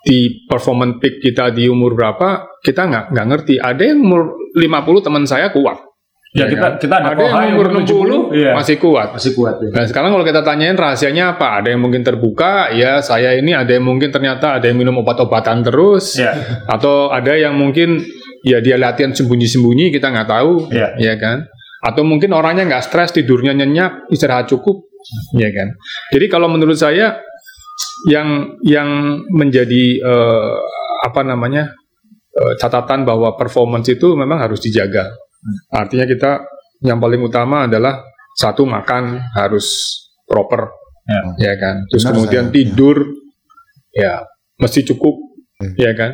di 0.00 0.48
performance 0.48 0.96
peak 1.00 1.20
kita 1.20 1.52
di 1.52 1.68
umur 1.68 1.92
berapa, 1.92 2.60
kita 2.64 2.88
nggak 2.88 3.04
nggak 3.12 3.26
ngerti. 3.28 3.54
Ada 3.60 3.82
yang 3.84 4.00
umur 4.00 4.22
50 4.56 5.06
teman 5.06 5.24
saya 5.28 5.52
kuat. 5.52 5.90
Ya, 6.30 6.46
kita 6.46 6.62
kan? 6.62 6.72
kita 6.78 6.94
ada, 7.02 7.10
ada 7.10 7.42
yang 7.42 7.58
umur 7.58 7.82
70, 7.82 8.30
60 8.30 8.38
iya. 8.38 8.52
masih 8.54 8.78
kuat. 8.78 9.18
masih 9.18 9.34
kuat 9.34 9.58
ya. 9.66 9.68
Nah 9.74 9.84
sekarang 9.90 10.14
kalau 10.14 10.22
kita 10.22 10.46
tanyain 10.46 10.78
rahasianya 10.78 11.34
apa? 11.34 11.58
Ada 11.58 11.74
yang 11.74 11.82
mungkin 11.82 12.06
terbuka, 12.06 12.70
ya 12.70 13.02
saya 13.02 13.34
ini 13.34 13.50
ada 13.50 13.74
yang 13.74 13.82
mungkin 13.82 14.14
ternyata 14.14 14.62
ada 14.62 14.70
yang 14.70 14.78
minum 14.78 14.94
obat-obatan 15.02 15.66
terus, 15.66 16.14
Ya. 16.22 16.62
atau 16.70 17.10
ada 17.10 17.34
yang 17.34 17.58
mungkin 17.58 17.98
ya 18.46 18.62
dia 18.62 18.78
latihan 18.78 19.10
sembunyi-sembunyi 19.10 19.90
kita 19.90 20.06
nggak 20.06 20.30
tahu, 20.30 20.70
Ya. 20.70 20.94
ya 21.02 21.18
kan? 21.18 21.50
Atau 21.82 22.06
mungkin 22.06 22.30
orangnya 22.30 22.62
nggak 22.62 22.86
stres, 22.86 23.10
tidurnya 23.10 23.50
nyenyak, 23.50 24.06
istirahat 24.14 24.46
cukup, 24.46 24.86
ya 25.34 25.50
kan. 25.50 25.74
Jadi 26.14 26.30
kalau 26.30 26.46
menurut 26.46 26.78
saya 26.78 27.18
yang 28.08 28.56
yang 28.64 28.88
menjadi 29.28 29.84
eh, 30.00 30.54
apa 31.04 31.20
namanya 31.24 31.72
eh, 32.32 32.54
catatan 32.56 33.04
bahwa 33.04 33.34
performance 33.36 33.90
itu 33.90 34.14
memang 34.14 34.40
harus 34.40 34.60
dijaga. 34.60 35.10
Artinya 35.72 36.04
kita 36.04 36.44
yang 36.84 37.00
paling 37.00 37.20
utama 37.20 37.64
adalah 37.68 38.00
satu 38.36 38.64
makan 38.64 39.20
harus 39.36 39.96
proper, 40.24 40.70
Ya. 41.04 41.50
ya 41.50 41.54
kan. 41.58 41.84
Terus 41.90 42.04
Benar, 42.06 42.14
kemudian 42.14 42.44
saya. 42.48 42.54
tidur, 42.54 42.96
ya 43.90 44.12
mesti 44.56 44.80
cukup, 44.86 45.16
Hmm. 45.60 45.74
ya 45.76 45.92
kan. 45.92 46.12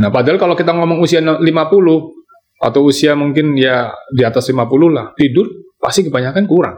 Nah 0.00 0.10
padahal 0.10 0.38
kalau 0.40 0.54
kita 0.58 0.74
ngomong 0.74 0.98
usia 0.98 1.22
50 1.22 2.10
atau 2.58 2.80
usia 2.82 3.14
mungkin 3.14 3.54
ya 3.54 3.92
di 4.10 4.24
atas 4.24 4.48
50 4.50 4.90
lah, 4.90 5.12
tidur 5.14 5.46
pasti 5.78 6.06
kebanyakan 6.06 6.46
kurang. 6.48 6.76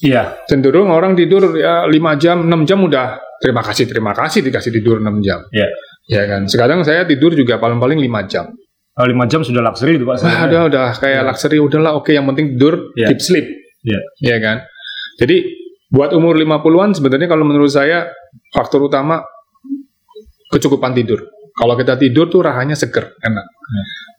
Iya. 0.00 0.44
Cenderung 0.46 0.88
orang 0.88 1.16
tidur 1.16 1.56
ya 1.58 1.84
5 1.84 2.14
jam, 2.16 2.44
6 2.46 2.64
jam 2.64 2.78
udah 2.80 3.18
terima 3.42 3.62
kasih, 3.62 3.84
terima 3.88 4.12
kasih 4.14 4.40
dikasih 4.44 4.70
tidur 4.74 4.98
6 5.02 5.18
jam. 5.24 5.40
Iya. 5.50 5.68
Ya 6.08 6.22
kan. 6.24 6.48
Sekarang 6.48 6.82
saya 6.82 7.04
tidur 7.04 7.36
juga 7.36 7.60
paling-paling 7.60 8.00
5 8.00 8.24
jam. 8.30 8.46
Oh, 8.98 9.06
5 9.06 9.30
jam 9.30 9.40
sudah 9.46 9.62
luxury 9.62 9.94
itu 9.94 10.04
Pak. 10.08 10.16
Wah, 10.26 10.42
udah 10.50 10.62
udah 10.66 10.86
kayak 10.98 11.22
luxury 11.22 11.62
udahlah 11.62 11.94
oke 11.94 12.10
yang 12.10 12.26
penting 12.26 12.58
tidur 12.58 12.90
Iya. 12.98 13.06
deep 13.14 13.20
sleep. 13.22 13.46
Iya. 13.86 14.00
Ya 14.24 14.36
kan. 14.42 14.56
Jadi 15.22 15.36
buat 15.88 16.10
umur 16.12 16.34
50-an 16.34 16.98
sebenarnya 16.98 17.28
kalau 17.30 17.46
menurut 17.46 17.70
saya 17.70 18.10
faktor 18.50 18.90
utama 18.90 19.22
kecukupan 20.50 20.96
tidur. 20.96 21.20
Kalau 21.58 21.74
kita 21.74 21.98
tidur 21.98 22.30
tuh 22.30 22.46
rahanya 22.46 22.78
seger, 22.78 23.18
enak. 23.18 23.46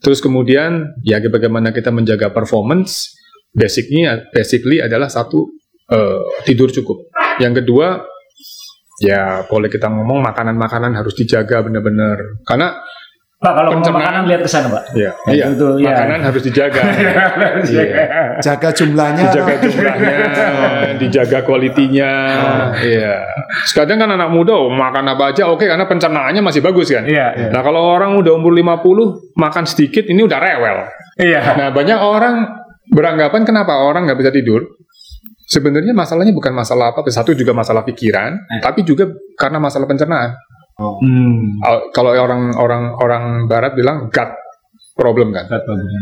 Terus 0.03 0.19
kemudian 0.19 0.95
ya 1.03 1.19
bagaimana 1.23 1.71
kita 1.71 1.88
menjaga 1.88 2.32
performance, 2.36 3.15
basicnya 3.55 4.27
basically 4.32 4.84
adalah 4.84 5.08
satu 5.08 5.47
eh, 5.88 6.19
tidur 6.43 6.67
cukup. 6.67 7.08
Yang 7.39 7.63
kedua 7.63 8.03
ya 8.99 9.47
boleh 9.47 9.71
kita 9.71 9.88
ngomong 9.88 10.19
makanan-makanan 10.23 10.95
harus 10.95 11.15
dijaga 11.15 11.63
benar-benar 11.63 12.43
karena 12.43 12.75
Pak, 13.39 13.55
kalau 13.55 13.71
Pencernaan. 13.71 14.03
makanan 14.03 14.23
lihat 14.27 14.41
ke 14.43 14.51
sana, 14.51 14.67
Pak. 14.67 14.83
ya, 14.99 15.15
Ya, 15.23 15.31
iya, 15.31 15.45
itu, 15.47 15.79
iya. 15.79 15.95
makanan 15.95 16.19
harus 16.27 16.41
dijaga. 16.43 16.83
Iya. 17.71 17.83
Jaga 18.43 18.69
jumlahnya. 18.75 19.31
dijaga 19.31 19.55
jumlahnya, 19.63 20.17
dijaga 21.01 21.39
kualitinya. 21.47 22.12
Iya. 22.83 23.23
Sekarang 23.63 23.95
kan 23.95 24.12
anak 24.12 24.27
muda 24.35 24.59
oh, 24.59 24.67
makan 24.67 25.15
apa 25.15 25.31
aja 25.31 25.47
oke 25.47 25.63
karena 25.63 25.88
pencernaannya 25.88 26.43
masih 26.43 26.59
bagus 26.59 26.91
kan. 26.91 27.07
Iya, 27.07 27.27
iya. 27.31 27.47
Nah, 27.47 27.63
kalau 27.63 27.79
orang 27.79 28.19
udah 28.19 28.35
umur 28.35 28.51
50 28.51 29.39
makan 29.39 29.63
sedikit 29.63 30.03
ini 30.12 30.19
udah 30.19 30.35
rewel. 30.35 30.77
Iya. 31.15 31.41
Nah, 31.55 31.67
banyak 31.71 31.95
orang 31.95 32.35
beranggapan 32.91 33.47
kenapa 33.47 33.71
orang 33.88 34.03
nggak 34.03 34.19
bisa 34.19 34.31
tidur? 34.35 34.67
Sebenarnya 35.49 35.97
masalahnya 35.97 36.29
bukan 36.29 36.53
masalah 36.53 36.93
apa, 36.93 37.01
satu 37.09 37.33
juga 37.33 37.57
masalah 37.57 37.81
pikiran, 37.81 38.38
tapi 38.62 38.85
juga 38.85 39.09
karena 39.33 39.57
masalah 39.57 39.89
pencernaan. 39.89 40.38
Hmm. 41.01 41.57
Al- 41.59 41.89
Kalau 41.89 42.13
orang 42.13 42.53
orang 42.53 42.83
orang 42.95 43.23
barat 43.49 43.73
bilang 43.73 44.07
gut 44.07 44.29
problem 44.93 45.33
kan. 45.33 45.49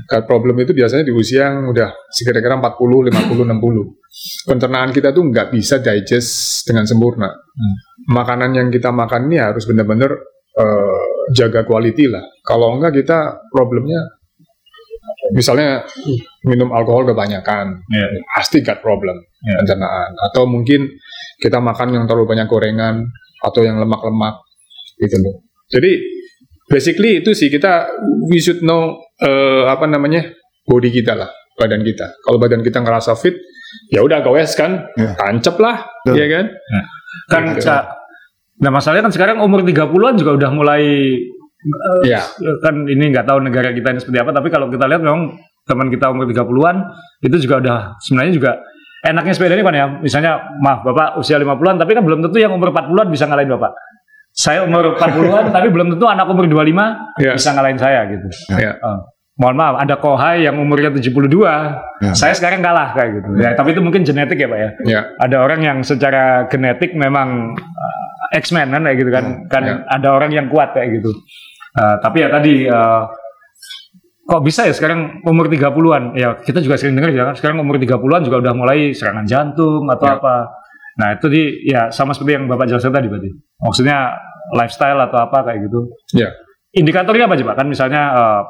Gut 0.04 0.24
problem 0.28 0.56
itu 0.60 0.76
biasanya 0.76 1.08
di 1.08 1.14
usia 1.16 1.48
yang 1.48 1.72
udah 1.72 1.90
kira-kira 2.12 2.60
40, 2.60 3.08
50, 3.08 3.48
60. 3.48 4.52
Pencernaan 4.52 4.90
kita 4.92 5.16
tuh 5.16 5.24
nggak 5.26 5.48
bisa 5.50 5.80
digest 5.80 6.66
dengan 6.68 6.84
sempurna. 6.84 7.32
Makanan 8.10 8.52
yang 8.52 8.68
kita 8.68 8.92
makan 8.92 9.32
ini 9.32 9.38
harus 9.40 9.64
benar-benar 9.64 10.12
eh, 10.58 11.02
jaga 11.32 11.64
quality 11.64 12.10
lah. 12.12 12.26
Kalau 12.44 12.76
enggak 12.76 13.00
kita 13.00 13.48
problemnya 13.48 14.17
misalnya 15.34 15.84
minum 16.44 16.72
alkohol 16.72 17.04
kebanyakan, 17.06 17.84
Iya. 17.90 18.08
pasti 18.36 18.62
gut 18.62 18.80
problem 18.80 19.18
Iya. 19.44 19.64
pencernaan. 19.64 20.12
Atau 20.30 20.46
mungkin 20.46 20.88
kita 21.38 21.60
makan 21.60 21.94
yang 21.94 22.04
terlalu 22.06 22.36
banyak 22.38 22.48
gorengan 22.48 23.04
atau 23.44 23.62
yang 23.62 23.78
lemak-lemak 23.78 24.40
gitu 24.98 25.18
loh. 25.20 25.36
Jadi 25.68 25.92
basically 26.68 27.20
itu 27.20 27.32
sih 27.36 27.48
kita 27.48 27.88
we 28.28 28.40
should 28.40 28.64
know 28.64 28.96
eh, 29.18 29.64
apa 29.66 29.90
namanya 29.90 30.30
body 30.64 30.94
kita 30.94 31.18
lah, 31.18 31.30
badan 31.58 31.82
kita. 31.82 32.18
Kalau 32.22 32.38
badan 32.38 32.62
kita 32.62 32.84
ngerasa 32.86 33.18
fit, 33.18 33.34
ya 33.90 34.06
udah 34.06 34.22
gowes 34.22 34.54
kan, 34.54 34.86
Ya. 34.94 35.18
tancep 35.18 35.58
lah, 35.58 35.90
Betul. 36.06 36.22
ya 36.22 36.28
kan? 36.30 36.46
Kan 37.32 37.44
Gitu. 37.58 37.66
Nah, 38.58 38.74
masalahnya 38.74 39.06
kan 39.06 39.14
sekarang 39.14 39.38
umur 39.38 39.62
30-an 39.62 40.18
juga 40.18 40.34
udah 40.34 40.50
mulai 40.50 41.14
Ya, 42.06 42.22
kan 42.62 42.86
ini 42.86 43.10
nggak 43.12 43.26
tahu 43.26 43.42
negara 43.42 43.74
kita 43.74 43.92
ini 43.94 44.00
seperti 44.00 44.20
apa, 44.22 44.32
tapi 44.32 44.48
kalau 44.54 44.70
kita 44.70 44.86
lihat 44.86 45.02
memang 45.02 45.36
teman 45.68 45.92
kita 45.92 46.14
umur 46.14 46.30
30-an 46.30 46.76
itu 47.26 47.36
juga 47.44 47.56
udah 47.60 47.78
sebenarnya 48.00 48.34
juga 48.34 48.52
enaknya 49.04 49.34
sepeda 49.36 49.54
ini 49.58 49.64
kan 49.66 49.76
ya. 49.76 49.88
Misalnya 50.00 50.32
maaf 50.62 50.86
Bapak 50.86 51.20
usia 51.20 51.42
50-an 51.42 51.76
tapi 51.82 51.92
kan 51.98 52.04
belum 52.06 52.20
tentu 52.24 52.38
yang 52.40 52.54
umur 52.56 52.72
40-an 52.72 53.08
bisa 53.10 53.26
ngalahin 53.28 53.52
Bapak. 53.52 53.74
Saya 54.32 54.64
umur 54.64 54.96
40-an 54.96 55.50
tapi 55.56 55.68
belum 55.74 55.98
tentu 55.98 56.06
anak 56.06 56.30
umur 56.30 56.46
25 56.46 57.20
ya, 57.20 57.34
bisa 57.34 57.50
ngalahin 57.58 57.80
saya 57.82 58.06
gitu. 58.06 58.28
ya. 58.54 58.78
Eh, 58.78 58.98
mohon 59.38 59.54
maaf, 59.54 59.78
ada 59.78 60.02
Kohai 60.02 60.50
yang 60.50 60.58
umurnya 60.58 60.90
72, 60.90 61.30
saya 62.18 62.34
sekarang 62.34 62.66
kalah 62.66 62.98
kayak 62.98 63.22
gitu. 63.22 63.30
Ya, 63.38 63.54
tapi 63.54 63.78
itu 63.78 63.82
mungkin 63.86 64.02
genetik 64.02 64.42
ya 64.42 64.50
Pak 64.50 64.60
ya. 64.60 64.70
ya. 64.86 65.02
Ada 65.22 65.38
orang 65.46 65.62
yang 65.62 65.78
secara 65.86 66.50
genetik 66.50 66.98
memang 66.98 67.54
uh, 67.54 68.38
X-Men 68.38 68.74
kan 68.74 68.82
kayak 68.82 68.98
gitu 68.98 69.12
kan. 69.14 69.26
kan 69.46 69.64
ya. 69.64 69.76
ada 69.86 70.08
orang 70.18 70.34
yang 70.34 70.50
kuat 70.50 70.74
kayak 70.74 71.00
gitu. 71.00 71.14
Uh, 71.78 71.96
tapi 72.02 72.26
ya 72.26 72.34
tadi 72.34 72.66
uh, 72.66 73.06
kok 74.26 74.42
bisa 74.42 74.66
ya 74.66 74.74
sekarang 74.74 75.22
umur 75.22 75.46
30-an? 75.48 76.18
Ya 76.18 76.34
kita 76.42 76.58
juga 76.60 76.76
sering 76.82 76.98
dengar 76.98 77.14
ya 77.14 77.30
kan 77.30 77.36
sekarang 77.38 77.62
umur 77.62 77.78
30-an 77.78 78.26
juga 78.26 78.42
udah 78.42 78.54
mulai 78.58 78.92
serangan 78.92 79.24
jantung 79.30 79.86
atau 79.86 80.06
Ya. 80.10 80.18
apa. 80.18 80.36
Nah, 80.98 81.14
itu 81.14 81.30
di 81.30 81.44
ya 81.70 81.94
sama 81.94 82.18
seperti 82.18 82.42
yang 82.42 82.50
Bapak 82.50 82.66
jelaskan 82.74 82.90
tadi 82.90 83.06
berarti. 83.06 83.30
Maksudnya 83.62 84.18
lifestyle 84.58 84.98
atau 84.98 85.30
apa 85.30 85.46
kayak 85.46 85.70
gitu. 85.70 85.94
Ya. 86.18 86.34
Indikatornya 86.74 87.30
apa 87.30 87.38
sih 87.38 87.46
Pak? 87.46 87.54
Kan 87.54 87.68
misalnya 87.70 88.02
uh, 88.18 88.42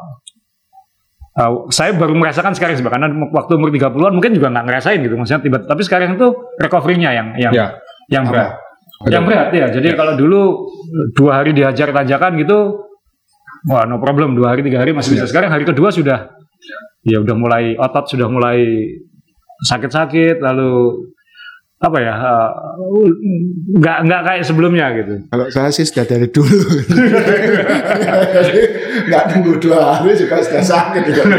uh, 1.37 1.69
saya 1.69 1.93
baru 1.93 2.17
merasakan 2.17 2.51
sekarang 2.57 2.75
sih 2.75 2.83
karena 2.83 3.07
waktu 3.29 3.55
umur 3.55 3.69
30-an 3.69 4.13
mungkin 4.13 4.33
juga 4.33 4.49
nggak 4.49 4.65
ngerasain 4.65 4.99
gitu 4.99 5.13
maksudnya 5.15 5.41
tiba 5.45 5.57
tapi 5.63 5.81
sekarang 5.85 6.17
itu 6.17 6.27
recovery-nya 6.57 7.11
yang 7.13 7.27
yang 7.37 7.53
Ya. 7.53 7.67
yang 8.09 8.25
berat. 8.27 8.57
Betul. 8.97 9.13
Yang 9.13 9.23
berat 9.29 9.49
ya. 9.53 9.65
Jadi 9.69 9.87
kalau 9.93 10.13
dulu 10.17 10.41
dua 11.13 11.31
hari 11.43 11.53
dihajar 11.53 11.93
tanjakan 11.93 12.33
gitu, 12.41 12.81
wah 13.69 13.85
no 13.85 14.01
problem 14.01 14.33
dua 14.33 14.55
hari 14.57 14.65
tiga 14.65 14.81
hari 14.81 14.89
masih 14.95 15.13
bisa. 15.13 15.29
Sekarang 15.29 15.53
hari 15.53 15.69
kedua 15.69 15.93
sudah 15.93 16.33
ya 17.05 17.21
udah 17.21 17.35
mulai 17.37 17.77
otot 17.77 18.09
sudah 18.09 18.25
mulai 18.25 18.63
sakit-sakit 19.63 20.41
lalu 20.41 21.05
apa 21.77 21.97
ya 22.01 22.09
uh, 22.09 22.49
nggak 23.77 23.97
nggak 24.09 24.21
kayak 24.25 24.43
sebelumnya 24.43 24.89
gitu. 24.97 25.13
Kalau 25.29 25.45
saya 25.53 25.69
sih 25.69 25.85
sudah 25.85 26.09
dari 26.09 26.25
dulu. 26.33 26.57
Nggak 29.07 29.23
tunggu 29.29 29.51
dua 29.61 29.79
hari 29.93 30.17
juga 30.17 30.41
sudah 30.41 30.63
sakit. 30.65 31.01
Juga. 31.05 31.37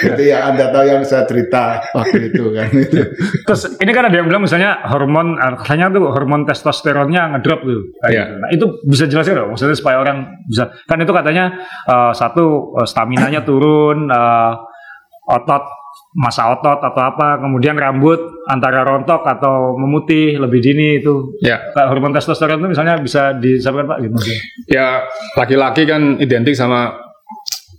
Jadi 0.00 0.24
ya 0.24 0.48
Anda 0.48 0.72
tahu 0.72 0.84
yang 0.88 1.04
saya 1.04 1.28
cerita 1.28 1.84
waktu 1.92 2.32
itu 2.32 2.48
kan. 2.48 2.68
Itu. 2.72 2.96
Terus 3.44 3.62
ini 3.76 3.92
kan 3.92 4.08
ada 4.08 4.16
yang 4.16 4.26
bilang 4.26 4.42
misalnya 4.42 4.80
hormon 4.88 5.36
ah, 5.36 5.52
katanya 5.60 5.92
tuh 5.92 6.08
hormon 6.10 6.48
testosteronnya 6.48 7.36
ngedrop 7.36 7.60
tuh. 7.60 7.80
kayak 8.00 8.10
Iya. 8.10 8.22
gitu. 8.24 8.34
Nah 8.40 8.48
itu 8.50 8.66
bisa 8.88 9.04
jelasin 9.04 9.36
dong 9.36 9.48
maksudnya 9.52 9.76
supaya 9.76 9.96
orang 10.00 10.18
bisa 10.48 10.72
kan 10.88 10.96
itu 10.96 11.12
katanya 11.12 11.44
eh, 11.86 12.12
satu 12.16 12.44
eh, 12.80 12.86
stamina-nya 12.88 13.44
turun, 13.44 14.08
eh, 14.08 14.52
otot 15.28 15.64
masa 16.10 16.50
otot 16.50 16.82
atau 16.82 17.02
apa, 17.06 17.38
kemudian 17.38 17.78
rambut 17.78 18.18
antara 18.50 18.82
rontok 18.82 19.22
atau 19.22 19.78
memutih 19.78 20.42
lebih 20.42 20.58
dini 20.58 20.98
itu. 20.98 21.38
Ya. 21.38 21.70
Kayak 21.70 21.88
hormon 21.94 22.10
testosteron 22.10 22.58
itu 22.58 22.68
misalnya 22.74 22.98
bisa 22.98 23.30
disampaikan 23.38 23.94
Pak 23.94 23.98
gitu. 24.02 24.16
Ya, 24.66 25.06
laki-laki 25.38 25.86
kan 25.86 26.18
identik 26.18 26.58
sama 26.58 26.98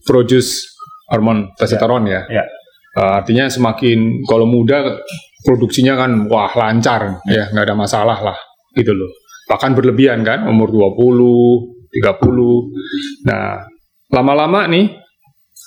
produce 0.07 0.63
hormon 1.11 1.51
testosteron 1.59 2.07
ya. 2.07 2.23
Ya. 2.31 2.47
Uh, 2.95 3.19
artinya 3.19 3.51
semakin 3.51 4.23
kalau 4.27 4.47
muda 4.47 5.03
produksinya 5.43 5.99
kan 5.99 6.27
wah 6.31 6.51
lancar 6.55 7.23
ya, 7.27 7.51
nggak 7.51 7.65
ada 7.67 7.75
masalah 7.75 8.19
lah 8.19 8.37
gitu 8.71 8.95
loh. 8.95 9.11
Bahkan 9.51 9.75
berlebihan 9.75 10.23
kan 10.23 10.47
umur 10.47 10.71
20, 10.71 11.91
30. 11.91 13.27
Nah, 13.27 13.59
lama-lama 14.07 14.71
nih 14.71 14.87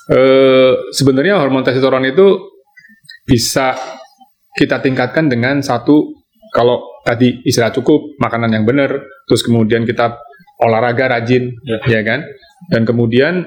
eh 0.04 0.72
sebenarnya 0.92 1.40
hormon 1.40 1.64
testosteron 1.64 2.04
itu 2.08 2.53
bisa 3.24 3.74
kita 4.54 4.78
tingkatkan 4.78 5.26
dengan 5.26 5.58
satu 5.64 6.24
kalau 6.54 7.02
tadi 7.02 7.42
istirahat 7.42 7.74
cukup, 7.74 8.14
makanan 8.22 8.54
yang 8.54 8.62
benar, 8.62 8.94
terus 9.26 9.42
kemudian 9.42 9.82
kita 9.82 10.14
olahraga 10.62 11.18
rajin, 11.18 11.50
Ya. 11.66 11.98
ya 11.98 12.00
kan? 12.06 12.22
Dan 12.70 12.86
kemudian 12.86 13.42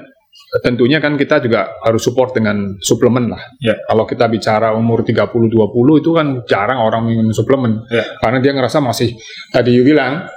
tentunya 0.60 1.00
kan 1.00 1.16
kita 1.16 1.40
juga 1.40 1.72
harus 1.80 2.04
support 2.04 2.36
dengan 2.36 2.76
suplemen 2.84 3.32
lah. 3.32 3.40
Ya. 3.64 3.80
Kalau 3.88 4.04
kita 4.04 4.28
bicara 4.28 4.76
umur 4.76 5.02
30 5.02 5.48
20 5.48 6.04
itu 6.04 6.10
kan 6.12 6.26
jarang 6.44 6.84
orang 6.84 7.08
minum 7.08 7.32
suplemen. 7.32 7.80
Ya. 7.88 8.04
Karena 8.20 8.38
dia 8.44 8.52
ngerasa 8.52 8.84
masih 8.84 9.16
tadi 9.50 9.72
you 9.72 9.82
bilang 9.88 10.28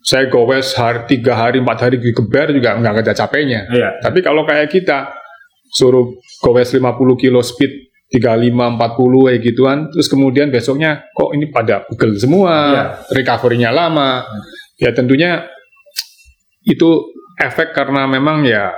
saya 0.00 0.30
gowes 0.32 0.72
hari 0.78 1.04
tiga 1.10 1.36
hari 1.36 1.60
empat 1.60 1.90
hari 1.90 2.00
geber 2.00 2.54
juga 2.54 2.78
nggak 2.78 3.04
ada 3.04 3.12
capeknya. 3.12 3.66
Iya. 3.68 4.00
Tapi 4.00 4.22
kalau 4.24 4.46
kayak 4.46 4.70
kita 4.72 5.10
suruh 5.74 6.16
gowes 6.40 6.70
50 6.70 6.86
kilo 7.20 7.42
speed 7.42 7.89
35 8.10 8.50
40 8.74 9.26
kayak 9.30 9.42
gituan. 9.42 9.78
Terus 9.94 10.06
kemudian 10.10 10.50
besoknya 10.50 11.06
kok 11.14 11.30
ini 11.30 11.46
pada 11.48 11.86
pegel 11.86 12.18
semua? 12.18 12.54
Iya. 12.74 12.84
recovery-nya 13.14 13.70
lama. 13.70 14.26
Ya 14.82 14.90
tentunya 14.90 15.46
itu 16.66 17.14
efek 17.38 17.72
karena 17.72 18.10
memang 18.10 18.42
ya 18.44 18.74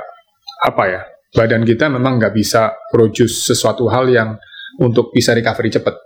apa 0.62 0.84
ya 0.86 1.00
badan 1.32 1.64
kita 1.64 1.88
memang 1.88 2.20
nggak 2.20 2.34
bisa 2.36 2.76
produce 2.92 3.48
sesuatu 3.48 3.88
hal 3.88 4.06
yang 4.12 4.36
untuk 4.78 5.08
bisa 5.10 5.32
recovery 5.32 5.72
cepat. 5.72 5.96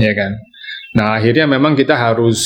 Ya 0.00 0.16
kan? 0.16 0.32
Nah 0.96 1.20
akhirnya 1.20 1.44
memang 1.44 1.76
kita 1.76 1.92
harus 1.92 2.40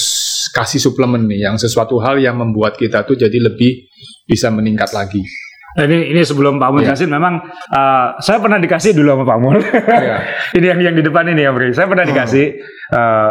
kasih 0.51 0.83
suplemen 0.83 1.31
nih 1.31 1.47
yang 1.47 1.55
sesuatu 1.55 2.03
hal 2.03 2.19
yang 2.19 2.35
membuat 2.35 2.75
kita 2.75 3.07
tuh 3.07 3.15
jadi 3.15 3.39
lebih 3.39 3.87
bisa 4.27 4.51
meningkat 4.51 4.91
lagi 4.91 5.23
ini 5.71 6.11
ini 6.11 6.23
sebelum 6.23 6.59
Pak 6.59 6.69
Mul 6.69 6.83
Iya. 6.83 6.93
jelasin 6.93 7.11
memang 7.11 7.47
eh, 7.71 8.07
saya 8.19 8.43
pernah 8.43 8.59
dikasih 8.59 8.91
dulu 8.91 9.15
sama 9.15 9.25
Pak 9.25 9.39
Mul. 9.39 9.59
Iya. 9.63 10.17
ini 10.59 10.67
yang 10.67 10.81
yang 10.83 10.95
di 10.95 11.03
depan 11.03 11.31
ini 11.31 11.47
ya 11.47 11.55
Bri. 11.55 11.71
Saya 11.71 11.87
pernah 11.87 12.03
dikasih 12.03 12.45
eh, 12.91 13.31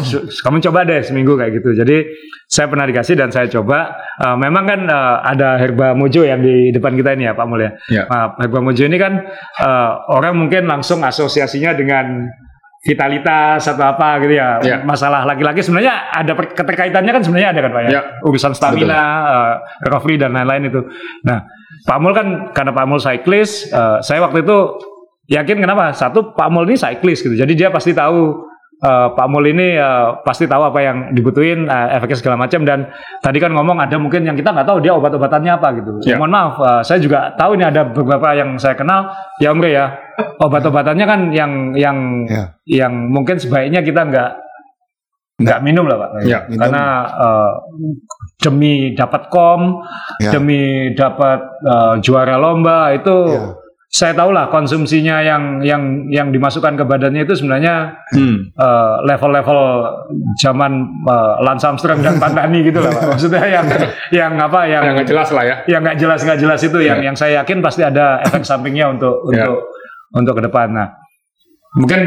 su- 0.00 0.24
kamu 0.40 0.64
coba 0.64 0.88
deh 0.88 1.04
seminggu 1.04 1.36
kayak 1.36 1.60
gitu. 1.60 1.76
Jadi 1.76 2.08
saya 2.48 2.72
pernah 2.72 2.88
dikasih 2.88 3.14
dan 3.14 3.28
saya 3.28 3.52
coba. 3.52 3.92
Eh, 4.16 4.36
memang 4.40 4.64
kan 4.64 4.80
eh, 4.80 5.16
ada 5.28 5.60
herba 5.60 5.92
mojo 5.92 6.24
yang 6.24 6.40
di 6.40 6.72
depan 6.72 6.96
kita 6.96 7.12
ini 7.12 7.28
ya 7.28 7.36
Pak 7.36 7.44
Mul 7.44 7.60
ya. 7.60 7.70
Ya. 7.92 8.02
Nah, 8.08 8.32
herba 8.40 8.64
mojo 8.64 8.80
ini 8.80 8.96
kan 8.96 9.20
eh, 9.60 9.90
orang 10.08 10.40
mungkin 10.40 10.64
langsung 10.64 11.04
asosiasinya 11.04 11.76
dengan 11.76 12.32
vitalitas 12.84 13.64
atau 13.64 13.96
apa 13.96 14.20
gitu 14.20 14.36
ya. 14.36 14.60
Ya. 14.60 14.76
Masalah 14.84 15.24
laki-laki 15.24 15.64
sebenarnya 15.64 16.12
ada 16.12 16.36
keterkaitannya 16.36 17.12
kan 17.12 17.22
sebenarnya 17.24 17.50
ada 17.56 17.60
kan 17.64 17.70
Pak 17.72 17.82
ya. 17.82 17.90
Ya. 17.90 18.02
Urusan 18.20 18.52
stamina, 18.52 19.00
eh, 19.24 19.52
recovery 19.88 20.20
dan 20.20 20.36
lain-lain 20.36 20.68
itu. 20.68 20.80
Nah, 21.24 21.48
Pak 21.84 21.98
Mul 22.00 22.12
kan 22.16 22.26
karena 22.56 22.72
Pak 22.72 22.86
Mul 22.88 23.00
cyclist, 23.00 23.68
eh, 23.68 23.98
saya 24.00 24.24
waktu 24.24 24.40
itu 24.40 24.56
yakin 25.28 25.60
kenapa? 25.60 25.92
Satu 25.92 26.32
Pak 26.32 26.48
Mul 26.48 26.64
ini 26.68 26.76
cyclist 26.76 27.20
gitu. 27.20 27.36
Jadi 27.36 27.52
dia 27.52 27.68
pasti 27.68 27.92
tahu 27.92 28.48
eh, 28.80 29.08
Pak 29.12 29.26
Mul 29.28 29.44
ini 29.48 29.76
eh, 29.76 30.08
pasti 30.24 30.48
tahu 30.48 30.64
apa 30.64 30.80
yang 30.80 31.12
dibutuhin, 31.12 31.68
eh, 31.68 31.88
efeknya 31.96 32.16
segala 32.16 32.36
macam 32.40 32.64
dan 32.64 32.88
tadi 33.20 33.36
kan 33.36 33.52
ngomong 33.52 33.80
ada 33.80 34.00
mungkin 34.00 34.24
yang 34.24 34.32
kita 34.36 34.52
nggak 34.52 34.64
tahu 34.64 34.80
dia 34.80 34.96
obat-obatannya 34.96 35.52
apa 35.60 35.68
gitu. 35.76 35.90
Ya. 36.08 36.16
Mohon 36.16 36.32
maaf, 36.32 36.54
eh, 36.60 36.80
saya 36.84 36.98
juga 37.00 37.36
tahu 37.36 37.56
ini 37.60 37.64
ada 37.68 37.84
beberapa 37.84 38.32
yang 38.32 38.56
saya 38.56 38.76
kenal 38.76 39.12
ya 39.40 39.52
Om 39.52 39.60
ya. 39.68 39.86
Obat-obatannya 40.40 41.04
kan 41.04 41.20
yang 41.36 41.52
yang 41.76 41.98
Ya. 42.28 42.44
yang 42.64 42.92
mungkin 43.12 43.36
sebaiknya 43.36 43.84
kita 43.84 44.08
nggak 44.08 44.30
nggak 45.34 45.58
minum 45.66 45.84
lah 45.84 45.98
Pak. 46.00 46.10
Ya, 46.24 46.46
minum. 46.48 46.64
Karena 46.64 46.84
eh, 47.12 47.50
demi 48.36 48.92
dapat 48.92 49.28
kom, 49.28 49.80
Ya. 50.20 50.30
demi 50.34 50.92
dapat 50.92 51.40
eh, 51.62 51.94
juara 52.00 52.36
lomba 52.36 52.92
itu 52.92 53.16
Ya. 53.30 53.42
saya 53.88 54.10
tahu 54.10 54.34
lah 54.34 54.50
konsumsinya 54.50 55.22
yang 55.22 55.62
yang 55.62 55.82
yang 56.10 56.28
dimasukkan 56.28 56.74
ke 56.74 56.82
badannya 56.82 57.22
itu 57.22 57.34
sebenarnya 57.34 57.94
Hmm. 58.10 58.50
eh, 58.50 58.94
level-level 59.06 59.58
zaman 60.36 60.72
eh, 61.06 61.34
Lance 61.40 61.64
Armstrong 61.64 62.02
dan 62.02 62.18
Pantani 62.18 62.62
gitu 62.62 62.82
lah 62.82 62.90
Pak. 62.90 63.02
Maksudnya 63.14 63.44
yang 63.46 63.66
yang 64.10 64.32
apa 64.36 64.66
yang 64.66 64.82
nggak 64.94 65.06
jelas 65.06 65.30
lah 65.30 65.44
ya 65.44 65.56
yang 65.66 65.80
nggak 65.82 65.96
jelas 65.96 66.20
nggak 66.20 66.40
jelas 66.42 66.60
itu 66.60 66.78
yang 66.82 66.98
yang 67.00 67.14
saya 67.14 67.42
yakin 67.42 67.62
pasti 67.62 67.82
ada 67.82 68.18
efek 68.20 68.42
sampingnya 68.42 68.90
untuk 68.90 69.30
Ya. 69.30 69.46
untuk 69.46 69.70
untuk 70.14 70.34
ke 70.38 70.42
depan. 70.46 70.74
Nah, 70.74 70.88
mungkin 71.74 72.06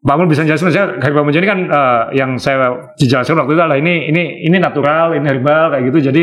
Mul 0.00 0.32
bisa 0.32 0.48
jelasin 0.48 0.72
saya 0.72 0.96
herbal 0.96 1.28
muncul 1.28 1.44
ini 1.44 1.50
kan 1.50 1.60
eh, 1.68 2.02
yang 2.16 2.40
saya 2.40 2.72
jelaskan 2.96 3.36
waktu 3.36 3.52
itu 3.52 3.60
adalah 3.60 3.76
ini 3.76 4.08
ini 4.08 4.48
ini 4.48 4.56
natural, 4.56 5.12
ini 5.12 5.28
herbal 5.28 5.76
kayak 5.76 5.84
gitu. 5.92 5.98
Jadi 6.08 6.22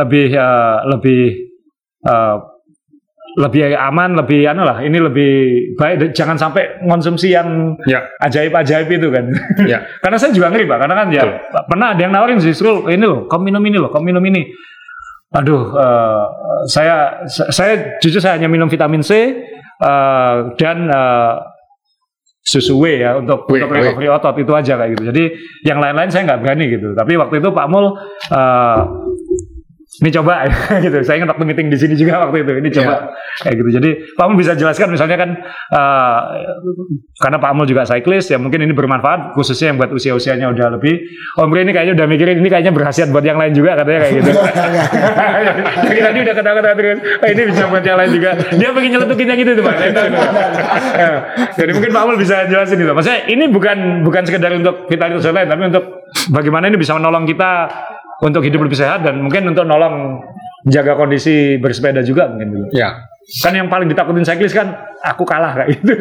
lebih 0.00 0.26
eh, 0.32 0.76
lebih 0.88 1.22
eh, 2.08 2.36
lebih 3.36 3.76
aman, 3.76 4.16
lebih 4.16 4.48
anu 4.48 4.64
lah. 4.64 4.80
Ini 4.80 4.96
lebih 4.96 5.32
baik. 5.76 6.16
Jangan 6.16 6.40
sampai 6.40 6.80
konsumsi 6.80 7.36
yang 7.36 7.76
ya 7.84 8.00
ajaib-ajaib 8.24 8.88
itu 8.88 9.12
kan. 9.12 9.28
ya 9.68 9.84
Karena 10.02 10.16
saya 10.16 10.32
juga 10.32 10.48
ngeri 10.48 10.64
pak, 10.64 10.78
karena 10.80 10.94
kan 10.96 11.08
ya 11.12 11.24
pernah 11.68 11.92
ada 11.92 12.00
yang 12.00 12.12
nawarin 12.16 12.40
justru 12.40 12.88
ini 12.88 13.04
loh, 13.04 13.28
kamu 13.28 13.52
minum 13.52 13.62
ini 13.68 13.76
loh, 13.76 13.92
kamu 13.92 14.16
minum 14.16 14.24
ini. 14.24 14.42
Aduh, 15.36 15.76
eh, 15.76 16.24
saya 16.64 17.28
saya 17.28 18.00
jujur 18.00 18.24
saya 18.24 18.40
hanya 18.40 18.48
minum 18.48 18.72
vitamin 18.72 19.04
C 19.04 19.36
eh, 19.84 20.36
dan 20.56 20.88
eh, 20.88 21.32
susu 22.48 22.80
W 22.80 22.84
ya 23.04 23.20
untuk 23.20 23.44
W, 23.44 23.60
untuk 23.60 23.76
recovery 23.76 24.08
otot 24.08 24.34
itu 24.40 24.52
aja 24.56 24.80
kayak 24.80 24.90
gitu. 24.96 25.04
Jadi 25.12 25.24
yang 25.68 25.84
lain-lain 25.84 26.08
saya 26.08 26.24
nggak 26.24 26.40
berani 26.40 26.64
gitu. 26.72 26.96
Tapi 26.96 27.12
waktu 27.20 27.44
itu 27.44 27.48
Pak 27.52 27.66
Mul 27.68 27.86
eh, 28.32 28.80
ini 29.98 30.10
coba 30.14 30.46
gitu. 30.84 30.96
Saya 31.02 31.18
ingat 31.18 31.34
waktu 31.34 31.44
meeting 31.44 31.68
di 31.74 31.78
sini 31.78 31.94
juga 31.98 32.22
waktu 32.22 32.46
itu. 32.46 32.52
Ini 32.62 32.68
coba 32.70 33.10
kayak 33.42 33.54
gitu. 33.58 33.70
Jadi 33.82 33.90
Pak 34.14 34.24
Mul 34.30 34.38
bisa 34.38 34.54
jelaskan 34.54 34.94
misalnya 34.94 35.18
kan 35.18 35.30
eh, 35.74 36.20
karena 37.18 37.38
Pak 37.42 37.50
Mul 37.58 37.66
juga 37.66 37.82
cyclist 37.82 38.30
ya 38.30 38.38
mungkin 38.38 38.62
ini 38.62 38.70
bermanfaat 38.70 39.34
khususnya 39.34 39.74
yang 39.74 39.76
buat 39.82 39.90
usia-usianya 39.90 40.46
udah 40.54 40.78
lebih. 40.78 40.94
Om 41.34 41.50
Bre 41.50 41.66
ini 41.66 41.74
kayaknya 41.74 41.94
udah 41.98 42.06
mikirin 42.06 42.38
ini 42.38 42.46
kayaknya 42.46 42.70
berkhasiat 42.70 43.10
buat 43.10 43.26
yang 43.26 43.42
lain 43.42 43.52
juga 43.58 43.74
katanya 43.74 44.00
kayak 44.06 44.14
gitu. 44.22 44.30
Dari 45.88 46.00
tadi 46.00 46.18
udah 46.22 46.34
kata-kata 46.38 46.68
terus. 46.78 46.98
"Ah, 47.18 47.28
ini 47.28 47.42
bisa 47.50 47.62
buat 47.66 47.82
yang 47.82 47.98
lain 47.98 48.10
juga. 48.14 48.30
Dia 48.54 48.68
pengen 48.70 48.90
nyeletukin 48.94 49.26
yang 49.26 49.40
itu 49.42 49.50
tuh 49.58 49.64
Pak. 49.66 49.74
Itu. 49.82 50.02
Ya. 50.94 51.10
Jadi 51.58 51.70
mungkin 51.74 51.90
Pak 51.90 52.02
Mul 52.06 52.16
bisa 52.22 52.36
jelasin 52.46 52.78
itu. 52.78 52.92
Maksudnya 52.94 53.20
ini 53.26 53.44
bukan 53.50 54.06
bukan 54.06 54.22
sekedar 54.22 54.54
untuk 54.54 54.86
vitalitas 54.86 55.26
dan 55.26 55.34
lain, 55.34 55.48
tapi 55.50 55.62
untuk 55.74 55.84
bagaimana 56.30 56.70
ini 56.70 56.78
bisa 56.78 56.94
menolong 56.94 57.26
kita 57.26 57.66
untuk 58.18 58.42
hidup 58.42 58.66
lebih 58.66 58.78
sehat 58.78 59.06
dan 59.06 59.22
mungkin 59.22 59.46
untuk 59.48 59.62
nolong 59.62 60.18
menjaga 60.66 60.98
kondisi 60.98 61.56
bersepeda 61.56 62.02
juga 62.02 62.26
mungkin 62.26 62.48
dulu. 62.50 62.66
ya 62.74 62.98
Kan 63.44 63.52
yang 63.52 63.68
paling 63.68 63.92
ditakutin 63.92 64.24
cyclist 64.24 64.56
kan 64.56 64.72
aku 65.04 65.22
kalah 65.22 65.52
kayak 65.52 65.76
gitu. 65.78 65.92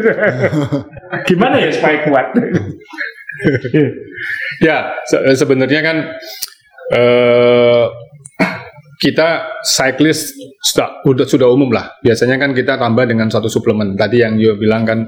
Gimana 1.30 1.60
ya 1.60 1.70
supaya 1.76 1.98
kuat? 2.08 2.28
Ya, 4.58 4.98
se- 5.06 5.22
sebenarnya 5.38 5.82
kan 5.86 5.98
eh 6.90 7.86
kita 8.98 9.62
cyclist 9.62 10.34
sudah 10.66 11.06
udah 11.06 11.26
sudah 11.30 11.46
umum 11.54 11.70
lah. 11.70 11.94
Biasanya 12.02 12.42
kan 12.42 12.58
kita 12.58 12.82
tambah 12.82 13.06
dengan 13.06 13.30
satu 13.30 13.46
suplemen. 13.46 13.94
Tadi 13.94 14.26
yang 14.26 14.42
Yo 14.42 14.58
bilang 14.58 14.90
kan 14.90 15.06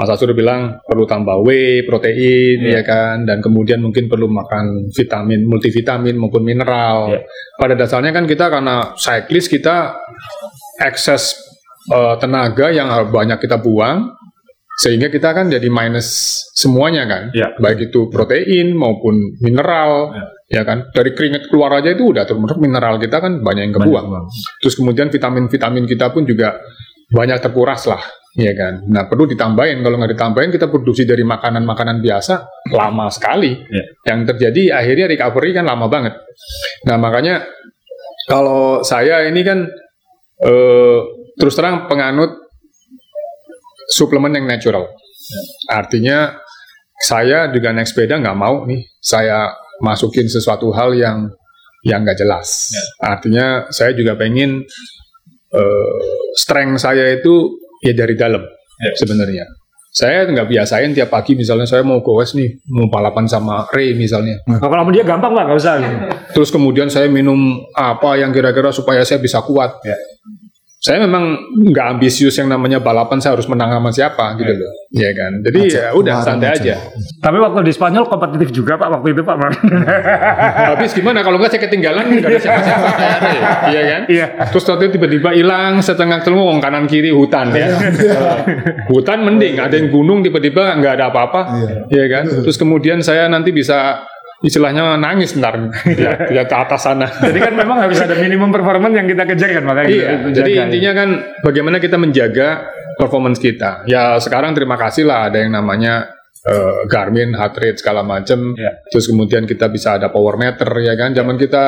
Mas 0.00 0.08
Asur 0.08 0.32
bilang 0.32 0.80
perlu 0.88 1.04
tambah 1.04 1.44
whey, 1.44 1.84
protein, 1.84 2.64
Iya. 2.64 2.80
ya 2.80 2.82
kan, 2.88 3.28
dan 3.28 3.44
kemudian 3.44 3.84
mungkin 3.84 4.08
perlu 4.08 4.32
makan 4.32 4.88
vitamin, 4.96 5.44
multivitamin 5.44 6.16
maupun 6.16 6.40
mineral. 6.40 7.12
Iya. 7.12 7.28
Pada 7.60 7.76
dasarnya 7.76 8.08
kan 8.16 8.24
kita 8.24 8.48
karena 8.48 8.96
cyclist 8.96 9.52
kita 9.52 9.92
ekses 10.80 11.36
eh, 11.92 12.14
tenaga 12.16 12.72
yang 12.72 12.88
banyak 13.12 13.40
kita 13.40 13.56
buang, 13.60 14.08
sehingga 14.80 15.12
kita 15.12 15.36
kan 15.36 15.52
jadi 15.52 15.68
minus 15.68 16.08
semuanya 16.56 17.04
kan, 17.04 17.22
Iya. 17.36 17.56
baik 17.60 17.92
itu 17.92 18.08
protein 18.08 18.72
maupun 18.72 19.16
mineral, 19.44 20.12
ya 20.48 20.64
kan. 20.64 20.88
Dari 20.92 21.12
keringat 21.12 21.52
keluar 21.52 21.76
aja 21.76 21.92
itu 21.92 22.08
udah 22.08 22.24
termasuk 22.24 22.56
mineral 22.56 22.96
kita 22.96 23.20
kan 23.20 23.44
banyak 23.44 23.62
yang 23.68 23.74
kebuang. 23.76 24.06
Terus 24.64 24.74
kemudian 24.76 25.12
vitamin-vitamin 25.12 25.84
kita 25.84 26.08
pun 26.12 26.24
juga 26.24 26.56
banyak 27.10 27.42
terkuras 27.42 27.84
lah, 27.84 28.00
ya 28.38 28.52
kan. 28.54 28.86
Nah 28.86 29.10
perlu 29.10 29.26
ditambahin, 29.26 29.82
kalau 29.82 29.96
nggak 29.98 30.12
ditambahin 30.14 30.50
kita 30.54 30.70
produksi 30.70 31.02
dari 31.02 31.26
makanan-makanan 31.26 31.98
biasa 31.98 32.34
lama 32.70 33.10
sekali. 33.10 33.56
Ya. 33.66 34.14
Yang 34.14 34.34
terjadi 34.34 34.62
akhirnya 34.82 35.06
recovery 35.10 35.50
kan 35.56 35.66
lama 35.66 35.86
banget. 35.90 36.14
Nah 36.86 36.96
makanya 37.00 37.42
kalau 38.30 38.86
saya 38.86 39.26
ini 39.26 39.42
kan 39.42 39.66
eh, 40.46 40.98
terus 41.34 41.54
terang 41.58 41.90
penganut 41.90 42.38
suplemen 43.90 44.38
yang 44.38 44.46
natural. 44.46 44.86
Artinya 45.66 46.38
saya 47.00 47.48
juga 47.50 47.72
naik 47.74 47.88
sepeda 47.88 48.20
nggak 48.20 48.38
mau 48.38 48.68
nih 48.68 48.84
saya 49.00 49.50
masukin 49.80 50.28
sesuatu 50.28 50.70
hal 50.70 50.94
yang 50.94 51.32
yang 51.82 52.04
nggak 52.04 52.20
jelas. 52.20 52.76
Artinya 53.00 53.66
saya 53.72 53.96
juga 53.96 54.14
pengen 54.14 54.62
eh, 55.50 55.94
strength 56.36 56.78
saya 56.78 57.18
itu 57.18 57.58
ya 57.80 57.92
dari 57.96 58.14
dalam 58.14 58.44
sebenarnya. 58.96 59.44
Saya 59.90 60.22
nggak 60.22 60.46
biasain 60.46 60.94
tiap 60.94 61.10
pagi 61.10 61.34
misalnya 61.34 61.66
saya 61.66 61.82
mau 61.82 61.98
goes 61.98 62.38
nih 62.38 62.62
mau 62.70 62.86
balapan 62.86 63.26
sama 63.26 63.66
Ray 63.74 63.98
misalnya. 63.98 64.38
Nah, 64.46 64.62
kalau 64.62 64.86
sama 64.86 64.94
dia 64.94 65.02
gampang 65.02 65.34
pak, 65.34 65.42
nggak 65.50 65.58
usah. 65.58 65.72
Terus 66.30 66.54
kemudian 66.54 66.86
saya 66.86 67.10
minum 67.10 67.58
apa 67.74 68.14
yang 68.14 68.30
kira-kira 68.30 68.70
supaya 68.70 69.02
saya 69.02 69.18
bisa 69.18 69.42
kuat. 69.42 69.82
Ya. 69.82 69.98
Saya 70.80 71.04
memang 71.04 71.36
nggak 71.60 71.86
ambisius 71.92 72.40
yang 72.40 72.48
namanya 72.48 72.80
balapan 72.80 73.20
saya 73.20 73.36
harus 73.36 73.44
menang 73.52 73.68
sama 73.68 73.92
siapa 73.92 74.32
gitu 74.40 74.48
loh. 74.48 74.72
Iya 74.96 75.12
kan. 75.12 75.32
Jadi 75.44 75.58
Aja, 75.68 75.76
ya 75.76 75.90
udah 75.92 76.14
santai 76.24 76.56
aja. 76.56 76.72
aja. 76.72 76.74
Tapi 77.20 77.36
waktu 77.36 77.68
di 77.68 77.72
Spanyol 77.76 78.08
kompetitif 78.08 78.48
juga 78.48 78.80
pak 78.80 78.88
waktu 78.88 79.12
itu 79.12 79.20
pak. 79.20 79.36
Habis 80.72 80.96
gimana 80.96 81.20
kalau 81.20 81.36
nggak 81.36 81.52
saya 81.52 81.68
ketinggalan 81.68 82.08
nggak 82.08 82.32
ada 82.32 82.40
siapa-siapa 82.40 82.88
Ray. 82.96 83.38
Iya 83.76 83.82
kan? 83.84 84.02
Iya. 84.08 84.26
Terus 84.48 84.64
waktu 84.72 84.88
tiba-tiba 84.88 85.30
hilang 85.36 85.84
setengah 85.84 86.24
telur 86.24 86.56
kanan 86.64 86.88
kiri 86.88 87.12
hutan 87.12 87.52
ya. 87.52 87.76
hutan 88.96 89.20
mending 89.20 89.60
ada 89.60 89.76
yang 89.76 89.92
gunung 89.92 90.24
tiba-tiba 90.24 90.80
nggak 90.80 90.96
ada 90.96 91.12
apa-apa. 91.12 91.40
Iya 91.92 92.06
kan? 92.08 92.24
Terus 92.40 92.56
kemudian 92.56 93.04
saya 93.04 93.28
nanti 93.28 93.52
bisa 93.52 94.00
istilahnya 94.40 94.96
nangis 94.96 95.36
ntar 95.36 95.56
ya, 96.00 96.28
ya 96.32 96.42
ke 96.48 96.56
atas 96.56 96.80
sana. 96.88 97.06
Jadi 97.08 97.38
kan 97.40 97.54
memang 97.56 97.84
harus 97.84 98.00
ada 98.00 98.16
minimum 98.16 98.48
performance 98.48 98.96
yang 98.96 99.08
kita 99.08 99.24
kejar 99.28 99.60
kan 99.60 99.64
makanya 99.68 99.88
Iya, 99.88 100.10
kita 100.24 100.36
jadi 100.40 100.52
intinya 100.68 100.92
kan 100.96 101.08
bagaimana 101.44 101.76
kita 101.76 101.96
menjaga 102.00 102.48
performance 102.96 103.40
kita. 103.40 103.84
Ya 103.88 104.16
sekarang 104.20 104.56
terima 104.56 104.80
kasih 104.80 105.08
lah 105.08 105.28
ada 105.32 105.40
yang 105.40 105.52
namanya 105.52 106.19
eh, 106.40 106.72
Garmin, 106.88 107.36
heart 107.36 107.56
rate 107.60 107.78
segala 107.80 108.00
macam. 108.00 108.56
Ya. 108.56 108.72
Terus 108.88 109.12
kemudian 109.12 109.44
kita 109.44 109.68
bisa 109.68 110.00
ada 110.00 110.08
power 110.08 110.40
meter 110.40 110.68
ya 110.80 110.96
kan. 110.96 111.12
Zaman 111.12 111.36
kita 111.36 111.64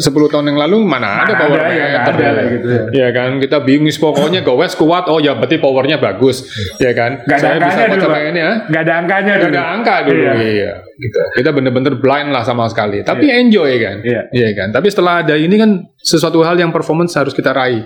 10 0.00 0.32
tahun 0.32 0.54
yang 0.54 0.58
lalu 0.64 0.80
mana 0.84 1.28
ada 1.28 1.34
power 1.36 1.60
ada, 1.60 1.74
ya, 1.74 1.86
meter 2.00 2.14
ada 2.16 2.28
lah 2.32 2.44
gitu 2.48 2.66
ya. 2.68 2.84
Ya 2.92 3.08
kan 3.12 3.36
kita 3.36 3.60
bingung 3.60 3.92
pokoknya 3.92 4.40
gowes 4.40 4.72
kuat 4.80 5.06
oh 5.12 5.20
ya 5.20 5.36
berarti 5.36 5.60
powernya 5.60 6.00
bagus 6.00 6.48
ya 6.80 6.96
kan. 6.96 7.20
Ada 7.28 7.36
Saya 7.36 7.56
bisa 7.60 7.82
dulu, 7.92 8.12
ya. 8.14 8.50
Nggak 8.70 8.82
ada 8.88 8.94
angkanya 9.04 9.34
dulu. 9.36 9.52
ada 9.52 9.62
angka 9.76 9.94
dulu 10.08 10.22
Iya. 10.24 10.32
iya. 10.40 10.72
Gitu. 10.94 11.18
Kita 11.42 11.50
bener-bener 11.52 11.94
blind 12.00 12.30
lah 12.32 12.46
sama 12.46 12.64
sekali. 12.70 13.04
Tapi 13.04 13.26
enjoy 13.28 13.70
kan. 13.82 13.96
Iya. 14.00 14.22
Iya 14.32 14.48
kan. 14.56 14.68
Tapi 14.72 14.88
setelah 14.88 15.20
ada 15.20 15.34
ini 15.36 15.58
kan 15.60 15.84
sesuatu 16.00 16.40
hal 16.40 16.56
yang 16.56 16.72
performance 16.72 17.12
harus 17.18 17.36
kita 17.36 17.52
raih. 17.52 17.84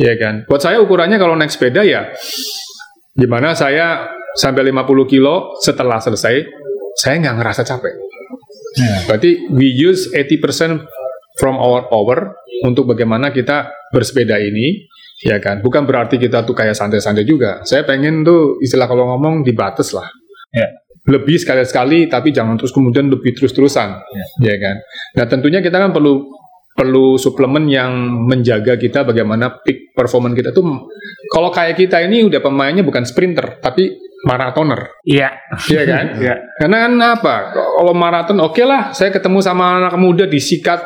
Iya 0.00 0.14
kan. 0.18 0.34
Buat 0.48 0.64
saya 0.64 0.82
ukurannya 0.82 1.20
kalau 1.20 1.38
naik 1.38 1.52
sepeda 1.52 1.84
ya 1.84 2.08
di 3.18 3.26
mana 3.26 3.50
saya 3.50 4.17
sampai 4.38 4.70
50 4.70 5.10
kilo 5.10 5.58
setelah 5.58 5.98
selesai 5.98 6.46
saya 6.94 7.14
nggak 7.18 7.36
ngerasa 7.42 7.62
capek. 7.66 7.94
Berarti 9.10 9.50
we 9.50 9.66
use 9.74 10.06
80% 10.14 10.86
from 11.38 11.58
our 11.58 11.90
power 11.90 12.38
untuk 12.62 12.90
bagaimana 12.90 13.34
kita 13.34 13.70
bersepeda 13.90 14.38
ini, 14.38 14.86
ya 15.22 15.42
kan? 15.42 15.62
Bukan 15.62 15.86
berarti 15.86 16.18
kita 16.18 16.46
tuh 16.46 16.54
kayak 16.54 16.78
santai-santai 16.78 17.26
juga. 17.26 17.62
Saya 17.66 17.82
pengen 17.82 18.22
tuh 18.22 18.58
istilah 18.62 18.86
kalau 18.86 19.10
ngomong 19.14 19.42
dibatas 19.42 19.94
lah. 19.94 20.06
Ya. 20.54 20.66
Lebih 21.08 21.40
sekali-sekali, 21.40 22.10
tapi 22.10 22.34
jangan 22.34 22.60
terus 22.60 22.74
kemudian 22.74 23.08
lebih 23.08 23.32
terus-terusan, 23.32 23.88
ya 24.44 24.56
kan? 24.60 24.76
Nah 25.16 25.24
tentunya 25.24 25.64
kita 25.64 25.80
kan 25.80 25.88
perlu 25.88 26.28
perlu 26.78 27.18
suplemen 27.18 27.66
yang 27.66 27.90
menjaga 28.28 28.78
kita 28.78 29.02
bagaimana 29.02 29.58
peak 29.66 29.90
performance 29.98 30.38
kita 30.38 30.54
tuh 30.54 30.86
kalau 31.26 31.50
kayak 31.50 31.74
kita 31.74 31.98
ini 32.06 32.22
udah 32.22 32.38
pemainnya 32.38 32.86
bukan 32.86 33.02
sprinter 33.02 33.58
tapi 33.58 33.98
maratoner 34.28 34.92
Iya. 35.02 35.28
Iya 35.66 35.82
kan? 35.88 36.04
Iya. 36.22 36.34
Karena 36.60 36.76
kan 36.84 36.92
apa? 37.00 37.34
Kalau 37.56 37.94
maraton 37.96 38.38
oke 38.38 38.60
lah, 38.62 38.92
saya 38.92 39.08
ketemu 39.08 39.40
sama 39.40 39.80
anak 39.80 39.96
muda 39.96 40.28
disikat 40.28 40.84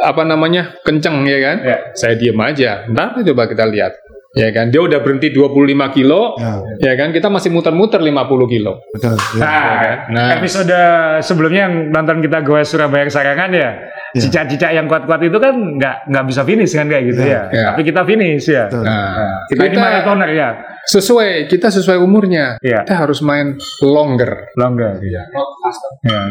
apa 0.00 0.22
namanya 0.22 0.78
kenceng 0.80 1.26
ya 1.26 1.38
kan? 1.42 1.56
Iya. 1.60 1.78
Saya 1.92 2.14
diem 2.16 2.38
aja. 2.38 2.86
Ntar 2.88 3.20
coba 3.20 3.44
kita 3.44 3.66
lihat. 3.66 3.92
Ya 4.36 4.52
kan? 4.52 4.68
Dia 4.68 4.84
udah 4.84 5.00
berhenti 5.00 5.32
25 5.32 5.56
kilo, 5.96 6.36
Ya, 6.36 6.60
ya 6.76 6.94
kan? 6.94 7.08
Kita 7.08 7.32
masih 7.32 7.48
muter-muter 7.48 7.96
50 7.98 8.12
kilo. 8.46 8.84
betul. 8.92 9.16
Ya. 9.32 9.40
Nah, 9.40 10.12
Nah. 10.12 10.28
episode 10.36 10.76
sebelumnya 11.24 11.64
yang 11.64 11.88
nonton 11.88 12.20
kita 12.20 12.44
gue 12.44 12.60
Surabaya 12.60 13.08
Sarangan 13.08 13.48
ya, 13.48 13.72
Ya. 14.12 14.20
cicak-cicak 14.20 14.76
yang 14.76 14.84
kuat-kuat 14.84 15.24
itu 15.24 15.40
kan 15.40 15.56
nggak 15.56 16.12
nggak 16.12 16.24
bisa 16.28 16.44
finish 16.44 16.76
kan 16.76 16.84
kayak 16.84 17.04
gitu 17.08 17.22
ya. 17.24 17.48
Ya. 17.48 17.72
Tapi 17.72 17.80
kita 17.88 18.04
finish 18.04 18.44
ya. 18.46 18.68
Betul. 18.68 18.84
Nah, 18.84 19.40
Kita, 19.48 19.62
ini 19.64 19.76
maratoner 19.80 20.30
ya, 20.30 20.48
sesuai 20.86 21.46
kita 21.46 21.66
sesuai 21.68 21.98
umurnya. 21.98 22.62
Iya. 22.62 22.86
Kita 22.86 22.94
harus 22.96 23.18
main 23.20 23.54
longer. 23.80 24.54
longer. 24.54 25.02
Ya. 25.02 25.26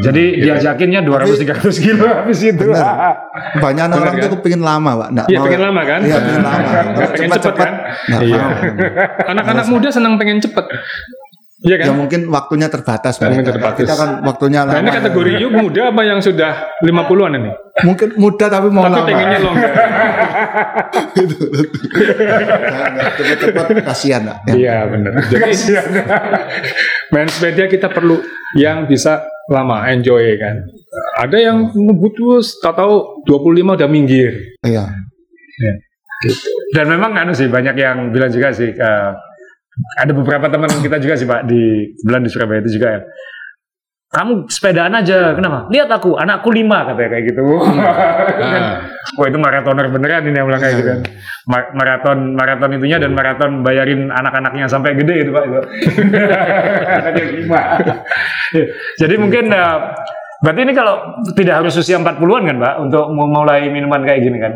Jadi 0.02 0.40
diajakinnya 0.40 1.04
200-300 1.04 1.76
kilo 1.78 2.08
habis 2.08 2.40
itu. 2.40 2.66
Banyak 3.56 3.86
Benar 3.86 4.00
orang 4.00 4.16
kan? 4.16 4.32
tuh 4.32 4.40
pengen 4.40 4.64
lama, 4.64 4.92
Pak. 4.96 5.10
Nggak 5.12 5.28
Iya, 5.28 5.38
mau- 5.38 5.46
pengen 5.46 5.62
lama 5.62 5.82
kan? 5.84 6.00
Iya, 6.02 6.18
pengen 6.18 6.42
lama. 6.42 6.60
Pengen 6.64 6.96
cepet 6.96 7.20
Cepet-cepet. 7.20 7.60
kan? 7.60 7.74
Nggak 8.08 8.22
Iya. 8.24 8.44
Anak-anak 9.28 9.66
muda 9.68 9.88
senang 9.90 10.14
pengen 10.16 10.40
cepet. 10.40 10.66
Iya 11.56 11.76
kan? 11.80 11.86
Ya 11.88 11.94
mungkin 11.96 12.22
waktunya 12.28 12.68
terbatas. 12.68 13.16
Mereka. 13.16 13.56
terbatas. 13.56 13.80
Kita 13.80 13.96
kan 13.96 14.10
waktunya 14.22 14.68
Nah, 14.68 14.76
ini 14.76 14.92
lama. 14.92 14.98
kategori 15.00 15.32
yuk 15.40 15.52
muda 15.56 15.82
apa 15.88 16.02
yang 16.04 16.20
sudah 16.20 16.52
50-an 16.84 17.32
ini? 17.40 17.52
Mungkin 17.82 18.20
muda 18.20 18.52
tapi 18.52 18.68
mau 18.68 18.84
Tapi 18.84 18.92
lama. 18.92 19.08
pengennya 19.08 19.40
longer. 19.40 19.72
Jangan, 21.16 22.92
Cepet-cepet 23.16 23.66
kasihan, 23.84 24.22
Pak. 24.26 24.38
Ya. 24.46 24.54
Iya 24.54 24.76
benar. 24.92 25.12
Jadi 25.26 25.52
main 27.10 27.28
sepeda 27.28 27.64
kita 27.68 27.88
perlu 27.88 28.20
yang 28.54 28.84
bisa 28.84 29.24
lama, 29.48 29.88
enjoy 29.88 30.36
kan. 30.36 30.60
Ada 31.18 31.38
yang 31.40 31.58
butuh 31.72 32.44
tahu 32.62 33.24
25 33.24 33.40
udah 33.74 33.88
minggir. 33.88 34.36
Iya. 34.60 34.92
Dan 36.74 36.86
memang 36.90 37.16
anu 37.16 37.32
sih 37.32 37.48
banyak 37.48 37.76
yang 37.76 38.12
bilang 38.12 38.28
juga 38.28 38.52
sih 38.52 38.72
eh, 38.72 39.10
ada 40.00 40.12
beberapa 40.16 40.48
teman 40.48 40.72
kita 40.80 40.98
juga 41.04 41.16
sih 41.20 41.28
Pak 41.28 41.48
di 41.48 41.92
bulan 42.04 42.22
di 42.24 42.30
Surabaya 42.32 42.60
itu 42.64 42.80
juga 42.80 42.88
ya. 43.00 43.02
Kamu 44.16 44.48
sepedaan 44.48 44.96
aja, 44.96 45.36
kenapa? 45.36 45.68
Lihat 45.68 45.92
aku, 45.92 46.16
anakku 46.16 46.48
lima 46.48 46.88
katanya 46.88 47.20
kayak 47.20 47.26
gitu. 47.36 47.44
Nah, 47.44 48.88
Wah 49.20 49.28
itu 49.28 49.36
maratoner 49.36 49.92
beneran 49.92 50.24
ini 50.24 50.40
yang 50.40 50.48
bilang 50.48 50.64
kayak 50.64 50.76
gitu 50.80 50.88
kan. 50.88 51.00
Ma- 51.52 51.72
maraton 51.76 52.20
maraton 52.32 52.80
itunya 52.80 52.96
dan 52.96 53.12
maraton 53.12 53.60
bayarin 53.60 54.08
anak-anaknya 54.16 54.72
sampai 54.72 54.96
gede 54.96 55.28
itu 55.28 55.32
Pak 55.36 55.44
itu. 55.44 55.60
Lima. 57.44 57.62
Jadi 59.02 59.16
mungkin 59.20 59.52
eh, 59.52 59.78
berarti 60.46 60.62
ini 60.62 60.74
kalau 60.78 61.26
tidak 61.34 61.66
harus 61.66 61.74
usia 61.74 61.98
40-an 61.98 62.44
kan 62.46 62.58
Pak 62.62 62.76
untuk 62.86 63.10
memulai 63.10 63.66
minuman 63.74 64.06
kayak 64.06 64.22
gini 64.22 64.38
kan. 64.38 64.54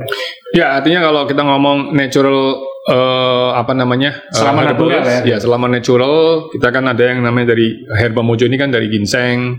ya 0.54 0.78
artinya 0.78 1.10
kalau 1.10 1.26
kita 1.26 1.42
ngomong 1.42 1.98
natural 1.98 2.62
eh, 2.86 3.50
apa 3.58 3.74
namanya 3.74 4.22
eh, 4.30 4.38
Selama 4.38 4.70
herbal, 4.70 4.88
natural 4.94 5.02
ya. 5.02 5.20
ya 5.26 5.38
selama 5.42 5.66
natural 5.66 6.16
kita 6.54 6.70
kan 6.70 6.86
ada 6.86 7.04
yang 7.10 7.26
namanya 7.26 7.58
dari 7.58 7.82
herba 7.98 8.22
mojo 8.22 8.46
ini 8.46 8.62
kan 8.62 8.70
dari 8.70 8.86
ginseng 8.94 9.58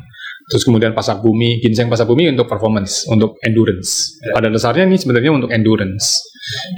terus 0.51 0.63
kemudian 0.63 0.95
pasak 0.95 1.19
bumi 1.19 1.59
ginseng 1.59 1.91
pasak 1.91 2.07
bumi 2.07 2.31
untuk 2.31 2.47
performance 2.47 3.11
untuk 3.11 3.35
endurance. 3.43 4.15
Pada 4.31 4.47
dasarnya 4.47 4.87
ini 4.87 4.99
sebenarnya 4.99 5.35
untuk 5.35 5.51
endurance 5.51 6.23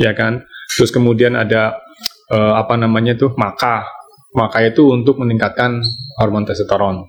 ya 0.00 0.16
kan? 0.16 0.44
Terus 0.72 0.88
kemudian 0.88 1.36
ada 1.36 1.76
eh, 2.32 2.54
apa 2.56 2.80
namanya 2.80 3.20
tuh 3.20 3.36
maka 3.36 3.84
maka 4.32 4.64
itu 4.64 4.88
untuk 4.88 5.20
meningkatkan 5.20 5.84
hormon 6.20 6.48
testosteron. 6.48 7.04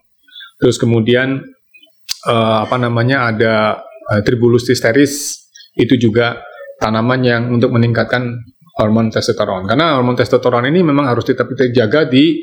Terus 0.60 0.76
kemudian 0.80 1.40
eh, 2.28 2.58
apa 2.64 2.76
namanya 2.80 3.34
ada 3.34 3.84
eh, 4.14 4.22
tribulus 4.24 4.68
tisteris 4.68 5.44
itu 5.76 5.98
juga 5.98 6.44
tanaman 6.78 7.20
yang 7.24 7.42
untuk 7.50 7.74
meningkatkan 7.74 8.44
hormon 8.78 9.14
testosteron. 9.14 9.70
Karena 9.70 9.98
hormon 9.98 10.18
testosteron 10.18 10.66
ini 10.70 10.82
memang 10.82 11.06
harus 11.10 11.26
tetap 11.26 11.50
kita 11.50 11.70
jaga 11.74 12.10
di 12.10 12.42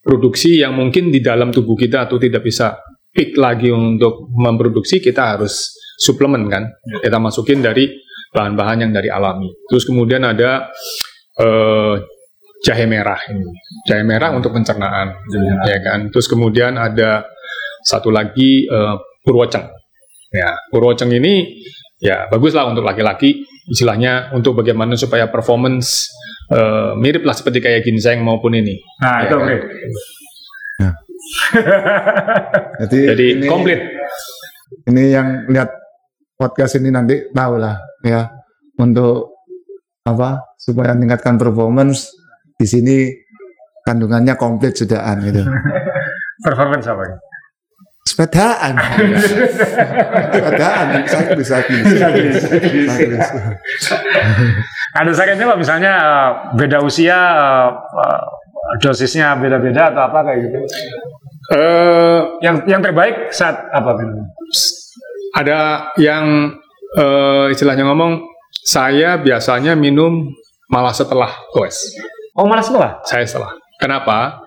produksi 0.00 0.62
yang 0.62 0.76
mungkin 0.76 1.10
di 1.10 1.20
dalam 1.20 1.52
tubuh 1.52 1.76
kita 1.76 2.08
atau 2.08 2.16
tidak 2.16 2.46
bisa 2.46 2.78
peak 3.12 3.36
lagi 3.36 3.72
untuk 3.72 4.28
memproduksi 4.32 5.00
kita 5.00 5.36
harus 5.36 5.76
suplemen 5.96 6.48
kan? 6.48 6.68
Kita 7.00 7.16
masukin 7.20 7.64
dari 7.64 7.88
bahan-bahan 8.32 8.88
yang 8.88 8.92
dari 8.92 9.08
alami. 9.08 9.48
Terus 9.68 9.88
kemudian 9.88 10.24
ada 10.24 10.68
eh, 11.40 11.94
jahe 12.64 12.84
merah 12.88 13.20
ini. 13.32 13.48
Jahe 13.88 14.04
merah 14.04 14.32
untuk 14.36 14.52
pencernaan 14.52 15.16
ya 15.64 15.78
kan? 15.80 16.12
Terus 16.12 16.28
kemudian 16.28 16.76
ada 16.76 17.24
satu 17.84 18.12
lagi 18.12 18.68
eh, 18.68 18.96
purwoceng 19.26 19.66
ya 20.30 20.54
purwoceng 20.70 21.10
ini 21.10 21.58
ya 21.98 22.30
bagus 22.30 22.54
lah 22.54 22.70
untuk 22.70 22.86
laki-laki 22.86 23.42
istilahnya 23.66 24.30
untuk 24.30 24.54
bagaimana 24.62 24.94
supaya 24.94 25.26
performance 25.26 26.06
eh, 26.54 26.94
mirip 26.94 27.26
lah 27.26 27.34
seperti 27.34 27.58
kayak 27.58 27.82
ginseng 27.82 28.22
maupun 28.22 28.54
ini 28.54 28.78
Nah 29.02 29.26
Ya 29.26 29.26
itu 29.26 29.34
kan? 29.34 29.42
oke. 29.42 29.56
Jadi, 32.86 32.98
jadi 33.08 33.26
ini, 33.40 33.46
komplit 33.48 33.80
Ini 34.86 35.02
yang 35.10 35.28
lihat 35.50 35.72
podcast 36.36 36.78
ini 36.78 36.92
nanti 36.92 37.32
tahu 37.32 37.56
lah 37.58 37.74
ya 38.04 38.28
untuk 38.76 39.32
apa 40.04 40.54
supaya 40.54 40.92
meningkatkan 40.94 41.40
performance 41.40 42.12
di 42.54 42.66
sini 42.68 42.96
kandungannya 43.82 44.36
komplit 44.38 44.76
sudahan 44.76 45.18
gitu. 45.24 45.42
Performance 46.46 46.86
apa? 46.86 47.04
Sepedaan. 48.16 48.72
Sepedaan 50.32 50.86
saya 51.04 51.36
bisa 51.36 51.56
bisa. 51.68 52.08
Ada 54.96 55.12
sakitnya 55.12 55.44
Pak 55.44 55.58
misalnya 55.60 55.92
eh, 56.00 56.30
beda 56.56 56.80
usia 56.80 57.18
eh, 57.36 57.68
eh, 57.76 58.24
dosisnya 58.80 59.36
beda-beda 59.36 59.92
atau 59.92 60.02
apa 60.08 60.18
kayak 60.32 60.38
gitu. 60.48 60.58
Eh, 61.52 62.20
Yang 62.40 62.56
yang 62.72 62.80
terbaik 62.80 63.28
saat 63.36 63.68
apa 63.68 63.92
ada 65.36 65.92
yang 66.00 66.56
eh, 66.96 67.46
istilahnya 67.52 67.84
ngomong 67.84 68.24
saya 68.64 69.20
biasanya 69.20 69.76
minum 69.76 70.32
malah 70.72 70.96
setelah 70.96 71.28
goes 71.52 71.92
Oh 72.32 72.48
malah 72.48 72.64
setelah. 72.64 72.90
saya 73.04 73.28
setelah 73.28 73.52
kenapa 73.76 74.40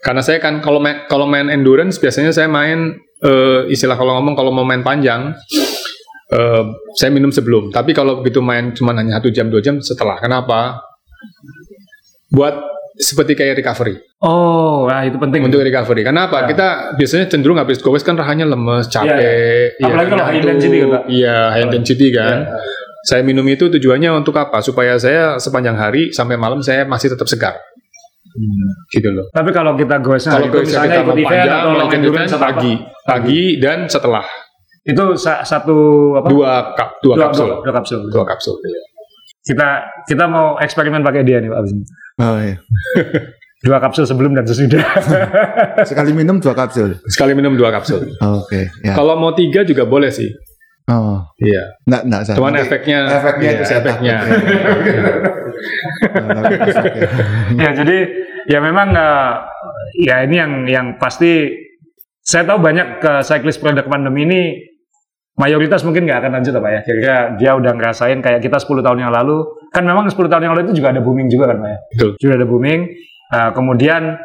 karena 0.00 0.24
saya 0.24 0.40
kan 0.40 0.64
kalau 0.64 0.80
main 0.80 1.04
kalau 1.06 1.28
main 1.28 1.52
endurance 1.52 2.00
biasanya 2.00 2.32
saya 2.32 2.48
main 2.48 2.96
eh, 3.20 3.60
istilah 3.70 3.96
kalau 3.96 4.18
ngomong 4.20 4.34
kalau 4.34 4.50
mau 4.52 4.64
main 4.64 4.80
panjang 4.80 5.32
eh, 6.32 6.62
saya 6.96 7.10
minum 7.12 7.30
sebelum 7.30 7.72
tapi 7.72 7.92
kalau 7.92 8.20
begitu 8.20 8.40
main 8.40 8.72
cuma 8.72 8.96
hanya 8.96 9.20
satu 9.20 9.28
jam 9.32 9.48
dua 9.48 9.60
jam 9.60 9.78
setelah 9.80 10.16
kenapa 10.20 10.80
buat 12.30 12.54
seperti 13.00 13.32
kayak 13.34 13.60
recovery 13.64 14.10
Oh, 14.20 14.84
nah 14.84 15.00
itu 15.00 15.16
penting. 15.16 15.48
untuk 15.48 15.64
recovery. 15.64 16.04
Kenapa? 16.04 16.44
Ya. 16.44 16.52
Kita 16.52 16.66
biasanya 16.92 17.24
cenderung 17.32 17.56
habis 17.56 17.80
gowes 17.80 18.04
kan 18.04 18.20
rahanya 18.20 18.44
lemes, 18.44 18.84
capek. 18.92 19.16
Iya, 19.16 19.32
iya. 19.80 19.86
Apalagi 19.88 20.08
kalau 20.12 20.24
high 20.28 20.38
intensity 20.44 20.76
kan. 20.84 21.02
Iya, 21.08 21.36
high 21.56 21.64
intensity 21.64 22.06
kan. 22.12 22.36
Iya. 22.44 22.56
Saya 23.00 23.24
minum 23.24 23.48
itu 23.48 23.72
tujuannya 23.72 24.12
untuk 24.12 24.36
apa? 24.36 24.60
Supaya 24.60 25.00
saya 25.00 25.40
sepanjang 25.40 25.72
hari 25.72 26.12
sampai 26.12 26.36
malam 26.36 26.60
saya 26.60 26.84
masih 26.84 27.16
tetap 27.16 27.24
segar. 27.32 27.56
Gitu 28.88 29.08
loh. 29.10 29.26
Tapi 29.30 29.50
kalau 29.50 29.72
kita 29.74 29.98
goesnya 29.98 30.30
Kalau 30.34 30.46
itu 30.46 30.54
goesnya 30.54 30.70
misalnya 30.80 30.88
kita 30.88 31.00
ikut 31.00 31.06
mau 31.06 31.16
event 31.16 31.40
panjang, 31.40 31.56
atau 31.56 31.70
long 31.72 31.90
endurance 31.90 32.32
pagi, 32.34 32.72
pagi 33.02 33.40
dan 33.58 33.78
setelah 33.86 34.24
itu 34.80 35.04
sa- 35.14 35.42
satu 35.42 35.76
apa? 36.16 36.26
dua 36.26 36.72
kap, 36.72 36.88
dua, 37.00 37.14
kapsul, 37.20 37.46
Dua, 37.46 37.62
dua 37.62 37.72
kapsul. 37.74 37.98
dua 38.08 38.24
kapsul. 38.24 38.54
iya. 38.62 38.80
Kita 39.40 39.68
kita 40.04 40.24
mau 40.24 40.56
eksperimen 40.56 41.00
pakai 41.00 41.22
dia 41.22 41.38
nih 41.38 41.46
Pak 41.46 41.58
abis. 41.58 41.72
Oh 42.18 42.36
iya. 42.38 42.56
Dua 43.60 43.76
kapsul 43.76 44.08
sebelum 44.08 44.32
dan 44.32 44.48
sesudah. 44.48 44.80
Sekali 45.84 46.10
minum 46.12 46.40
dua 46.40 46.56
kapsul. 46.56 46.96
Sekali 47.04 47.36
minum 47.36 47.52
dua 47.52 47.68
kapsul. 47.68 48.08
Oke. 48.16 48.72
Ya. 48.80 48.96
Kalau 48.96 49.20
mau 49.20 49.36
tiga 49.36 49.60
juga 49.62 49.84
boleh 49.84 50.08
sih. 50.08 50.32
Oh. 50.88 51.20
Iya. 51.36 51.68
Enggak, 51.84 52.02
enggak. 52.08 52.20
Sa. 52.24 52.32
Cuman 52.40 52.56
efeknya, 52.56 52.98
efeknya 53.06 53.44
iya, 53.44 53.52
itu 53.52 53.62
saya 53.62 53.78
efeknya. 53.78 54.16
ya 57.60 57.70
jadi 57.74 57.96
ya 58.46 58.58
memang 58.60 58.88
eh, 58.92 59.32
ya 60.00 60.22
ini 60.24 60.36
yang 60.36 60.52
yang 60.64 60.86
pasti 60.96 61.50
saya 62.20 62.46
tahu 62.46 62.60
banyak 62.60 63.00
ke 63.00 63.12
cyclist 63.20 63.58
produk 63.58 63.84
pandemi 63.84 64.22
ini 64.24 64.40
mayoritas 65.36 65.80
mungkin 65.82 66.04
nggak 66.04 66.20
akan 66.20 66.32
lanjut 66.36 66.54
apa 66.54 66.68
ya 66.68 66.80
kira-kira 66.84 67.16
dia 67.40 67.50
udah 67.56 67.72
ngerasain 67.72 68.20
kayak 68.20 68.40
kita 68.40 68.60
10 68.60 68.84
tahun 68.84 68.98
yang 69.00 69.12
lalu 69.12 69.40
kan 69.72 69.82
memang 69.82 70.04
10 70.06 70.16
tahun 70.28 70.42
yang 70.44 70.52
lalu 70.52 70.68
itu 70.68 70.84
juga 70.84 70.92
ada 70.92 71.00
booming 71.00 71.28
juga 71.28 71.44
kan 71.48 71.56
Pak 71.58 71.68
ya 71.68 71.78
Betul. 71.96 72.10
juga 72.20 72.32
ada 72.36 72.46
booming 72.46 72.80
Eh, 73.30 73.50
kemudian 73.54 74.18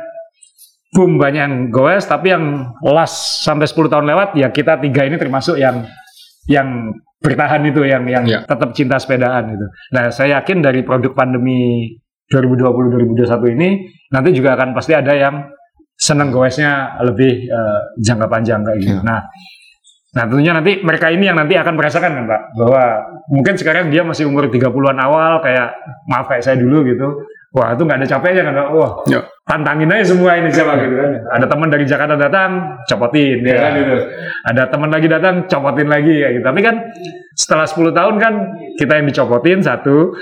boom 0.89 1.22
banyak 1.22 1.38
yang 1.45 1.55
goes 1.70 2.09
tapi 2.09 2.34
yang 2.34 2.74
last 2.82 3.45
sampai 3.45 3.70
10 3.70 3.86
tahun 3.86 4.09
lewat 4.09 4.34
ya 4.34 4.49
kita 4.49 4.82
tiga 4.82 5.05
ini 5.05 5.22
termasuk 5.22 5.61
yang 5.61 5.86
yang 6.49 6.89
bertahan 7.22 7.61
itu 7.70 7.86
yang 7.86 8.01
yang 8.09 8.26
Ya. 8.26 8.41
tetap 8.49 8.74
cinta 8.74 8.97
sepedaan 8.97 9.45
itu. 9.53 9.66
Nah, 9.93 10.09
saya 10.09 10.41
yakin 10.41 10.57
dari 10.61 10.82
produk 10.82 11.13
pandemi 11.13 11.93
2020-2021 12.30 13.55
ini 13.57 13.69
nanti 14.09 14.30
juga 14.34 14.57
akan 14.57 14.73
pasti 14.73 14.97
ada 14.97 15.13
yang 15.13 15.36
seneng 15.95 16.30
goesnya 16.34 16.99
lebih 17.05 17.47
eh, 17.47 17.80
jangka 18.01 18.28
panjang 18.28 18.61
kayak 18.65 18.80
gitu. 18.84 18.99
Ya. 18.99 19.03
Nah, 19.05 19.21
nah 20.15 20.23
tentunya 20.28 20.51
nanti 20.55 20.84
mereka 20.84 21.11
ini 21.11 21.28
yang 21.28 21.38
nanti 21.39 21.55
akan 21.55 21.73
merasakan 21.76 22.11
kan 22.11 22.26
Pak 22.28 22.41
bahwa 22.55 22.84
mungkin 23.32 23.55
sekarang 23.55 23.91
dia 23.91 24.03
masih 24.03 24.28
umur 24.28 24.47
30-an 24.51 24.99
awal 24.99 25.39
kayak 25.39 25.76
maaf 26.09 26.28
kayak 26.28 26.43
saya 26.43 26.57
dulu 26.59 26.84
gitu. 26.88 27.07
Wah, 27.55 27.71
itu 27.71 27.82
nggak 27.88 28.03
ada 28.03 28.07
capeknya 28.09 28.41
kan 28.51 28.53
Pak. 28.53 28.67
Wah, 28.76 28.91
Ya. 29.07 29.21
Tantangin 29.46 29.88
aja 29.88 30.06
semua 30.10 30.36
ini 30.36 30.50
siapa 30.50 30.74
gitu 30.76 30.96
kan. 30.96 31.12
Ada 31.32 31.46
teman 31.46 31.70
dari 31.70 31.86
Jakarta 31.86 32.16
datang, 32.16 32.52
copotin 32.84 33.39
ya, 33.41 33.54
Ya. 33.54 33.62
kan 33.62 33.72
gitu. 33.78 33.96
Ada 34.43 34.62
teman 34.68 34.89
lagi 34.89 35.08
datang, 35.08 35.36
copotin 35.46 35.88
lagi 35.88 36.12
kayak 36.12 36.32
gitu. 36.34 36.46
Tapi 36.46 36.60
kan 36.60 36.76
setelah 37.34 37.66
10 37.66 37.93
tahun 37.93 38.16
kan 38.18 38.34
kita 38.76 38.93
yang 38.96 39.06
dicopotin 39.06 39.60
satu. 39.62 40.18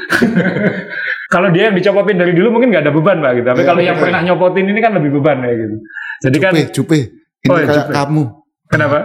kalau 1.34 1.50
dia 1.50 1.72
yang 1.72 1.76
dicopotin 1.76 2.20
dari 2.20 2.36
dulu 2.36 2.54
mungkin 2.54 2.70
nggak 2.70 2.84
ada 2.84 2.94
beban 2.94 3.18
Pak 3.18 3.32
gitu. 3.36 3.48
Tapi 3.48 3.62
Ya, 3.62 3.66
kalau 3.66 3.82
yang 3.82 3.96
betul. 3.96 4.06
pernah 4.12 4.22
nyopotin 4.22 4.66
ini 4.68 4.80
kan 4.80 4.92
lebih 4.94 5.12
beban 5.16 5.38
kayak 5.40 5.58
gitu. 5.58 5.76
Jadi 6.24 6.38
kan 6.40 6.52
Jupe, 6.54 6.72
Jupe. 6.72 7.00
Ini 7.44 7.50
Oh, 7.50 7.58
ya, 7.58 7.68
Jupe. 7.72 7.92
kamu. 7.92 8.24
kenapa? 8.68 8.98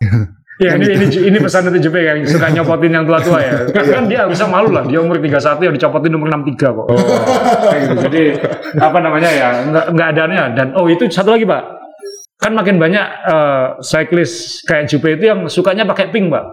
Ya 0.62 0.78
ini, 0.78 0.86
ini 0.86 1.06
ini 1.34 1.38
pesan 1.42 1.66
itu 1.66 1.90
Jupe 1.90 1.98
yang 1.98 2.22
suka 2.22 2.46
nyopotin 2.46 2.94
yang 2.94 3.02
tua-tua 3.02 3.42
ya. 3.42 3.66
Kan, 3.74 3.84
kan 3.90 4.04
dia 4.06 4.22
bisa 4.30 4.46
malu 4.46 4.70
lah. 4.70 4.86
Dia 4.86 5.02
umur 5.02 5.18
31 5.18 5.66
yang 5.66 5.74
dicopotin 5.74 6.14
umur 6.14 6.30
63 6.30 6.78
kok. 6.78 6.86
Kayak 7.66 7.80
gitu. 7.82 7.94
Jadi 8.06 8.22
apa 8.78 8.98
namanya 9.02 9.30
ya 9.34 9.48
nggak 9.66 9.86
nggak 9.94 10.08
adanya 10.14 10.42
dan 10.54 10.66
oh 10.78 10.86
itu 10.90 11.06
satu 11.10 11.34
lagi 11.34 11.46
pak 11.46 11.62
kan 12.42 12.52
makin 12.52 12.76
banyak 12.76 13.06
eh, 13.30 13.66
cyclist 13.80 14.66
kayak 14.66 14.90
Jupe 14.90 15.14
itu 15.14 15.24
yang 15.30 15.46
sukanya 15.46 15.86
pakai 15.86 16.10
pink 16.10 16.28
pak 16.28 16.44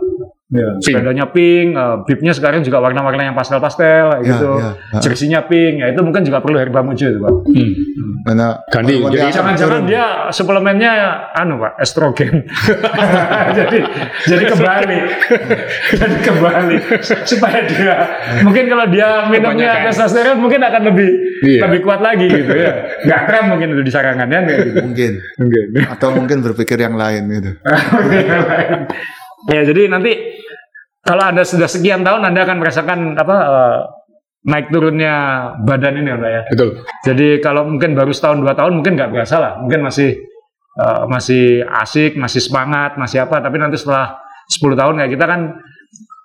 sepedanya 0.80 1.26
pink, 1.28 1.72
eh, 1.72 1.96
bibnya 2.04 2.36
sekarang 2.36 2.60
juga 2.60 2.78
warna-warna 2.78 3.24
yang 3.24 3.36
pastel-pastel 3.36 4.12
kayak 4.12 4.20
Ya, 4.22 4.28
gitu, 4.28 4.52
ya, 4.54 4.70
ya. 4.92 5.00
jersinya 5.00 5.40
pink, 5.46 5.74
ya 5.80 5.88
itu 5.90 6.02
mungkin 6.02 6.22
juga 6.22 6.40
perlu 6.40 6.60
herba 6.60 6.84
muncul 6.84 7.08
itu 7.08 7.18
pak. 7.18 7.34
Hmm. 7.48 7.72
Mana 8.22 8.48
Ganti, 8.68 8.94
kalau 8.96 9.10
jadi 9.10 9.32
Jangan-jangan 9.32 9.82
dia 9.86 10.06
suplemennya 10.30 10.92
anu 11.34 11.56
pak, 11.58 11.74
estrogen. 11.80 12.44
jadi 13.58 13.78
jadi 14.28 14.44
kembali, 14.46 15.00
jadi 16.00 16.16
kembali 16.20 16.76
supaya 17.24 17.60
dia 17.64 17.96
mungkin 18.44 18.64
kalau 18.68 18.86
dia 18.88 19.10
minumnya 19.26 19.88
testosteron 19.88 20.38
mungkin 20.38 20.60
akan 20.60 20.82
lebih 20.92 21.10
Iya. 21.42 21.66
lebih 21.66 21.82
kuat 21.82 22.06
lagi 22.06 22.30
gitu 22.30 22.54
ya. 22.54 22.86
Nggak 23.02 23.20
keren 23.26 23.46
mungkin 23.50 23.68
itu 23.74 23.82
disarankannya 23.82 24.40
kayak 24.46 24.60
gitu. 24.62 24.78
mungkin 24.86 25.12
Mungkin. 25.42 25.66
atau 25.90 26.08
mungkin 26.14 26.38
berpikir 26.44 26.78
yang 26.78 26.94
lain 26.94 27.24
gitu. 27.32 27.52
ya 29.50 29.62
jadi 29.66 29.90
nanti 29.90 30.12
kalau 31.02 31.24
anda 31.26 31.42
sudah 31.42 31.66
sekian 31.66 32.06
tahun 32.06 32.30
anda 32.30 32.46
akan 32.46 32.58
merasakan 32.62 33.00
apa 33.18 33.36
eh, 33.42 33.80
naik 34.42 34.74
turunnya 34.74 35.14
badan 35.62 36.02
ini 36.02 36.10
Pak 36.18 36.30
ya. 36.30 36.42
Betul. 36.50 36.70
Jadi 37.06 37.28
kalau 37.42 37.70
mungkin 37.70 37.94
baru 37.94 38.10
setahun 38.10 38.42
dua 38.42 38.54
tahun 38.58 38.82
mungkin 38.82 38.98
nggak 38.98 39.12
berasa 39.14 39.38
lah, 39.38 39.54
mungkin 39.62 39.86
masih 39.86 40.18
eh, 40.78 41.04
masih 41.10 41.66
asik, 41.66 42.18
masih 42.18 42.42
semangat, 42.42 42.98
masih 42.98 43.26
apa. 43.26 43.42
Tapi 43.42 43.58
nanti 43.62 43.78
setelah 43.78 44.18
10 44.52 44.76
tahun 44.76 44.94
kayak 45.00 45.12
kita 45.16 45.26
kan 45.30 45.42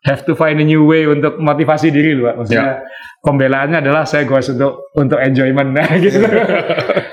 have 0.07 0.23
to 0.27 0.35
find 0.35 0.59
a 0.59 0.67
new 0.67 0.87
way 0.87 1.07
untuk 1.07 1.39
motivasi 1.39 1.95
diri 1.95 2.17
loh, 2.17 2.33
Pak. 2.33 2.35
Maksudnya 2.43 2.73
pembelaannya 3.23 3.79
adalah 3.83 4.03
saya 4.07 4.25
goes 4.25 4.49
untuk 4.51 4.91
untuk 4.97 5.19
enjoyment 5.21 5.71
nah, 5.77 5.91
gitu. 6.05 6.21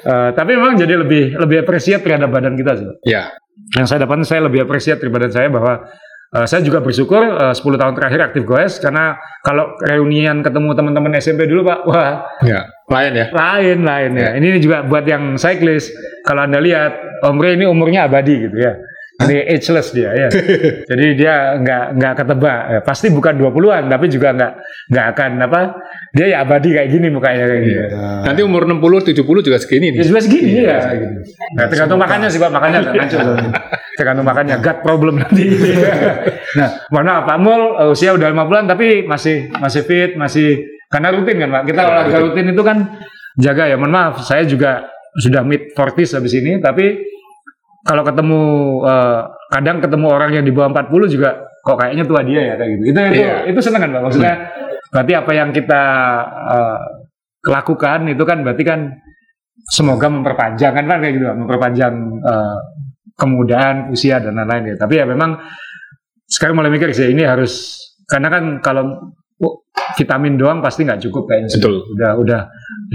Eh, 0.04 0.36
tapi 0.36 0.60
memang 0.60 0.76
jadi 0.76 1.00
lebih 1.00 1.40
lebih 1.40 1.64
appreciate 1.64 2.04
terhadap 2.04 2.28
badan 2.28 2.60
kita 2.60 2.76
sih. 2.76 2.84
Pak. 2.84 2.98
Ya. 3.08 3.32
Yang 3.74 3.86
saya 3.90 4.00
dapat 4.06 4.26
saya 4.26 4.42
lebih 4.46 4.66
appreciate 4.66 5.02
dari 5.02 5.12
badan 5.14 5.32
saya 5.34 5.48
bahwa 5.50 5.86
eh, 6.34 6.46
saya 6.46 6.62
juga 6.62 6.82
bersyukur 6.82 7.22
eh, 7.22 7.54
10 7.54 7.58
tahun 7.58 7.94
terakhir 7.98 8.20
aktif 8.34 8.44
goes 8.46 8.78
karena 8.82 9.18
kalau 9.42 9.74
reunian 9.82 10.42
ketemu 10.42 10.74
teman-teman 10.78 11.12
SMP 11.18 11.46
dulu 11.50 11.68
Pak, 11.70 11.80
wah 11.90 12.14
Ya. 12.46 12.66
Lain 12.92 13.14
ya. 13.16 13.26
lain 13.34 13.80
lain 13.82 14.12
ya. 14.14 14.30
Ini 14.38 14.62
juga 14.62 14.86
buat 14.86 15.08
yang 15.08 15.40
cyclist. 15.40 15.90
Kalau 16.28 16.46
anda 16.46 16.60
lihat 16.62 17.24
Om 17.26 17.40
Ray 17.42 17.58
ini 17.58 17.66
umurnya 17.66 18.06
abadi 18.06 18.46
gitu 18.50 18.58
ya. 18.60 18.76
Ini 19.14 19.46
ageless 19.46 19.94
dia 19.94 20.10
ya. 20.10 20.28
Jadi 20.90 21.06
dia 21.14 21.62
nggak 21.62 21.84
nggak 22.02 22.14
ketebak. 22.18 22.62
Ya, 22.74 22.80
pasti 22.82 23.14
bukan 23.14 23.38
20-an 23.38 23.86
tapi 23.86 24.10
juga 24.10 24.34
nggak 24.34 24.54
nggak 24.90 25.06
akan 25.14 25.32
apa. 25.46 25.60
Dia 26.18 26.26
ya 26.34 26.38
abadi 26.42 26.74
kayak 26.74 26.90
gini 26.90 27.08
mukanya 27.14 27.46
kayak 27.46 27.62
gitu. 27.62 27.84
Nah, 27.94 28.22
Nanti 28.26 28.42
umur 28.42 28.66
60 28.66 29.14
70 29.14 29.22
juga 29.46 29.58
segini 29.62 29.94
Ya 29.94 30.02
nih. 30.02 30.08
juga 30.10 30.22
segini 30.22 30.52
ya. 30.66 30.78
Gitu. 30.98 31.06
Nah, 31.54 31.66
tergantung 31.70 32.00
makannya 32.02 32.28
sih 32.34 32.40
Pak, 32.42 32.52
makannya 32.54 32.80
nggak 32.82 32.96
ngancur. 32.98 33.22
tergantung 33.98 34.26
makannya, 34.26 34.56
gut 34.58 34.78
problem 34.82 35.16
nanti. 35.22 35.46
nah, 36.58 36.70
mana 36.90 37.22
Pak 37.22 37.38
Mul 37.38 37.62
eh, 37.86 37.94
usia 37.94 38.18
udah 38.18 38.28
50-an 38.34 38.66
tapi 38.66 39.06
masih 39.06 39.54
masih 39.62 39.82
fit, 39.86 40.12
masih 40.18 40.66
karena 40.90 41.14
rutin 41.14 41.38
kan 41.38 41.50
Pak. 41.62 41.64
Kita 41.70 41.82
olahraga 41.86 42.18
rutin 42.18 42.46
itu 42.50 42.62
kan 42.66 42.78
jaga 43.38 43.70
ya. 43.70 43.78
Mohon 43.78 43.94
maaf, 43.94 44.14
saya 44.26 44.42
juga 44.50 44.90
sudah 45.22 45.46
mid 45.46 45.78
40s 45.78 46.18
habis 46.18 46.34
ini 46.34 46.58
tapi 46.58 46.98
kalau 47.84 48.04
ketemu 48.08 48.42
eh, 48.88 49.22
kadang 49.52 49.78
ketemu 49.84 50.08
orang 50.08 50.32
yang 50.34 50.46
di 50.48 50.52
bawah 50.56 50.72
40 50.72 51.16
juga 51.20 51.30
kok 51.64 51.78
kayaknya 51.80 52.04
tua 52.04 52.22
dia 52.24 52.42
ya 52.44 52.54
kayak 52.60 52.70
gitu. 52.80 52.84
Itu 52.92 53.00
itu, 53.00 53.22
Iya. 53.24 53.36
itu 53.48 53.60
seneng 53.64 53.82
kan 53.88 53.92
Pak. 53.96 54.02
Maksudnya 54.08 54.34
berarti 54.92 55.14
apa 55.16 55.32
yang 55.36 55.50
kita 55.52 55.84
eh, 56.52 56.80
lakukan 57.44 58.00
itu 58.08 58.24
kan 58.24 58.38
berarti 58.44 58.64
kan 58.64 58.80
semoga 59.72 60.08
memperpanjang 60.12 60.74
kan 60.76 60.84
Pak, 60.88 60.98
kayak 61.04 61.14
gitu 61.20 61.26
memperpanjang 61.28 61.94
eh, 62.24 62.58
kemudahan 63.14 63.92
usia 63.92 64.20
dan 64.24 64.36
lain-lain 64.40 64.74
ya. 64.74 64.76
Tapi 64.80 64.94
ya 65.00 65.06
memang 65.08 65.40
sekarang 66.28 66.56
mulai 66.58 66.72
mikir 66.72 66.90
sih 66.96 67.12
ini 67.14 67.24
harus 67.28 67.78
karena 68.10 68.28
kan 68.32 68.44
kalau 68.64 69.12
oh, 69.44 69.54
vitamin 70.00 70.40
doang 70.40 70.60
pasti 70.64 70.84
nggak 70.88 71.04
cukup 71.04 71.28
kayaknya. 71.30 71.52
Betul. 71.52 71.76
Udah 71.94 72.12
udah. 72.20 72.42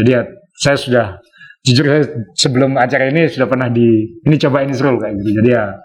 Jadi 0.01 0.11
ya 0.11 0.23
saya 0.59 0.77
sudah 0.77 1.07
jujur 1.69 1.85
saya 1.85 2.05
sebelum 2.33 2.75
acara 2.75 3.13
ini 3.13 3.29
sudah 3.29 3.45
pernah 3.45 3.69
di 3.69 3.89
ini 4.25 4.37
coba 4.37 4.65
ini 4.65 4.73
seru 4.73 4.97
kayak 4.97 5.13
gitu. 5.19 5.31
Jadi 5.39 5.51
ya 5.53 5.77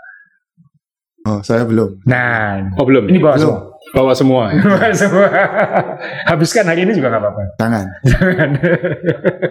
oh, 1.24 1.40
saya 1.40 1.64
belum. 1.64 2.04
nah 2.04 2.64
Oh 2.80 2.88
belum. 2.88 3.12
ini 3.12 3.20
bawa 3.20 3.36
Belum. 3.36 3.44
semua. 3.52 3.60
Bawa 3.94 4.14
semua. 4.16 4.44
ya? 4.50 4.64
Bawa 4.66 4.90
semua. 4.96 5.28
Habiskan 6.26 6.66
hari 6.66 6.88
ini 6.88 6.96
juga 6.96 7.12
nggak 7.12 7.22
apa-apa. 7.22 7.42
Jangan. 7.60 7.86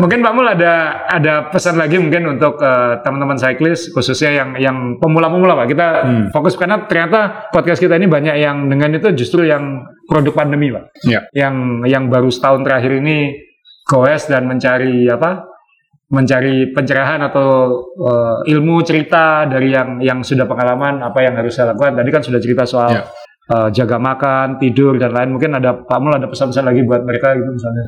Mungkin 0.00 0.18
Pak 0.18 0.32
Mul 0.32 0.48
ada 0.48 1.04
ada 1.06 1.52
pesan 1.52 1.76
lagi 1.76 2.00
mungkin 2.00 2.24
untuk 2.32 2.56
eh, 2.58 2.94
teman-teman 3.04 3.36
cyclist 3.36 3.92
khususnya 3.92 4.32
yang 4.32 4.50
yang 4.56 4.76
pemula-pemula 4.98 5.52
Pak. 5.54 5.66
Kita 5.68 5.86
Hmm. 6.02 6.26
fokus 6.32 6.56
karena 6.56 6.88
ternyata 6.88 7.48
podcast 7.52 7.78
kita 7.78 7.94
ini 7.94 8.08
banyak 8.08 8.36
yang 8.40 8.66
dengan 8.66 8.96
itu 8.96 9.12
justru 9.14 9.44
yang 9.44 9.84
produk 10.08 10.32
pandemi 10.34 10.72
Pak. 10.72 10.84
Ya. 11.04 11.28
Yang 11.30 11.54
yang 11.86 12.08
baru 12.08 12.32
setahun 12.32 12.64
terakhir 12.64 12.98
ini 12.98 13.36
goes 13.84 14.26
dan 14.26 14.46
mencari 14.46 15.06
apa? 15.08 15.48
mencari 16.12 16.68
pencerahan 16.76 17.24
atau 17.24 17.72
eh, 17.96 18.52
ilmu 18.52 18.84
cerita 18.84 19.48
dari 19.48 19.72
yang 19.72 19.96
yang 19.96 20.20
sudah 20.20 20.44
pengalaman 20.44 21.00
apa 21.00 21.24
yang 21.24 21.32
harus 21.32 21.56
saya 21.56 21.72
lakukan. 21.72 21.96
Tadi 21.96 22.10
kan 22.12 22.20
sudah 22.20 22.36
cerita 22.36 22.68
soal 22.68 22.92
Ya. 22.92 23.02
eh, 23.48 23.68
jaga 23.72 23.96
makan, 23.96 24.60
tidur 24.60 25.00
dan 25.00 25.16
lain. 25.16 25.32
Mungkin 25.32 25.56
ada 25.56 25.72
Pak 25.72 25.98
Mul 26.04 26.12
ada 26.12 26.28
pesan-pesan 26.28 26.68
lagi 26.68 26.84
buat 26.84 27.00
mereka 27.00 27.32
gitu 27.32 27.48
misalnya. 27.48 27.84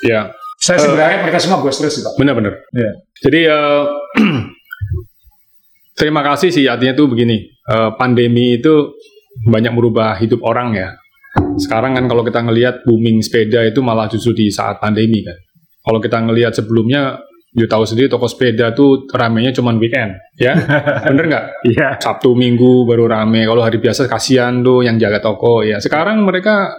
Ya. 0.00 0.20
Saya 0.56 0.80
sih 0.80 0.88
berharap 0.90 1.28
mereka 1.28 1.38
semua 1.38 1.60
gue 1.60 1.68
terus 1.68 1.92
sih 1.92 2.02
Pak. 2.02 2.16
Benar-benar. 2.16 2.56
Iya. 2.72 2.90
Jadi 3.20 3.40
eh, 3.44 3.82
terima 6.00 6.24
kasih 6.24 6.48
sih 6.48 6.64
artinya 6.66 6.96
tuh 6.96 7.12
begini. 7.12 7.36
eh, 7.68 7.90
pandemi 8.00 8.56
itu 8.56 8.96
banyak 9.44 9.76
merubah 9.76 10.16
hidup 10.16 10.40
orang 10.40 10.72
ya. 10.72 10.88
Sekarang 11.58 11.98
kan 11.98 12.06
kalau 12.06 12.22
kita 12.22 12.40
ngelihat 12.44 12.86
booming 12.86 13.18
sepeda 13.20 13.66
itu 13.66 13.82
malah 13.82 14.06
justru 14.06 14.34
di 14.34 14.46
saat 14.48 14.78
pandemi 14.78 15.26
kan. 15.26 15.36
Kalau 15.82 15.98
kita 15.98 16.18
ngelihat 16.22 16.52
sebelumnya, 16.54 17.18
you 17.56 17.64
tahu 17.64 17.82
sendiri 17.88 18.12
toko 18.12 18.28
sepeda 18.28 18.76
tuh 18.76 19.08
ramenya 19.08 19.56
cuma 19.56 19.72
weekend, 19.74 20.14
ya, 20.36 20.54
bener 21.08 21.24
nggak? 21.26 21.44
Iya. 21.64 21.88
Sabtu 21.98 22.36
Minggu 22.36 22.84
baru 22.84 23.08
rame. 23.08 23.48
Kalau 23.48 23.64
hari 23.64 23.80
biasa 23.80 24.06
kasihan 24.06 24.60
tuh 24.60 24.84
yang 24.84 25.00
jaga 25.00 25.18
toko 25.18 25.64
ya. 25.64 25.80
Sekarang 25.80 26.22
mereka 26.22 26.76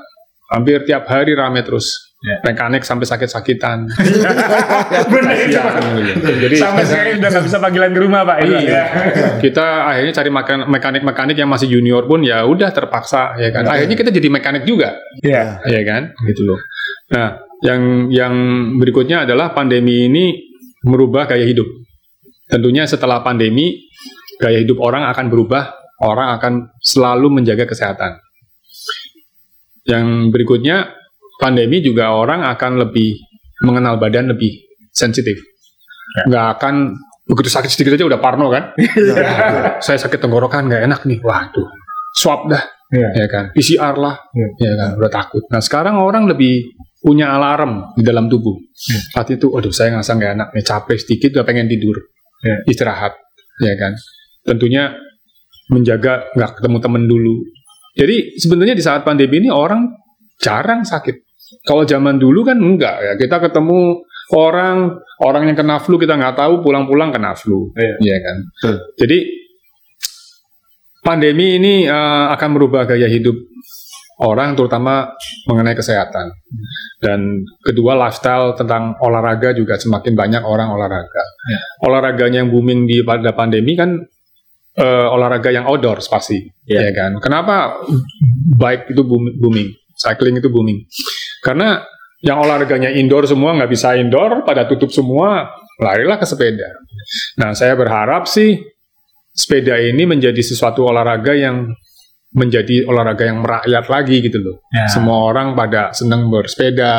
hampir 0.49 0.85
tiap 0.85 1.09
hari 1.09 1.33
rame 1.33 1.61
terus. 1.65 2.08
Ya. 2.19 2.35
Mekanik 2.43 2.83
sampai 2.83 3.07
sakit-sakitan. 3.07 3.87
Benar 5.13 5.35
itu. 5.39 5.55
Gitu. 6.03 6.27
Jadi 6.43 6.55
Sampai 6.59 6.83
sekarang 6.83 7.23
udah 7.23 7.29
nggak 7.31 7.45
bisa 7.47 7.57
panggilan 7.63 7.91
ke 7.95 7.99
rumah 8.03 8.27
Pak. 8.27 8.37
itu, 8.43 8.55
Iya. 8.59 8.67
ya. 8.67 8.83
kita 9.39 9.65
akhirnya 9.87 10.13
cari 10.19 10.29
mekanik-mekanik 10.67 11.35
yang 11.39 11.47
masih 11.47 11.71
junior 11.71 12.03
pun 12.11 12.19
ya 12.19 12.43
udah 12.43 12.75
terpaksa 12.75 13.39
ya 13.39 13.55
kan. 13.55 13.63
Akhirnya 13.71 13.95
kita 13.95 14.11
jadi 14.11 14.27
mekanik 14.27 14.67
juga, 14.67 14.99
Iya. 15.23 15.63
ya 15.63 15.81
kan? 15.87 16.11
Gitu 16.27 16.43
loh. 16.43 16.59
Nah, 17.15 17.39
yang 17.63 18.11
yang 18.11 18.33
berikutnya 18.75 19.23
adalah 19.23 19.55
pandemi 19.55 20.11
ini 20.11 20.43
merubah 20.83 21.23
gaya 21.23 21.47
hidup. 21.47 21.71
Tentunya 22.51 22.83
setelah 22.83 23.23
pandemi 23.23 23.79
gaya 24.43 24.59
hidup 24.59 24.83
orang 24.83 25.07
akan 25.07 25.31
berubah, 25.31 25.71
orang 26.03 26.35
akan 26.35 26.53
selalu 26.83 27.31
menjaga 27.31 27.63
kesehatan. 27.63 28.19
Yang 29.87 30.05
berikutnya 30.35 30.99
pandemi 31.39 31.79
juga 31.79 32.11
orang 32.11 32.43
akan 32.43 32.83
lebih 32.83 33.15
mengenal 33.63 33.95
badan 33.95 34.29
lebih 34.29 34.51
sensitif. 34.91 35.39
Nggak 36.27 36.45
akan 36.59 36.75
begitu 37.29 37.49
sakit 37.49 37.69
sedikit 37.71 37.95
aja 37.95 38.05
udah 38.05 38.19
parno 38.19 38.51
kan? 38.51 38.75
Saya 39.85 39.97
sakit 40.01 40.19
tenggorokan 40.19 40.67
nggak 40.67 40.83
enak 40.89 41.01
nih, 41.07 41.23
waduh, 41.23 41.69
swab 42.11 42.49
dah, 42.51 42.63
Iya. 42.89 43.09
ya 43.23 43.27
kan? 43.29 43.45
PCR 43.53 43.95
lah, 43.95 44.15
Iya. 44.35 44.47
ya 44.59 44.73
kan? 44.75 44.89
Udah 44.99 45.11
takut. 45.13 45.43
Nah 45.53 45.61
sekarang 45.61 46.01
orang 46.01 46.25
lebih 46.27 46.73
punya 46.99 47.31
alarm 47.31 47.95
di 47.95 48.03
dalam 48.03 48.27
tubuh. 48.27 48.57
Saat 49.15 49.31
itu, 49.31 49.53
aduh 49.55 49.71
saya 49.71 49.95
ngerasa 49.95 50.11
nggak 50.19 50.31
enak 50.35 50.49
nih, 50.57 50.65
capek 50.65 50.97
sedikit 50.99 51.29
udah 51.39 51.45
pengen 51.47 51.69
tidur, 51.69 51.95
Iya. 52.43 52.55
istirahat, 52.67 53.13
ya 53.63 53.73
kan? 53.79 53.93
Tentunya 54.43 54.91
menjaga 55.69 56.33
nggak 56.33 56.59
ketemu 56.59 56.77
temen 56.81 57.03
dulu. 57.05 57.35
Jadi 57.93 58.41
sebenarnya 58.41 58.73
di 58.73 58.81
saat 58.83 59.05
pandemi 59.05 59.45
ini 59.45 59.49
orang 59.53 59.85
jarang 60.41 60.81
sakit. 60.81 61.28
Kalau 61.65 61.83
zaman 61.83 62.17
dulu 62.17 62.45
kan 62.45 62.57
enggak 62.57 62.95
ya, 63.01 63.13
kita 63.17 63.41
ketemu 63.49 64.05
orang 64.37 64.93
orang 65.25 65.49
yang 65.49 65.57
kena 65.57 65.81
flu 65.81 65.97
kita 65.97 66.13
nggak 66.13 66.37
tahu 66.37 66.61
pulang-pulang 66.61 67.09
kena 67.09 67.33
flu, 67.33 67.73
Iya. 67.73 67.95
Iya 67.97 68.17
kan? 68.21 68.37
Betul. 68.53 68.75
Jadi 69.01 69.17
pandemi 71.01 71.57
ini 71.57 71.73
eh, 71.87 72.25
akan 72.35 72.49
merubah 72.53 72.85
gaya 72.85 73.09
hidup 73.09 73.35
orang 74.19 74.51
terutama 74.53 75.15
mengenai 75.47 75.73
kesehatan. 75.73 76.27
Dan 76.99 77.39
kedua 77.63 77.95
lifestyle 77.95 78.51
tentang 78.51 78.99
olahraga 78.99 79.55
juga 79.55 79.79
semakin 79.79 80.11
banyak 80.13 80.43
orang 80.43 80.69
olahraga. 80.69 81.23
Ya. 81.47 81.59
Olahraganya 81.87 82.43
yang 82.43 82.51
booming 82.51 82.83
di 82.83 82.99
pada 83.01 83.31
pandemi 83.31 83.79
kan 83.79 83.95
eh, 84.75 85.07
olahraga 85.09 85.49
yang 85.49 85.65
outdoor 85.65 86.03
pasti, 86.03 86.39
Ya. 86.67 86.83
ya 86.83 86.91
kan? 86.91 87.17
Kenapa 87.23 87.79
bike 88.59 88.91
itu 88.91 89.01
boom- 89.01 89.35
booming, 89.39 89.71
cycling 89.95 90.35
itu 90.37 90.51
booming? 90.51 90.83
Karena 91.39 91.79
yang 92.19 92.43
olahraganya 92.43 92.91
indoor 92.91 93.23
semua 93.23 93.55
nggak 93.55 93.71
bisa 93.71 93.95
indoor, 93.95 94.43
pada 94.43 94.67
tutup 94.67 94.91
semua, 94.91 95.47
larilah 95.79 96.19
ke 96.19 96.27
sepeda. 96.27 96.67
Nah, 97.39 97.55
saya 97.55 97.79
berharap 97.79 98.27
sih 98.27 98.59
sepeda 99.31 99.79
ini 99.79 100.03
menjadi 100.03 100.39
sesuatu 100.43 100.83
olahraga 100.83 101.31
yang 101.31 101.71
menjadi 102.35 102.85
olahraga 102.85 103.23
yang 103.25 103.39
merakyat 103.41 103.85
lagi 103.87 104.21
gitu 104.21 104.37
loh. 104.43 104.55
Ya. 104.69 104.85
Semua 104.91 105.31
orang 105.31 105.55
pada 105.55 105.95
senang 105.95 106.27
bersepeda. 106.29 106.93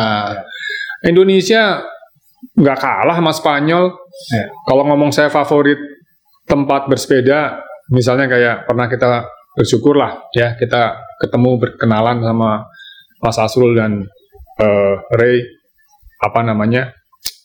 Indonesia 1.06 1.84
nggak 2.56 2.78
kalah 2.80 3.16
sama 3.20 3.32
Spanyol. 3.36 3.84
Ya. 4.32 4.44
Kalau 4.66 4.82
ngomong 4.88 5.12
saya 5.14 5.28
favorit 5.30 5.78
tempat 6.48 6.90
bersepeda, 6.90 7.62
misalnya 7.92 8.26
kayak 8.26 8.66
pernah 8.66 8.90
kita 8.90 9.28
bersyukur 9.54 9.98
lah 9.98 10.30
ya 10.30 10.54
kita 10.54 10.94
ketemu 11.18 11.58
berkenalan 11.58 12.22
sama 12.22 12.64
Mas 13.20 13.36
Asrul 13.36 13.74
dan 13.76 14.06
eh, 14.60 14.94
Ray 15.16 15.36
apa 16.20 16.40
namanya 16.44 16.92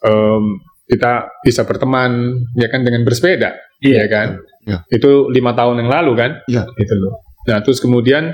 em, 0.03 0.43
kita 0.86 1.32
bisa 1.41 1.63
berteman 1.63 2.43
ya 2.53 2.68
kan 2.68 2.84
dengan 2.84 3.01
bersepeda 3.01 3.55
Iya. 3.82 3.95
ya 4.03 4.07
kan 4.07 4.30
Ya. 4.66 4.82
itu 4.89 5.30
lima 5.30 5.53
tahun 5.53 5.86
yang 5.86 5.89
lalu 5.93 6.11
kan 6.18 6.32
Iya. 6.49 6.66
gitu 6.76 6.93
loh 6.97 7.22
nah 7.45 7.61
terus 7.61 7.78
kemudian 7.78 8.34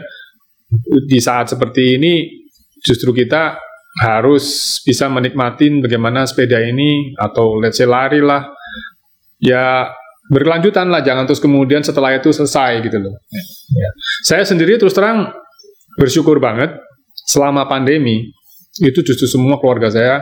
di 1.05 1.19
saat 1.19 1.51
seperti 1.51 1.99
ini 1.99 2.31
justru 2.79 3.11
kita 3.11 3.59
harus 3.99 4.79
bisa 4.81 5.11
menikmatin 5.11 5.83
bagaimana 5.83 6.23
sepeda 6.23 6.63
ini 6.63 7.11
atau 7.19 7.59
let's 7.59 7.75
say 7.75 7.83
lari 7.83 8.23
lah 8.23 8.47
ya 9.37 9.91
berkelanjutan 10.31 10.87
lah 10.87 11.03
jangan 11.03 11.27
terus 11.27 11.43
kemudian 11.43 11.83
setelah 11.83 12.15
itu 12.15 12.31
selesai 12.31 12.79
gitu 12.81 12.97
loh 12.97 13.15
Ya. 13.71 13.89
saya 14.23 14.43
sendiri 14.43 14.79
terus 14.79 14.91
terang 14.91 15.31
bersyukur 15.95 16.39
banget 16.39 16.75
selama 17.27 17.67
pandemi 17.67 18.31
itu 18.79 18.99
justru 19.01 19.27
semua 19.27 19.59
keluarga 19.59 19.91
saya. 19.91 20.15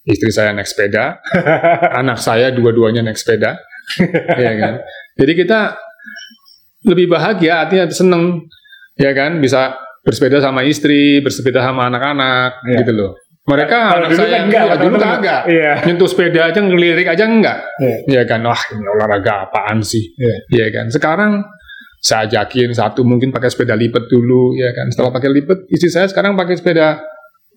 Istri 0.00 0.32
saya 0.32 0.56
naik 0.56 0.64
sepeda 0.64 1.20
anak 2.00 2.16
saya 2.16 2.48
dua-duanya 2.48 3.04
naik 3.04 3.20
sepeda. 3.20 3.60
Ya 4.32 4.52
kan? 4.56 4.74
Jadi 5.12 5.32
kita 5.36 5.76
lebih 6.88 7.12
bahagia 7.12 7.66
artinya 7.66 7.84
seneng 7.90 8.48
ya 8.96 9.12
kan? 9.12 9.36
Bisa 9.38 9.76
bersepeda 10.00 10.40
sama 10.40 10.64
istri 10.64 11.20
bersepeda 11.20 11.60
sama 11.60 11.92
anak-anak 11.92 12.64
Iya. 12.64 12.78
gitu 12.80 12.92
loh. 12.96 13.12
Mereka 13.44 13.76
Kalau 13.76 13.98
anak 14.00 14.08
dulu 14.08 14.20
saya 14.20 14.30
kan 14.32 14.42
enggak, 14.46 14.62
dulu 14.64 14.78
teman-teman. 14.96 15.12
kagak. 15.20 15.42
Iya. 15.52 15.72
nyentuh 15.84 16.08
sepeda 16.08 16.40
aja 16.48 16.60
ngelirik 16.64 17.08
aja 17.08 17.24
enggak. 17.28 17.58
Iya. 17.76 17.96
ya 18.08 18.22
kan? 18.24 18.40
Wah 18.40 18.62
ini 18.72 18.84
olahraga 18.88 19.32
apaan 19.48 19.84
sih? 19.84 20.04
Iya. 20.16 20.36
ya 20.48 20.66
kan? 20.72 20.86
Sekarang 20.88 21.32
saya 22.00 22.24
ajakin 22.24 22.72
satu 22.72 23.04
mungkin 23.04 23.28
pakai 23.28 23.52
sepeda 23.52 23.76
lipat 23.76 24.08
dulu 24.08 24.56
ya 24.56 24.72
kan? 24.72 24.88
Setelah 24.88 25.12
pakai 25.12 25.28
lipat 25.28 25.68
istri 25.68 25.92
saya 25.92 26.08
sekarang 26.08 26.32
pakai 26.32 26.56
sepeda 26.56 27.04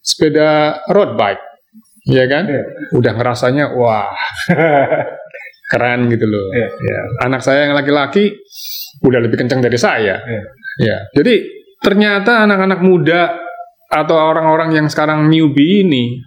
sepeda 0.04 0.49
road 0.91 1.16
bike 1.16 1.39
ya 2.06 2.28
kan 2.28 2.43
Iya. 2.45 2.64
udah 2.91 3.12
ngerasanya 3.16 3.72
wah 3.72 4.12
keren 5.72 6.12
gitu 6.12 6.28
loh 6.28 6.51
Iya. 6.51 6.68
ya 6.70 6.99
anak 7.24 7.41
saya 7.41 7.66
yang 7.66 7.74
laki-laki 7.74 8.36
udah 9.01 9.20
lebih 9.24 9.39
kencang 9.39 9.64
dari 9.64 9.80
saya 9.80 10.20
Iya. 10.20 10.41
ya 10.78 10.97
jadi 11.16 11.34
ternyata 11.80 12.43
anak-anak 12.43 12.80
muda 12.80 13.22
atau 13.94 14.18
orang-orang 14.18 14.74
yang 14.74 14.88
sekarang 14.89 15.30
newbie 15.30 15.86
ini 15.86 16.18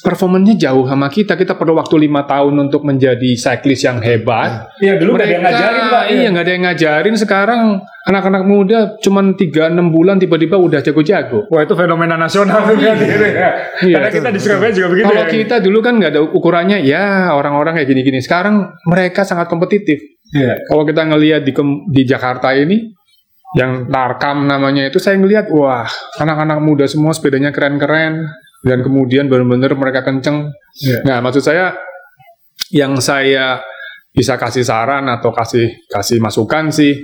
performanya 0.00 0.54
jauh 0.54 0.86
sama 0.86 1.10
kita 1.10 1.34
kita 1.34 1.58
perlu 1.58 1.74
waktu 1.74 2.06
lima 2.06 2.22
tahun 2.22 2.70
untuk 2.70 2.86
menjadi 2.86 3.34
cyclist 3.34 3.82
yang 3.82 3.98
hebat 3.98 4.70
Iya 4.78 4.94
dulu 4.96 5.18
nggak 5.18 5.26
ada 5.26 5.34
yang 5.34 5.42
ngajarin 5.44 5.84
Pak. 5.90 6.04
iya 6.06 6.26
nggak 6.30 6.44
ada 6.46 6.52
yang 6.54 6.64
ngajarin 6.64 7.14
sekarang 7.18 7.60
anak-anak 8.06 8.42
muda 8.46 8.78
cuman 9.02 9.34
3-6 9.34 9.50
bulan 9.90 10.16
tiba-tiba 10.16 10.54
udah 10.56 10.78
jago-jago 10.80 11.50
Wah 11.50 11.66
itu 11.66 11.74
fenomena 11.74 12.14
nasional 12.14 12.62
kan. 12.62 12.78
gitu 12.78 13.26
ya. 13.26 13.50
Iya. 13.82 13.94
Karena 13.98 14.10
kita 14.14 14.28
di 14.30 14.40
Surabaya 14.40 14.70
juga 14.70 14.88
begitu 14.94 15.06
kalau 15.10 15.24
ya. 15.26 15.28
kita 15.28 15.56
dulu 15.58 15.78
kan 15.82 15.92
nggak 15.98 16.10
ada 16.14 16.22
ukurannya 16.22 16.78
ya 16.80 17.34
orang-orang 17.34 17.76
kayak 17.76 17.90
gini-gini 17.90 18.22
sekarang 18.22 18.70
mereka 18.86 19.26
sangat 19.26 19.50
kompetitif 19.50 19.98
Iya. 20.26 20.58
kalau 20.66 20.82
kita 20.82 21.06
ngelihat 21.06 21.42
di 21.42 21.52
di 21.90 22.02
Jakarta 22.02 22.50
ini 22.50 22.95
yang 23.56 23.88
Tarkam 23.88 24.44
namanya 24.44 24.84
itu 24.84 25.00
saya 25.00 25.16
ngelihat 25.16 25.48
wah 25.48 25.88
anak-anak 26.20 26.60
muda 26.60 26.84
semua 26.84 27.16
sepedanya 27.16 27.56
keren-keren 27.56 28.28
dan 28.60 28.84
kemudian 28.84 29.32
benar-benar 29.32 29.72
mereka 29.80 30.04
kenceng. 30.04 30.52
Iya. 30.84 31.00
Nah 31.08 31.24
maksud 31.24 31.40
saya 31.40 31.72
yang 32.68 33.00
saya 33.00 33.64
bisa 34.12 34.36
kasih 34.36 34.60
saran 34.60 35.08
atau 35.08 35.32
kasih 35.32 35.72
kasih 35.88 36.20
masukan 36.20 36.68
sih 36.68 37.00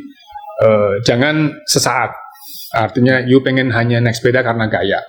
eh, 0.60 0.92
jangan 1.08 1.56
sesaat. 1.64 2.12
Artinya 2.76 3.24
you 3.24 3.40
pengen 3.40 3.72
hanya 3.72 4.04
naik 4.04 4.16
sepeda 4.16 4.44
karena 4.44 4.68
gaya. 4.68 5.00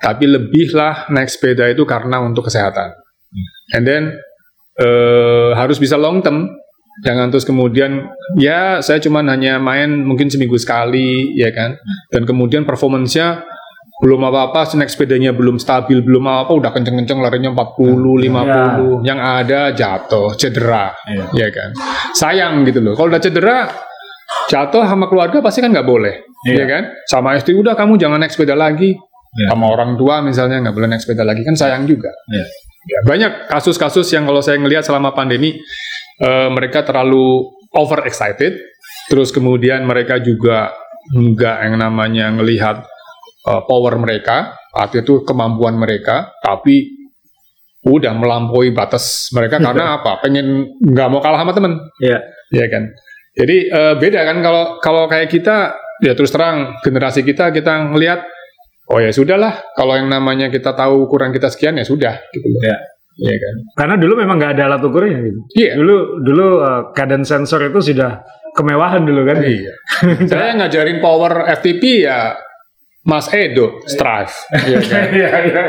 Tapi 0.00 0.24
lebihlah 0.24 1.12
naik 1.12 1.28
sepeda 1.28 1.68
itu 1.68 1.84
karena 1.84 2.24
untuk 2.24 2.48
kesehatan. 2.48 2.96
And 3.76 3.84
then 3.84 4.16
eh, 4.80 5.50
harus 5.52 5.76
bisa 5.76 6.00
long 6.00 6.24
term. 6.24 6.48
Jangan 7.00 7.32
terus 7.32 7.48
kemudian 7.48 8.12
ya 8.36 8.84
saya 8.84 9.00
cuman 9.00 9.32
hanya 9.32 9.56
main 9.56 10.04
mungkin 10.04 10.28
seminggu 10.28 10.60
sekali 10.60 11.32
ya 11.40 11.48
kan. 11.48 11.80
Dan 12.12 12.28
kemudian 12.28 12.68
performance-nya 12.68 13.48
belum 14.02 14.18
apa-apa, 14.28 14.66
naik 14.76 14.90
sepedanya 14.90 15.30
belum 15.30 15.62
stabil, 15.62 16.02
belum 16.02 16.26
apa, 16.26 16.50
udah 16.50 16.74
kenceng-kenceng 16.74 17.22
larinya 17.22 17.54
40, 17.54 18.18
50, 18.18 19.06
yang 19.06 19.22
ada 19.22 19.70
jatuh, 19.70 20.34
cedera, 20.34 20.90
Iya. 21.06 21.30
ya 21.30 21.48
kan. 21.54 21.70
Sayang 22.10 22.66
gitu 22.66 22.82
loh. 22.82 22.98
Kalau 22.98 23.14
udah 23.14 23.22
cedera, 23.22 23.70
jatuh 24.50 24.82
sama 24.90 25.06
keluarga 25.06 25.38
pasti 25.38 25.62
kan 25.62 25.70
nggak 25.70 25.86
boleh, 25.86 26.18
Iya. 26.50 26.54
ya 26.58 26.64
kan. 26.66 26.82
Sama 27.06 27.38
istri 27.38 27.54
udah 27.54 27.78
kamu 27.78 27.94
jangan 27.94 28.18
naik 28.18 28.34
sepeda 28.34 28.58
lagi, 28.58 28.90
Iya. 29.38 29.54
sama 29.54 29.70
orang 29.70 29.94
tua 29.94 30.18
misalnya 30.18 30.58
nggak 30.66 30.74
boleh 30.74 30.88
naik 30.90 31.02
sepeda 31.06 31.22
lagi 31.22 31.46
kan 31.46 31.54
sayang 31.54 31.86
juga. 31.86 32.10
Iya. 32.26 32.44
Ya, 32.82 32.98
banyak 33.06 33.32
kasus-kasus 33.46 34.10
yang 34.10 34.26
kalau 34.26 34.42
saya 34.42 34.58
ngelihat 34.58 34.82
selama 34.82 35.14
pandemi 35.14 35.54
eh, 36.22 36.48
mereka 36.48 36.86
terlalu 36.86 37.50
over 37.74 38.06
excited, 38.06 38.54
terus 39.10 39.34
kemudian 39.34 39.82
mereka 39.82 40.22
juga 40.22 40.70
nggak 41.10 41.56
yang 41.66 41.76
namanya 41.82 42.30
ngelihat 42.38 42.86
eh, 43.50 43.62
power 43.66 43.98
mereka, 43.98 44.54
artinya 44.70 45.02
itu 45.02 45.14
kemampuan 45.26 45.74
mereka, 45.74 46.30
tapi 46.38 47.02
udah 47.82 48.14
melampaui 48.14 48.70
batas 48.70 49.26
mereka 49.34 49.58
karena 49.58 49.98
apa? 49.98 50.22
Pengen 50.22 50.78
nggak 50.78 51.08
mau 51.10 51.18
kalah 51.18 51.42
sama 51.42 51.50
temen, 51.50 51.82
Iya. 51.98 52.22
ya 52.54 52.66
kan? 52.70 52.94
Jadi 53.34 53.56
eh, 53.66 53.94
beda 53.98 54.20
kan 54.22 54.38
kalau 54.44 54.64
kalau 54.78 55.02
kayak 55.10 55.26
kita 55.32 55.74
ya 56.04 56.12
terus 56.14 56.30
terang 56.30 56.78
generasi 56.84 57.26
kita 57.26 57.50
kita 57.50 57.90
ngelihat 57.90 58.22
oh 58.92 58.98
ya 59.00 59.10
sudahlah 59.14 59.62
kalau 59.74 59.96
yang 59.96 60.10
namanya 60.10 60.50
kita 60.52 60.74
tahu 60.76 61.06
ukuran 61.08 61.32
kita 61.32 61.48
sekian 61.48 61.74
ya 61.80 61.86
sudah 61.86 62.20
gitu 62.30 62.46
loh. 62.46 62.60
Iya. 62.62 62.78
Iya 63.18 63.36
kan? 63.36 63.54
Karena 63.76 63.94
dulu 64.00 64.12
memang 64.24 64.36
nggak 64.40 64.52
ada 64.56 64.62
alat 64.72 64.82
ukurnya 64.84 65.18
gitu. 65.20 65.40
Iya. 65.56 65.72
Dulu 65.76 65.96
dulu 66.24 66.46
uh, 66.60 66.82
keadaan 66.96 67.24
sensor 67.28 67.60
itu 67.68 67.92
sudah 67.92 68.24
kemewahan 68.56 69.04
dulu 69.04 69.22
kan. 69.28 69.40
Iya. 69.44 69.74
Saya 70.30 70.56
ngajarin 70.56 70.98
power 71.00 71.48
FTP 71.60 72.08
ya 72.08 72.36
Mas 73.04 73.28
Edo 73.34 73.82
Strive. 73.84 74.32
Iya 74.68 74.78
kan? 74.80 75.04
Iya, 75.12 75.28
iya. 75.50 75.62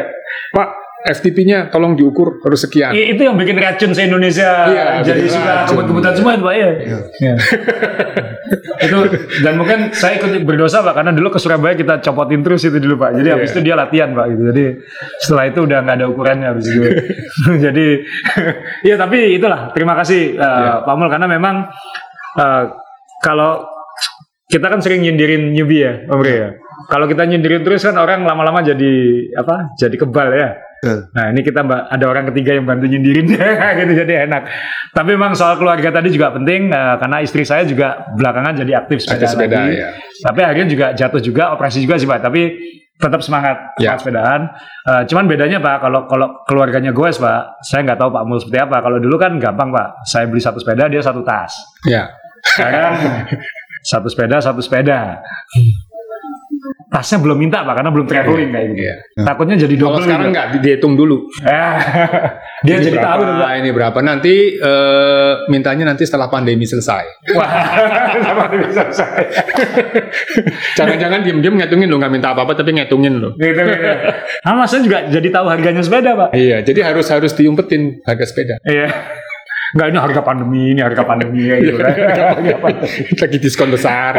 Pak, 0.54 0.70
FTP-nya 1.04 1.68
tolong 1.68 1.94
diukur 1.94 2.40
harus 2.40 2.64
sekian. 2.64 2.92
I- 2.92 3.12
Itu 3.12 3.24
yang 3.24 3.36
bikin 3.36 3.56
racun 3.56 3.92
se-Indonesia 3.92 4.50
Iya, 4.66 4.86
jadi 5.04 5.20
bikin 5.22 5.36
suka 5.36 5.54
kebut-kebutan 5.68 6.14
semua 6.14 6.32
itu 6.34 6.44
Pak 6.44 6.56
ya. 6.56 6.70
Iya. 7.20 7.34
itu 8.86 8.98
dan 9.42 9.54
mungkin 9.56 9.80
saya 9.92 10.18
ikut 10.18 10.44
berdosa 10.44 10.80
Pak 10.80 10.94
karena 10.94 11.12
dulu 11.12 11.30
ke 11.30 11.40
Surabaya 11.40 11.74
kita 11.74 12.00
copotin 12.00 12.40
terus 12.40 12.64
itu 12.64 12.78
dulu 12.78 12.96
Pak. 12.98 13.20
Jadi 13.20 13.28
habis 13.30 13.50
Iya. 13.50 13.54
itu 13.54 13.60
dia 13.62 13.76
latihan 13.76 14.10
Pak 14.12 14.26
gitu. 14.30 14.42
Jadi 14.50 14.66
setelah 15.20 15.46
itu 15.48 15.60
udah 15.64 15.78
nggak 15.82 15.96
ada 15.98 16.06
ukurannya 16.08 16.48
habis 16.50 16.66
itu. 16.68 16.82
Jadi 17.66 17.86
ya 18.90 18.96
tapi 18.96 19.36
itulah 19.36 19.72
terima 19.72 19.94
kasih 19.96 20.36
uh, 20.36 20.44
Iya. 20.44 20.74
Pak 20.84 20.96
Mul 20.96 21.10
karena 21.10 21.28
memang 21.28 21.56
uh, 22.38 22.64
kalau 23.20 23.68
kita 24.48 24.70
kan 24.70 24.80
sering 24.80 25.02
nyindirin 25.02 25.50
newbie 25.50 25.82
ya, 25.82 25.94
Om 26.08 26.22
ya. 26.22 26.50
Kalau 26.86 27.08
kita 27.08 27.26
nyindirin 27.26 27.64
terus 27.64 27.82
kan 27.82 27.96
orang 27.98 28.22
lama-lama 28.22 28.62
jadi 28.62 28.92
apa? 29.34 29.74
Jadi 29.76 29.96
kebal 29.98 30.30
ya. 30.30 30.54
Betul. 30.84 31.08
Nah 31.16 31.32
ini 31.32 31.40
kita 31.40 31.64
mbak 31.64 31.82
ada 31.88 32.06
orang 32.12 32.28
ketiga 32.28 32.60
yang 32.60 32.68
bantu 32.68 32.92
nyindirin 32.92 33.24
gitu 33.80 33.92
jadi 33.96 34.28
enak. 34.28 34.44
Tapi 34.92 35.10
memang 35.16 35.32
soal 35.32 35.56
keluarga 35.56 35.96
tadi 35.96 36.12
juga 36.12 36.36
penting 36.36 36.68
eh, 36.68 36.96
karena 37.00 37.24
istri 37.24 37.48
saya 37.48 37.64
juga 37.64 38.04
belakangan 38.12 38.60
jadi 38.60 38.84
aktif 38.84 39.00
sepeda, 39.00 39.32
sepeda, 39.32 39.64
lagi. 39.64 39.80
ya. 39.80 39.90
Tapi 40.20 40.40
akhirnya 40.44 40.68
juga 40.68 40.88
jatuh 40.92 41.24
juga 41.24 41.56
operasi 41.56 41.80
juga 41.80 41.96
sih 41.96 42.04
pak. 42.04 42.20
Tapi 42.20 42.42
tetap 42.94 43.24
semangat 43.24 43.58
Ya. 43.80 43.96
semangat 43.96 44.00
sepedaan. 44.04 44.42
Eh, 44.84 45.04
cuman 45.08 45.24
bedanya 45.24 45.64
pak 45.64 45.80
kalau 45.80 46.04
kalau 46.12 46.28
keluarganya 46.44 46.92
gue 46.92 47.10
pak, 47.10 47.64
saya 47.64 47.88
nggak 47.88 48.00
tahu 48.04 48.12
pak 48.12 48.24
Mul 48.28 48.44
seperti 48.44 48.60
apa. 48.60 48.84
Kalau 48.84 49.00
dulu 49.00 49.16
kan 49.16 49.40
gampang 49.40 49.72
pak. 49.72 50.04
Saya 50.04 50.28
beli 50.28 50.44
satu 50.44 50.60
sepeda 50.60 50.92
dia 50.92 51.00
satu 51.00 51.24
tas. 51.24 51.56
Ya. 51.88 52.12
Sekarang 52.44 53.00
satu 53.88 54.12
sepeda 54.12 54.44
satu 54.44 54.60
sepeda. 54.60 55.24
Tasnya 56.94 57.18
belum 57.18 57.42
minta 57.42 57.66
pak 57.66 57.74
karena 57.74 57.90
belum 57.90 58.06
traveling 58.06 58.54
kayak 58.54 58.66
gitu. 58.70 58.82
Iya. 58.86 58.96
Takutnya 59.26 59.56
jadi 59.58 59.74
Kalau 59.74 59.86
double. 59.90 60.04
sekarang 60.06 60.22
juga. 60.24 60.34
nggak 60.38 60.48
di- 60.48 60.62
dihitung 60.62 60.94
dulu. 60.94 61.18
Dia 62.64 62.76
Ini 62.78 62.86
jadi 62.86 62.96
berapa, 62.96 63.10
tahu 63.10 63.22
Pak. 63.36 63.52
ini 63.60 63.70
berapa 63.74 64.00
nanti 64.00 64.34
eh, 64.56 65.32
mintanya 65.50 65.84
nanti 65.84 66.06
setelah 66.06 66.30
pandemi 66.30 66.64
selesai. 66.64 67.04
Wah, 67.34 67.50
dia 68.48 68.62
bisa 68.64 68.84
saya. 68.88 69.26
Jangan-jangan 70.74 71.20
diem-diem 71.24 71.56
ngitungin 71.58 71.90
lo 71.90 71.98
nggak 71.98 72.14
minta 72.14 72.32
apa-apa 72.32 72.54
tapi 72.54 72.72
ngitungin 72.74 73.20
lo. 73.20 73.36
Gitu, 73.36 73.58
gitu. 73.58 73.88
Nah, 74.46 74.54
mas 74.56 74.70
saya 74.70 74.80
juga 74.80 75.04
jadi 75.08 75.28
tahu 75.28 75.46
harganya 75.50 75.82
sepeda, 75.82 76.16
Pak. 76.16 76.30
Iya, 76.32 76.62
jadi 76.62 76.80
harus 76.88 77.10
harus 77.10 77.34
diumpetin 77.34 78.00
harga 78.06 78.24
sepeda. 78.24 78.56
Iya. 78.64 78.88
Enggak 79.74 79.88
ini 79.90 79.98
harga 79.98 80.22
pandemi, 80.22 80.64
ini 80.70 80.82
harga 80.82 81.02
pandemi 81.02 81.42
kayak 81.44 81.62
gitu 81.64 81.78
kan. 81.78 81.94
Lagi 83.20 83.38
diskon 83.38 83.70
besar. 83.74 84.14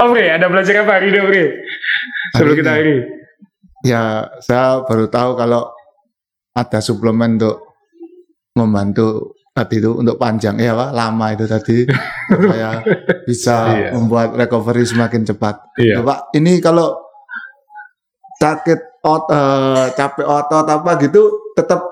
oh, 0.00 0.06
Bre, 0.12 0.26
ada 0.28 0.46
belajar 0.46 0.84
apa 0.84 0.92
hari 1.00 1.08
ini, 1.08 1.18
Bre? 1.20 1.44
Sebelum 2.36 2.52
Hari 2.52 2.58
kita 2.60 2.72
ini. 2.76 2.82
ini. 2.84 2.96
Ya, 3.86 4.02
saya 4.42 4.82
baru 4.84 5.06
tahu 5.08 5.30
kalau 5.34 5.70
ada 6.52 6.78
suplemen 6.82 7.38
untuk 7.38 7.62
membantu 8.52 9.32
tadi 9.54 9.78
itu 9.78 9.90
untuk 9.94 10.18
panjang 10.18 10.58
ya 10.58 10.74
Pak, 10.74 10.90
lama 10.92 11.26
itu 11.30 11.44
tadi 11.46 11.86
supaya 12.30 12.82
bisa 13.24 13.56
Iya. 13.72 13.90
membuat 13.94 14.34
recovery 14.34 14.82
semakin 14.82 15.22
cepat. 15.24 15.62
Iya. 15.78 15.98
Ya, 15.98 16.02
Pak, 16.02 16.34
ini 16.34 16.58
kalau 16.58 16.98
sakit 18.36 19.02
ot, 19.02 19.24
eh, 19.30 19.86
capek 19.94 20.26
otot 20.26 20.66
apa 20.66 20.90
gitu 21.00 21.54
tetap 21.54 21.82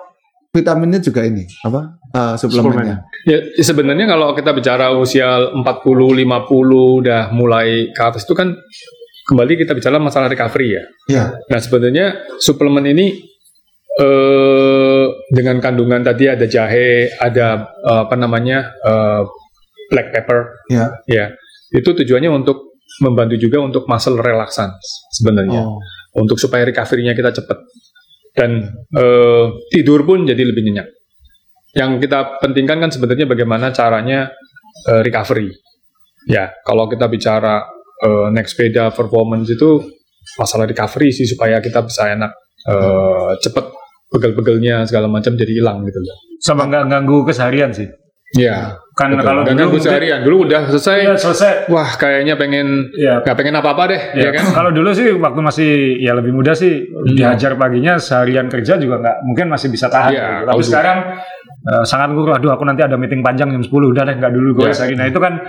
vitaminnya 0.57 1.05
juga 1.05 1.21
ini 1.29 1.45
apa 1.61 2.01
eh, 2.17 2.35
suplemennya. 2.41 3.05
Ya, 3.29 3.39
sebenarnya 3.61 4.09
kalau 4.09 4.33
kita 4.33 4.57
bicara 4.57 4.97
usia 4.97 5.53
40, 5.53 5.61
50 5.61 6.25
udah 7.05 7.29
mulai 7.37 7.93
ke 7.93 8.01
atas 8.01 8.25
itu 8.25 8.33
kan 8.33 8.57
kembali 9.29 9.53
kita 9.61 9.77
bicara 9.77 10.01
masalah 10.01 10.33
recovery 10.33 10.81
ya. 10.81 10.85
Ya, 11.11 11.25
Nah, 11.53 11.61
sebenarnya 11.61 12.25
suplemen 12.41 12.89
ini 12.89 13.07
eh 13.97 15.07
dengan 15.33 15.57
kandungan 15.61 16.05
tadi 16.05 16.29
ada 16.29 16.47
jahe, 16.49 17.13
ada 17.21 17.69
eh, 17.85 18.01
apa 18.09 18.17
namanya? 18.17 18.73
eh, 18.81 19.23
black 19.87 20.09
pepper 20.15 20.41
ya. 20.73 20.91
ya. 21.07 21.31
Itu 21.71 21.95
tujuannya 21.95 22.31
untuk 22.31 22.79
membantu 23.03 23.37
juga 23.37 23.61
untuk 23.61 23.85
muscle 23.87 24.19
relaksan 24.19 24.73
sebenarnya. 25.13 25.63
Oh, 25.63 25.79
Untuk 26.17 26.41
supaya 26.41 26.65
recovery-nya 26.65 27.13
kita 27.13 27.29
cepat. 27.35 27.59
Dan 28.37 28.69
eh, 28.93 29.45
tidur 29.73 30.05
pun 30.05 30.29
jadi 30.29 30.45
lebih 30.45 30.63
nyenyak. 30.69 30.89
Yang 31.73 32.09
kita 32.09 32.41
pentingkan 32.45 32.85
kan 32.85 32.91
sebenarnya 32.93 33.25
bagaimana 33.25 33.73
caranya 33.73 34.29
eh, 34.85 35.01
recovery. 35.01 35.49
Ya, 36.29 36.53
kalau 36.69 36.85
kita 36.85 37.09
bicara 37.09 37.65
eh, 38.05 38.27
naik 38.29 38.49
sepeda 38.49 38.93
performance 38.93 39.49
itu 39.49 39.81
masalah 40.37 40.69
recovery 40.69 41.17
sih 41.17 41.25
supaya 41.25 41.65
kita 41.65 41.81
bisa 41.81 42.13
enak 42.13 42.33
eh, 42.69 43.31
cepet 43.41 43.67
pegel-pegelnya 44.13 44.85
segala 44.85 45.09
macam 45.09 45.33
jadi 45.33 45.53
hilang 45.57 45.81
gitu 45.89 45.99
loh. 45.99 46.17
Sama 46.45 46.69
nggak 46.69 46.93
ganggu 46.93 47.25
keseharian 47.25 47.73
sih. 47.73 47.89
Ya, 48.37 48.77
Kan 48.97 49.13
betul. 49.13 49.29
kalau 49.29 49.43
Dan 49.45 49.55
dulu 49.55 49.69
mungkin- 49.69 49.85
seharian 49.85 50.21
dulu 50.25 50.37
udah 50.49 50.61
selesai. 50.67 50.97
Iya, 51.05 51.15
selesai. 51.15 51.53
Wah, 51.69 51.85
kayaknya 51.95 52.33
pengen 52.35 52.89
Iya. 52.91 53.21
nggak 53.21 53.37
pengen 53.37 53.55
apa-apa 53.55 53.93
deh, 53.93 54.01
Ya, 54.17 54.25
ya 54.25 54.31
kan? 54.33 54.45
Kalau 54.57 54.71
dulu 54.73 54.89
sih 54.91 55.13
waktu 55.13 55.37
masih 55.39 55.71
ya 56.01 56.17
lebih 56.17 56.33
muda 56.33 56.57
sih 56.57 56.81
dihajar 57.07 57.55
paginya 57.55 58.01
seharian 58.01 58.49
kerja 58.49 58.81
juga 58.81 58.97
nggak 58.99 59.17
mungkin 59.23 59.53
masih 59.53 59.69
bisa 59.69 59.87
tahan. 59.87 60.11
Iya, 60.11 60.25
gitu. 60.25 60.45
Tapi 60.47 60.57
dulu. 60.57 60.65
sekarang 60.65 60.99
eh, 61.67 61.85
sangat 61.85 62.09
guru. 62.11 62.31
Aduh 62.33 62.49
aku 62.49 62.65
nanti 62.65 62.81
ada 62.81 62.97
meeting 62.97 63.21
panjang 63.21 63.53
jam 63.53 63.61
10 63.61 63.69
udah 63.87 64.03
deh 64.03 64.17
nggak 64.17 64.33
dulu 64.33 64.49
gue 64.57 64.67
Iya. 64.67 64.75
sehari. 64.75 64.97
Nah 64.97 65.07
itu 65.07 65.21
kan 65.21 65.45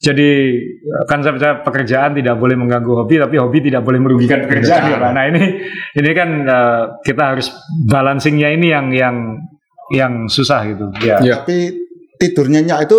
jadi 0.00 0.30
eh, 0.64 1.04
kan 1.04 1.20
saya 1.20 1.32
percaya 1.32 1.54
pekerjaan 1.60 2.10
tidak 2.12 2.34
boleh 2.34 2.56
mengganggu 2.56 2.88
hobi 2.96 3.20
tapi 3.20 3.36
hobi 3.36 3.58
tidak 3.60 3.84
boleh 3.84 4.00
merugikan 4.00 4.42
pekerjaan. 4.42 4.80
Pekerjaan. 4.80 4.90
ya, 4.90 4.96
Pak. 4.98 5.12
Nah 5.12 5.24
ini 5.28 5.42
ini 5.92 6.10
kan 6.10 6.28
eh, 6.42 6.82
kita 7.04 7.22
harus 7.36 7.52
balancingnya 7.84 8.48
ini 8.48 8.66
yang 8.66 8.86
yang 8.90 9.16
yang 9.92 10.12
susah 10.26 10.64
gitu. 10.64 10.88
Ya. 10.98 11.20
Ya. 11.20 11.36
Tapi 11.38 11.84
tidur 12.22 12.46
nyenyak 12.46 12.86
itu 12.86 12.98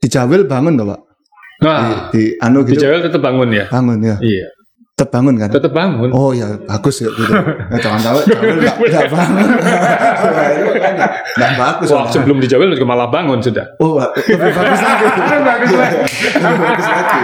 dijawil 0.00 0.48
bangun 0.48 0.80
loh 0.80 0.96
Pak. 0.96 1.00
Di, 1.60 1.64
Nah, 1.64 2.08
di 2.12 2.22
anu 2.40 2.60
di 2.64 2.72
gitu 2.74 2.88
Jawa 2.88 3.04
tetap 3.04 3.20
bangun 3.20 3.48
ya. 3.52 3.64
bangun 3.68 4.00
ya. 4.00 4.16
Iya, 4.20 4.48
Tetap 4.94 5.10
bangun 5.10 5.34
kan? 5.34 5.50
tetap 5.50 5.74
bangun. 5.74 6.06
Oh 6.14 6.30
ya 6.30 6.54
bagus 6.70 7.02
ya 7.02 7.10
gitu. 7.10 7.26
Ya, 7.26 7.82
jangan 7.82 7.98
tahu 7.98 8.18
jawil 8.30 8.62
nggak 8.62 8.76
nggak 8.78 9.10
bangun. 9.10 9.46
Wah, 10.22 10.46
itu 10.54 10.70
kan 10.78 10.92
nggak 10.94 11.10
nggak 11.34 11.52
bagus. 11.58 11.88
Wah, 11.90 12.06
sebelum 12.14 12.38
dijawil 12.38 12.78
juga 12.78 12.86
malah 12.86 13.10
bangun 13.10 13.42
sudah. 13.42 13.74
Oh, 13.82 13.98
lebih 13.98 14.54
bagus 14.54 14.78
lagi. 14.86 15.04
Bagus 15.50 15.72
lagi. 15.74 15.98
Lebih 16.38 16.60
bagus 16.62 16.86
lagi. 16.86 17.18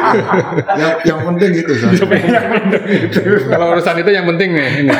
Yang, 0.82 0.94
yang 1.06 1.20
penting 1.30 1.50
itu. 1.62 1.72
soalnya. 1.78 2.40
Kalau 3.54 3.66
urusan 3.78 3.96
itu 4.02 4.10
yang 4.18 4.26
penting 4.26 4.48
nih. 4.50 4.66
Ini. 4.82 4.90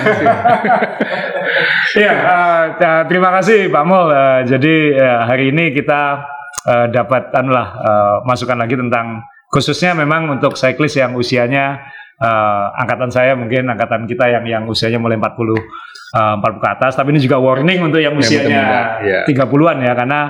Ya, 1.99 2.15
eh, 2.15 2.65
eh, 2.79 3.03
terima 3.11 3.35
kasih 3.35 3.67
Pak 3.67 3.83
Mul. 3.83 4.15
Eh, 4.15 4.41
jadi 4.47 4.75
eh, 4.95 5.21
hari 5.27 5.51
ini 5.51 5.75
kita 5.75 6.23
eh, 6.71 6.87
dapat 6.95 7.35
anu 7.35 7.51
lah, 7.51 7.69
eh, 7.83 8.17
masukan 8.23 8.63
lagi 8.63 8.79
tentang 8.79 9.27
khususnya 9.51 9.99
memang 9.99 10.31
untuk 10.31 10.55
cyclist 10.55 10.95
yang 11.03 11.19
usianya 11.19 11.83
eh, 12.21 12.67
angkatan 12.77 13.11
saya 13.11 13.33
mungkin 13.35 13.65
angkatan 13.67 14.05
kita 14.05 14.29
yang 14.29 14.45
yang 14.45 14.63
usianya 14.69 15.01
mulai 15.01 15.17
40 15.17 15.57
eh, 15.57 16.35
40 16.39 16.63
ke 16.63 16.69
atas, 16.69 16.93
tapi 16.95 17.11
ini 17.11 17.21
juga 17.21 17.41
warning 17.41 17.81
untuk 17.81 17.99
yang 17.99 18.15
usianya 18.15 19.01
iya. 19.01 19.21
30-an 19.25 19.79
ya 19.81 19.93
karena 19.97 20.21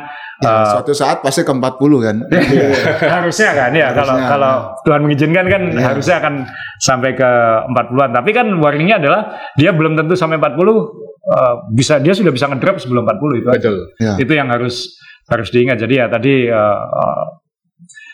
Ya, 0.41 0.64
eh, 0.64 0.72
suatu 0.72 0.97
saat 0.97 1.20
pasti 1.20 1.45
ke 1.45 1.53
40 1.53 1.76
kan. 2.01 2.16
harusnya 3.20 3.53
kan 3.53 3.76
ya 3.76 3.93
kalau 3.93 4.16
kalau 4.24 4.53
Tuhan 4.88 5.05
mengizinkan 5.05 5.45
kan 5.45 5.62
Iya. 5.68 5.93
harusnya 5.93 6.16
akan 6.16 6.34
sampai 6.80 7.12
ke 7.12 7.30
40-an. 7.68 8.11
Tapi 8.16 8.30
kan 8.32 8.49
warningnya 8.57 9.05
adalah 9.05 9.36
dia 9.53 9.76
belum 9.76 10.01
tentu 10.01 10.16
sampai 10.16 10.41
40 10.41 10.57
eh, 10.57 11.55
bisa 11.76 12.01
dia 12.01 12.16
sudah 12.16 12.32
bisa 12.32 12.49
ngedrop 12.49 12.80
sebelum 12.80 13.05
40 13.05 13.36
itu. 13.36 13.49
aja. 13.53 13.59
Betul. 13.61 13.76
Ya. 14.01 14.12
Itu 14.16 14.32
yang 14.32 14.49
harus 14.49 14.97
harus 15.28 15.53
diingat. 15.53 15.76
Jadi 15.76 16.01
ya 16.01 16.09
tadi 16.09 16.49
eh, 16.49 16.80
eh, 16.88 17.24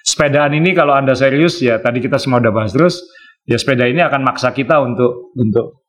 sepedaan 0.03 0.51
ini 0.51 0.75
kalau 0.75 0.99
Anda 0.99 1.15
serius 1.15 1.63
ya 1.63 1.79
tadi 1.79 2.03
kita 2.03 2.19
semua 2.19 2.43
udah 2.43 2.51
bahas 2.51 2.75
terus 2.75 3.07
ya 3.47 3.57
sepeda 3.57 3.87
ini 3.87 4.03
akan 4.03 4.21
maksa 4.23 4.51
kita 4.51 4.83
untuk 4.83 5.31
untuk 5.35 5.87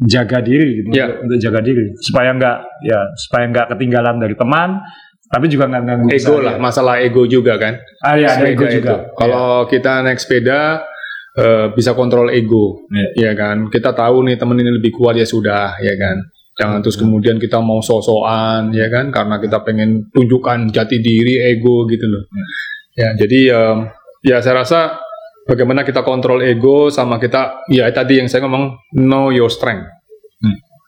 jaga 0.00 0.40
diri 0.40 0.82
gitu 0.82 0.88
Ya. 0.94 1.06
untuk, 1.06 1.18
untuk 1.28 1.38
jaga 1.38 1.60
diri 1.60 1.84
supaya 1.98 2.30
nggak 2.34 2.56
ya 2.82 2.98
supaya 3.18 3.44
nggak 3.50 3.66
ketinggalan 3.76 4.16
dari 4.18 4.34
teman 4.34 4.80
tapi 5.28 5.48
juga 5.48 5.64
nggak 5.64 5.82
ganggu 5.82 6.08
Ego 6.12 6.36
lah, 6.40 6.54
masalah 6.60 7.00
ego 7.00 7.24
juga 7.24 7.56
kan. 7.56 7.80
ah 8.04 8.20
ya 8.20 8.36
ada 8.36 8.52
ego 8.52 8.68
juga 8.68 8.92
itu. 8.92 8.96
Kalau 9.16 9.64
kita 9.64 10.04
naik 10.04 10.20
sepeda 10.20 10.84
eh, 11.32 11.72
bisa 11.72 11.96
kontrol 11.96 12.28
ego, 12.28 12.84
Iya. 12.92 13.08
ya 13.16 13.32
kan. 13.32 13.72
Kita 13.72 13.96
tahu 13.96 14.28
nih 14.28 14.36
temen 14.36 14.60
ini 14.60 14.76
lebih 14.76 14.92
kuat 14.92 15.16
ya 15.16 15.24
sudah, 15.24 15.80
ya 15.80 15.96
kan. 15.96 16.20
Jangan 16.52 16.84
terus 16.84 17.00
kemudian 17.00 17.40
kita 17.40 17.64
mau 17.64 17.80
sosokan 17.80 18.76
ya 18.76 18.92
kan 18.92 19.08
karena 19.08 19.40
kita 19.40 19.64
pengen 19.64 20.12
tunjukkan 20.12 20.68
jati 20.68 21.00
diri 21.00 21.40
ego 21.48 21.88
gitu 21.88 22.04
loh. 22.04 22.28
Ya, 22.92 23.16
jadi 23.16 23.38
em, 23.56 23.76
ya 24.20 24.44
saya 24.44 24.60
rasa 24.60 25.00
bagaimana 25.44 25.82
kita 25.82 26.00
kontrol 26.00 26.40
ego 26.40 26.88
sama 26.88 27.16
kita 27.16 27.66
ya 27.66 27.90
tadi 27.90 28.18
yang 28.18 28.26
saya 28.26 28.44
ngomong 28.44 28.76
know 28.94 29.28
your 29.28 29.48
strength. 29.48 29.86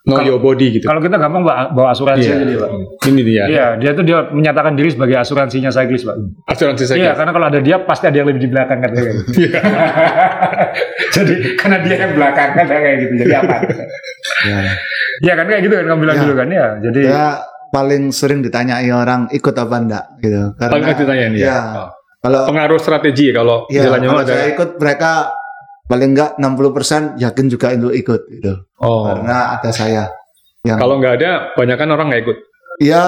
Know 0.05 0.21
Kalau- 0.21 0.29
your 0.29 0.39
body 0.39 0.69
gitu. 0.69 0.85
Kalau 0.85 1.01
kita 1.01 1.17
gampang 1.17 1.41
bawa, 1.41 1.73
bawa 1.73 1.89
asuransi 1.91 2.29
Iya. 2.29 2.37
aja 2.37 2.45
dia, 2.45 2.59
Pak. 2.61 2.71
Ini 3.09 3.23
dia. 3.25 3.45
Iya, 3.49 3.67
dia 3.81 3.91
tuh 3.97 4.05
dia 4.05 4.29
menyatakan 4.29 4.77
diri 4.77 4.93
sebagai 4.93 5.17
asuransinya 5.17 5.73
cyclist, 5.73 6.05
Pak. 6.05 6.21
Asuransi 6.45 6.85
saya. 6.85 6.99
Iya, 7.01 7.13
karena 7.17 7.33
kalau 7.33 7.47
ada 7.49 7.57
dia 7.59 7.81
pasti 7.81 8.05
ada 8.05 8.17
yang 8.21 8.29
lebih 8.29 8.45
di 8.45 8.51
belakang 8.53 8.85
katanya. 8.85 9.13
Iya. 9.33 9.61
Jadi 11.17 11.35
karena 11.57 11.77
dia 11.81 11.97
yang 11.99 12.13
belakang 12.13 12.49
kan 12.53 12.65
kayak 12.69 12.97
gitu. 13.01 13.13
Jadi 13.17 13.33
apa? 13.35 13.57
Ya. 14.45 14.61
Iya 15.25 15.33
kan 15.41 15.47
kayak 15.49 15.63
gitu 15.65 15.73
kan 15.73 15.85
kamu 15.89 16.01
bilang 16.05 16.17
Ya. 16.17 16.23
dulu 16.29 16.35
kan 16.37 16.49
ya. 16.53 16.67
Jadi 16.85 17.01
Saya 17.09 17.29
paling 17.73 18.05
sering 18.13 18.41
ditanyai 18.45 18.91
orang 18.93 19.25
ikut 19.33 19.55
apa 19.57 19.77
enggak 19.79 20.05
gitu. 20.21 20.43
Karena 20.55 20.73
Paling 20.77 20.85
ditanya 20.93 21.25
ya. 21.33 21.49
ya, 21.49 21.59
Oh. 21.81 21.91
Kalau 22.25 22.49
Pengaruh 22.49 22.81
strategi 22.81 23.29
kalau 23.31 23.69
ya, 23.69 23.85
jalannya 23.85 24.09
kalau 24.09 24.25
saya 24.25 24.45
ikut 24.49 24.71
mereka 24.75 25.11
paling 25.85 26.11
enggak 26.11 26.31
60% 26.35 27.21
yakin 27.21 27.47
juga 27.47 27.67
untuk 27.71 27.93
ikut 27.93 28.21
gitu. 28.31 28.53
Oh. 28.79 29.05
Karena 29.05 29.55
ada 29.55 29.69
saya 29.69 30.09
yang 30.63 30.81
Kalau 30.81 30.97
nggak 30.97 31.21
ada, 31.21 31.53
banyak 31.53 31.77
kan 31.77 31.89
orang 31.91 32.09
nggak 32.09 32.23
ikut. 32.25 32.39
ya 32.81 33.05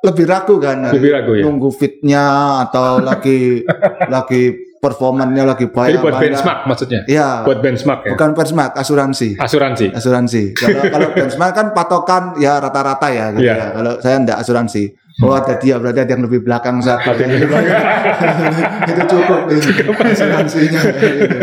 lebih 0.00 0.24
ragu 0.24 0.56
kan 0.56 0.88
Lebih 0.88 1.10
ragu 1.12 1.32
ya. 1.32 1.44
nunggu 1.44 1.70
fitnya 1.70 2.24
atau 2.62 2.98
lagi 3.04 3.62
lagi 4.02 4.42
performanya 4.82 5.46
lagi 5.46 5.70
baik 5.70 5.94
Jadi 5.94 6.02
buat 6.02 6.10
enggak. 6.12 6.24
benchmark 6.26 6.60
maksudnya. 6.66 7.00
ya 7.06 7.46
Buat 7.46 7.62
benchmark 7.62 8.00
ya. 8.02 8.10
bukan 8.10 8.30
benchmark 8.32 8.72
asuransi 8.74 9.38
Asuransi. 9.38 9.86
asuransi 9.94 10.42
kalau 10.52 10.82
kalau 10.90 11.08
benchmark 11.12 11.52
kan 11.54 11.66
patokan 11.70 12.22
ya 12.36 12.58
rata-rata 12.58 13.06
ya 13.06 13.26
gitu 13.30 13.46
Iya. 13.46 13.54
ya 13.54 13.66
kalau 13.72 13.92
saya 14.02 14.16
enggak 14.18 14.38
asuransi 14.40 14.82
oh 15.20 15.36
ada 15.36 15.60
dia 15.60 15.76
berarti 15.76 16.00
ada 16.00 16.12
yang 16.16 16.24
lebih 16.24 16.40
belakang 16.40 16.80
satu 16.80 17.12
Ada 17.12 17.20
yang 17.20 17.32
lebih 17.36 17.48
itu 18.90 19.02
cukup 19.04 19.40
itu 19.52 19.70
asuransinya 19.92 20.80
gitu. 20.88 21.36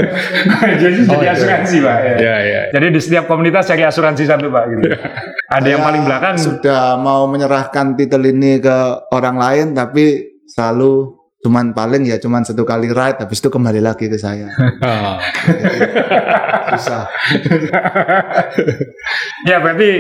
jadi 0.80 0.98
Oh, 1.06 1.14
jadi 1.16 1.26
iya. 1.26 1.32
asuransi, 1.34 1.76
Pak. 1.80 1.98
ya. 2.02 2.14
Ya, 2.18 2.36
ya. 2.42 2.62
Jadi 2.74 2.86
di 2.90 3.00
setiap 3.00 3.26
komunitas 3.26 3.66
cari 3.66 3.86
asuransi 3.86 4.24
satu, 4.26 4.50
Pak 4.50 4.64
gitu. 4.70 4.90
Ada 5.50 5.68
yang 5.68 5.82
paling 5.82 6.04
belakang 6.04 6.36
sudah 6.38 6.98
mau 6.98 7.26
menyerahkan 7.26 7.94
titel 7.94 8.26
ini 8.26 8.58
ke 8.58 8.78
orang 9.10 9.38
lain 9.38 9.66
tapi 9.74 10.34
selalu 10.46 11.16
cuman 11.40 11.72
paling 11.72 12.04
ya 12.04 12.20
cuman 12.20 12.44
satu 12.44 12.68
kali 12.68 12.92
ride 12.92 13.16
habis 13.16 13.40
itu 13.40 13.48
kembali 13.48 13.80
lagi 13.80 14.12
ke 14.12 14.20
saya 14.20 14.52
Ah. 14.84 15.16
susah 16.76 17.08
ya 19.46 19.64
berarti 19.64 19.92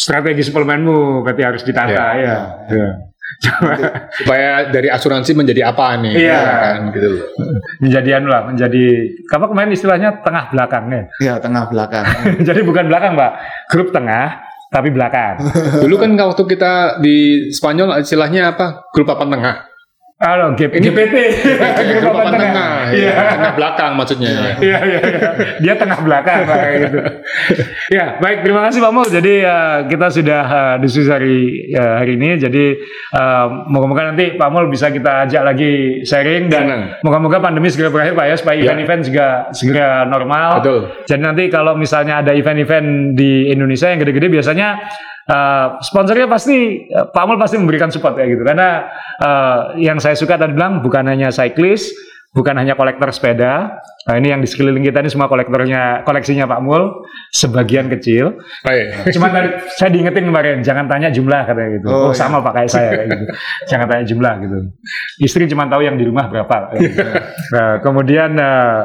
strategi 0.00 0.40
suplemenmu 0.40 1.20
berarti 1.20 1.42
harus 1.44 1.60
ditata 1.60 1.92
Ya. 1.92 2.06
ya. 2.16 2.38
ya. 2.72 2.88
Supaya 4.16 4.68
dari 4.68 4.88
asuransi 4.88 5.32
menjadi 5.32 5.70
apa 5.70 5.96
nih? 5.96 6.12
Iya. 6.16 6.40
ya 6.40 6.56
kan 6.56 6.80
gitu 6.92 7.08
loh. 7.08 7.26
menjadi 7.80 8.10
anu 8.20 8.28
lah, 8.28 8.42
menjadi 8.48 8.84
apa 9.28 9.44
kemarin 9.46 9.70
istilahnya 9.70 10.10
tengah 10.20 10.44
belakangnya. 10.50 11.02
ya 11.20 11.36
tengah 11.38 11.68
belakang 11.68 12.04
Jadi 12.48 12.60
bukan 12.60 12.88
belakang, 12.88 13.16
Pak. 13.16 13.32
Grup 13.68 13.92
tengah 13.92 14.40
tapi 14.70 14.88
belakang. 14.90 15.40
Dulu 15.82 15.94
kan 15.96 16.10
waktu 16.14 16.42
kita 16.46 16.72
di 17.00 17.16
Spanyol 17.50 18.00
istilahnya 18.00 18.54
apa? 18.54 18.86
Grup 18.92 19.08
papan 19.08 19.28
tengah. 19.30 19.56
Halo, 20.20 20.52
G- 20.52 20.68
Ini- 20.68 20.84
GPT. 20.84 21.16
Grup 21.96 22.12
papan 22.12 22.36
tengah. 22.36 22.92
Iya. 22.92 23.08
Ya, 23.08 23.22
tengah 23.32 23.52
belakang 23.56 23.92
maksudnya. 23.96 24.28
ya. 24.28 24.52
Iya, 24.60 24.78
iya, 24.84 24.98
iya. 25.00 25.20
Dia 25.64 25.74
tengah 25.80 25.96
belakang 26.04 26.44
kayak 26.44 26.76
gitu. 26.84 26.98
ya, 27.96 28.20
baik. 28.20 28.44
Terima 28.44 28.60
kasih 28.68 28.84
Pak 28.84 28.92
Mul. 28.92 29.08
Jadi 29.08 29.40
eh, 29.40 29.76
kita 29.88 30.12
sudah 30.12 30.42
uh, 30.44 30.74
diskusi 30.76 31.08
hari 31.08 31.36
eh, 31.72 31.94
hari 32.04 32.20
ini. 32.20 32.36
Jadi 32.36 32.64
eh, 33.16 33.46
moga-moga 33.72 34.12
nanti 34.12 34.36
Pak 34.36 34.48
Mul 34.52 34.68
bisa 34.68 34.92
kita 34.92 35.24
ajak 35.24 35.40
lagi 35.40 36.04
sharing 36.04 36.52
dan 36.52 36.64
moga-moga 37.00 37.40
pandemi 37.40 37.72
segera 37.72 37.88
berakhir 37.88 38.12
Pak 38.12 38.26
ya 38.28 38.36
supaya 38.36 38.56
Ya. 38.60 38.76
event-event 38.76 39.02
juga 39.08 39.26
segera 39.56 40.04
normal. 40.04 40.60
Betul. 40.60 40.80
Jadi 41.08 41.22
nanti 41.24 41.44
kalau 41.48 41.72
misalnya 41.72 42.20
ada 42.20 42.36
event-event 42.36 43.16
di 43.16 43.48
Indonesia 43.48 43.88
yang 43.88 43.96
gede-gede 43.96 44.28
biasanya 44.28 44.84
uh, 45.30 45.78
sponsornya 45.80 46.26
pasti 46.26 46.90
uh, 46.90 47.06
Pak 47.06 47.22
Amul 47.22 47.38
pasti 47.38 47.56
memberikan 47.56 47.88
support 47.88 48.18
ya 48.18 48.26
gitu 48.26 48.42
karena 48.42 48.90
uh, 49.22 49.78
yang 49.78 50.02
saya 50.02 50.18
suka 50.18 50.34
tadi 50.34 50.52
bilang 50.52 50.82
bukan 50.82 51.06
hanya 51.06 51.30
cyclist 51.30 51.94
bukan 52.30 52.54
hanya 52.54 52.78
kolektor 52.78 53.10
sepeda 53.10 53.74
nah, 54.06 54.14
ini 54.14 54.30
yang 54.30 54.38
di 54.38 54.46
sekeliling 54.46 54.86
kita 54.86 55.02
ini 55.02 55.10
semua 55.10 55.26
kolektornya 55.26 56.06
koleksinya 56.06 56.46
Pak 56.46 56.62
Mul 56.62 57.02
sebagian 57.34 57.90
kecil 57.90 58.38
Baik. 58.66 59.10
Cuma 59.10 59.34
tadi 59.34 59.50
saya 59.74 59.90
diingetin 59.90 60.30
kemarin 60.30 60.62
jangan 60.62 60.86
tanya 60.86 61.10
jumlah 61.10 61.42
katanya 61.42 61.70
gitu. 61.74 61.86
Oh, 61.90 62.10
Oh, 62.10 62.14
sama 62.14 62.38
pak 62.38 62.54
kayak 62.54 62.70
saya 62.70 62.88
kayak 62.94 63.06
gitu. 63.18 63.24
jangan 63.70 63.86
tanya 63.90 64.04
jumlah 64.06 64.34
gitu. 64.46 64.58
Istri 65.26 65.50
cuma 65.50 65.66
tahu 65.66 65.82
yang 65.82 65.98
di 65.98 66.06
rumah 66.06 66.30
berapa. 66.30 66.74
gitu. 66.78 67.02
Nah, 67.54 67.82
kemudian 67.82 68.38
eh, 68.38 68.78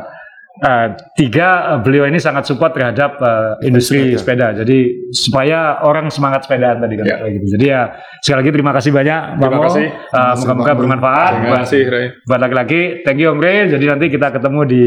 eh, 0.62 0.88
tiga 1.18 1.76
eh, 1.76 1.80
beliau 1.84 2.08
ini 2.08 2.22
sangat 2.22 2.48
support 2.48 2.72
terhadap 2.76 3.18
eh, 3.20 3.68
industri 3.68 4.16
sepeda. 4.16 4.56
Jadi 4.56 5.10
supaya 5.12 5.84
orang 5.84 6.08
semangat 6.14 6.48
sepedaan 6.48 6.80
tadi 6.80 6.94
kan 7.00 7.06
kayak 7.08 7.34
gitu. 7.42 7.48
Jadi 7.60 7.66
ya 7.66 7.82
sekali 8.22 8.38
lagi 8.46 8.52
terima 8.54 8.72
kasih 8.76 8.92
banyak 8.94 9.22
Bang 9.40 9.52
Terima 9.52 9.66
kasih. 9.68 9.88
Eh, 9.92 10.34
Moga-moga 10.40 10.74
bermanfaat. 10.78 11.32
Terima 11.40 11.60
kasih, 11.66 11.82
Ray. 11.90 12.06
Buat 12.24 12.40
laki-laki, 12.46 12.82
thank 13.04 13.20
you 13.20 13.32
Om 13.34 13.40
Ray. 13.42 13.68
Jadi 13.68 13.86
nanti 13.90 14.06
kita 14.08 14.28
ketemu 14.32 14.60
di 14.64 14.84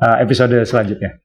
eh, 0.00 0.16
episode 0.24 0.56
selanjutnya. 0.64 1.20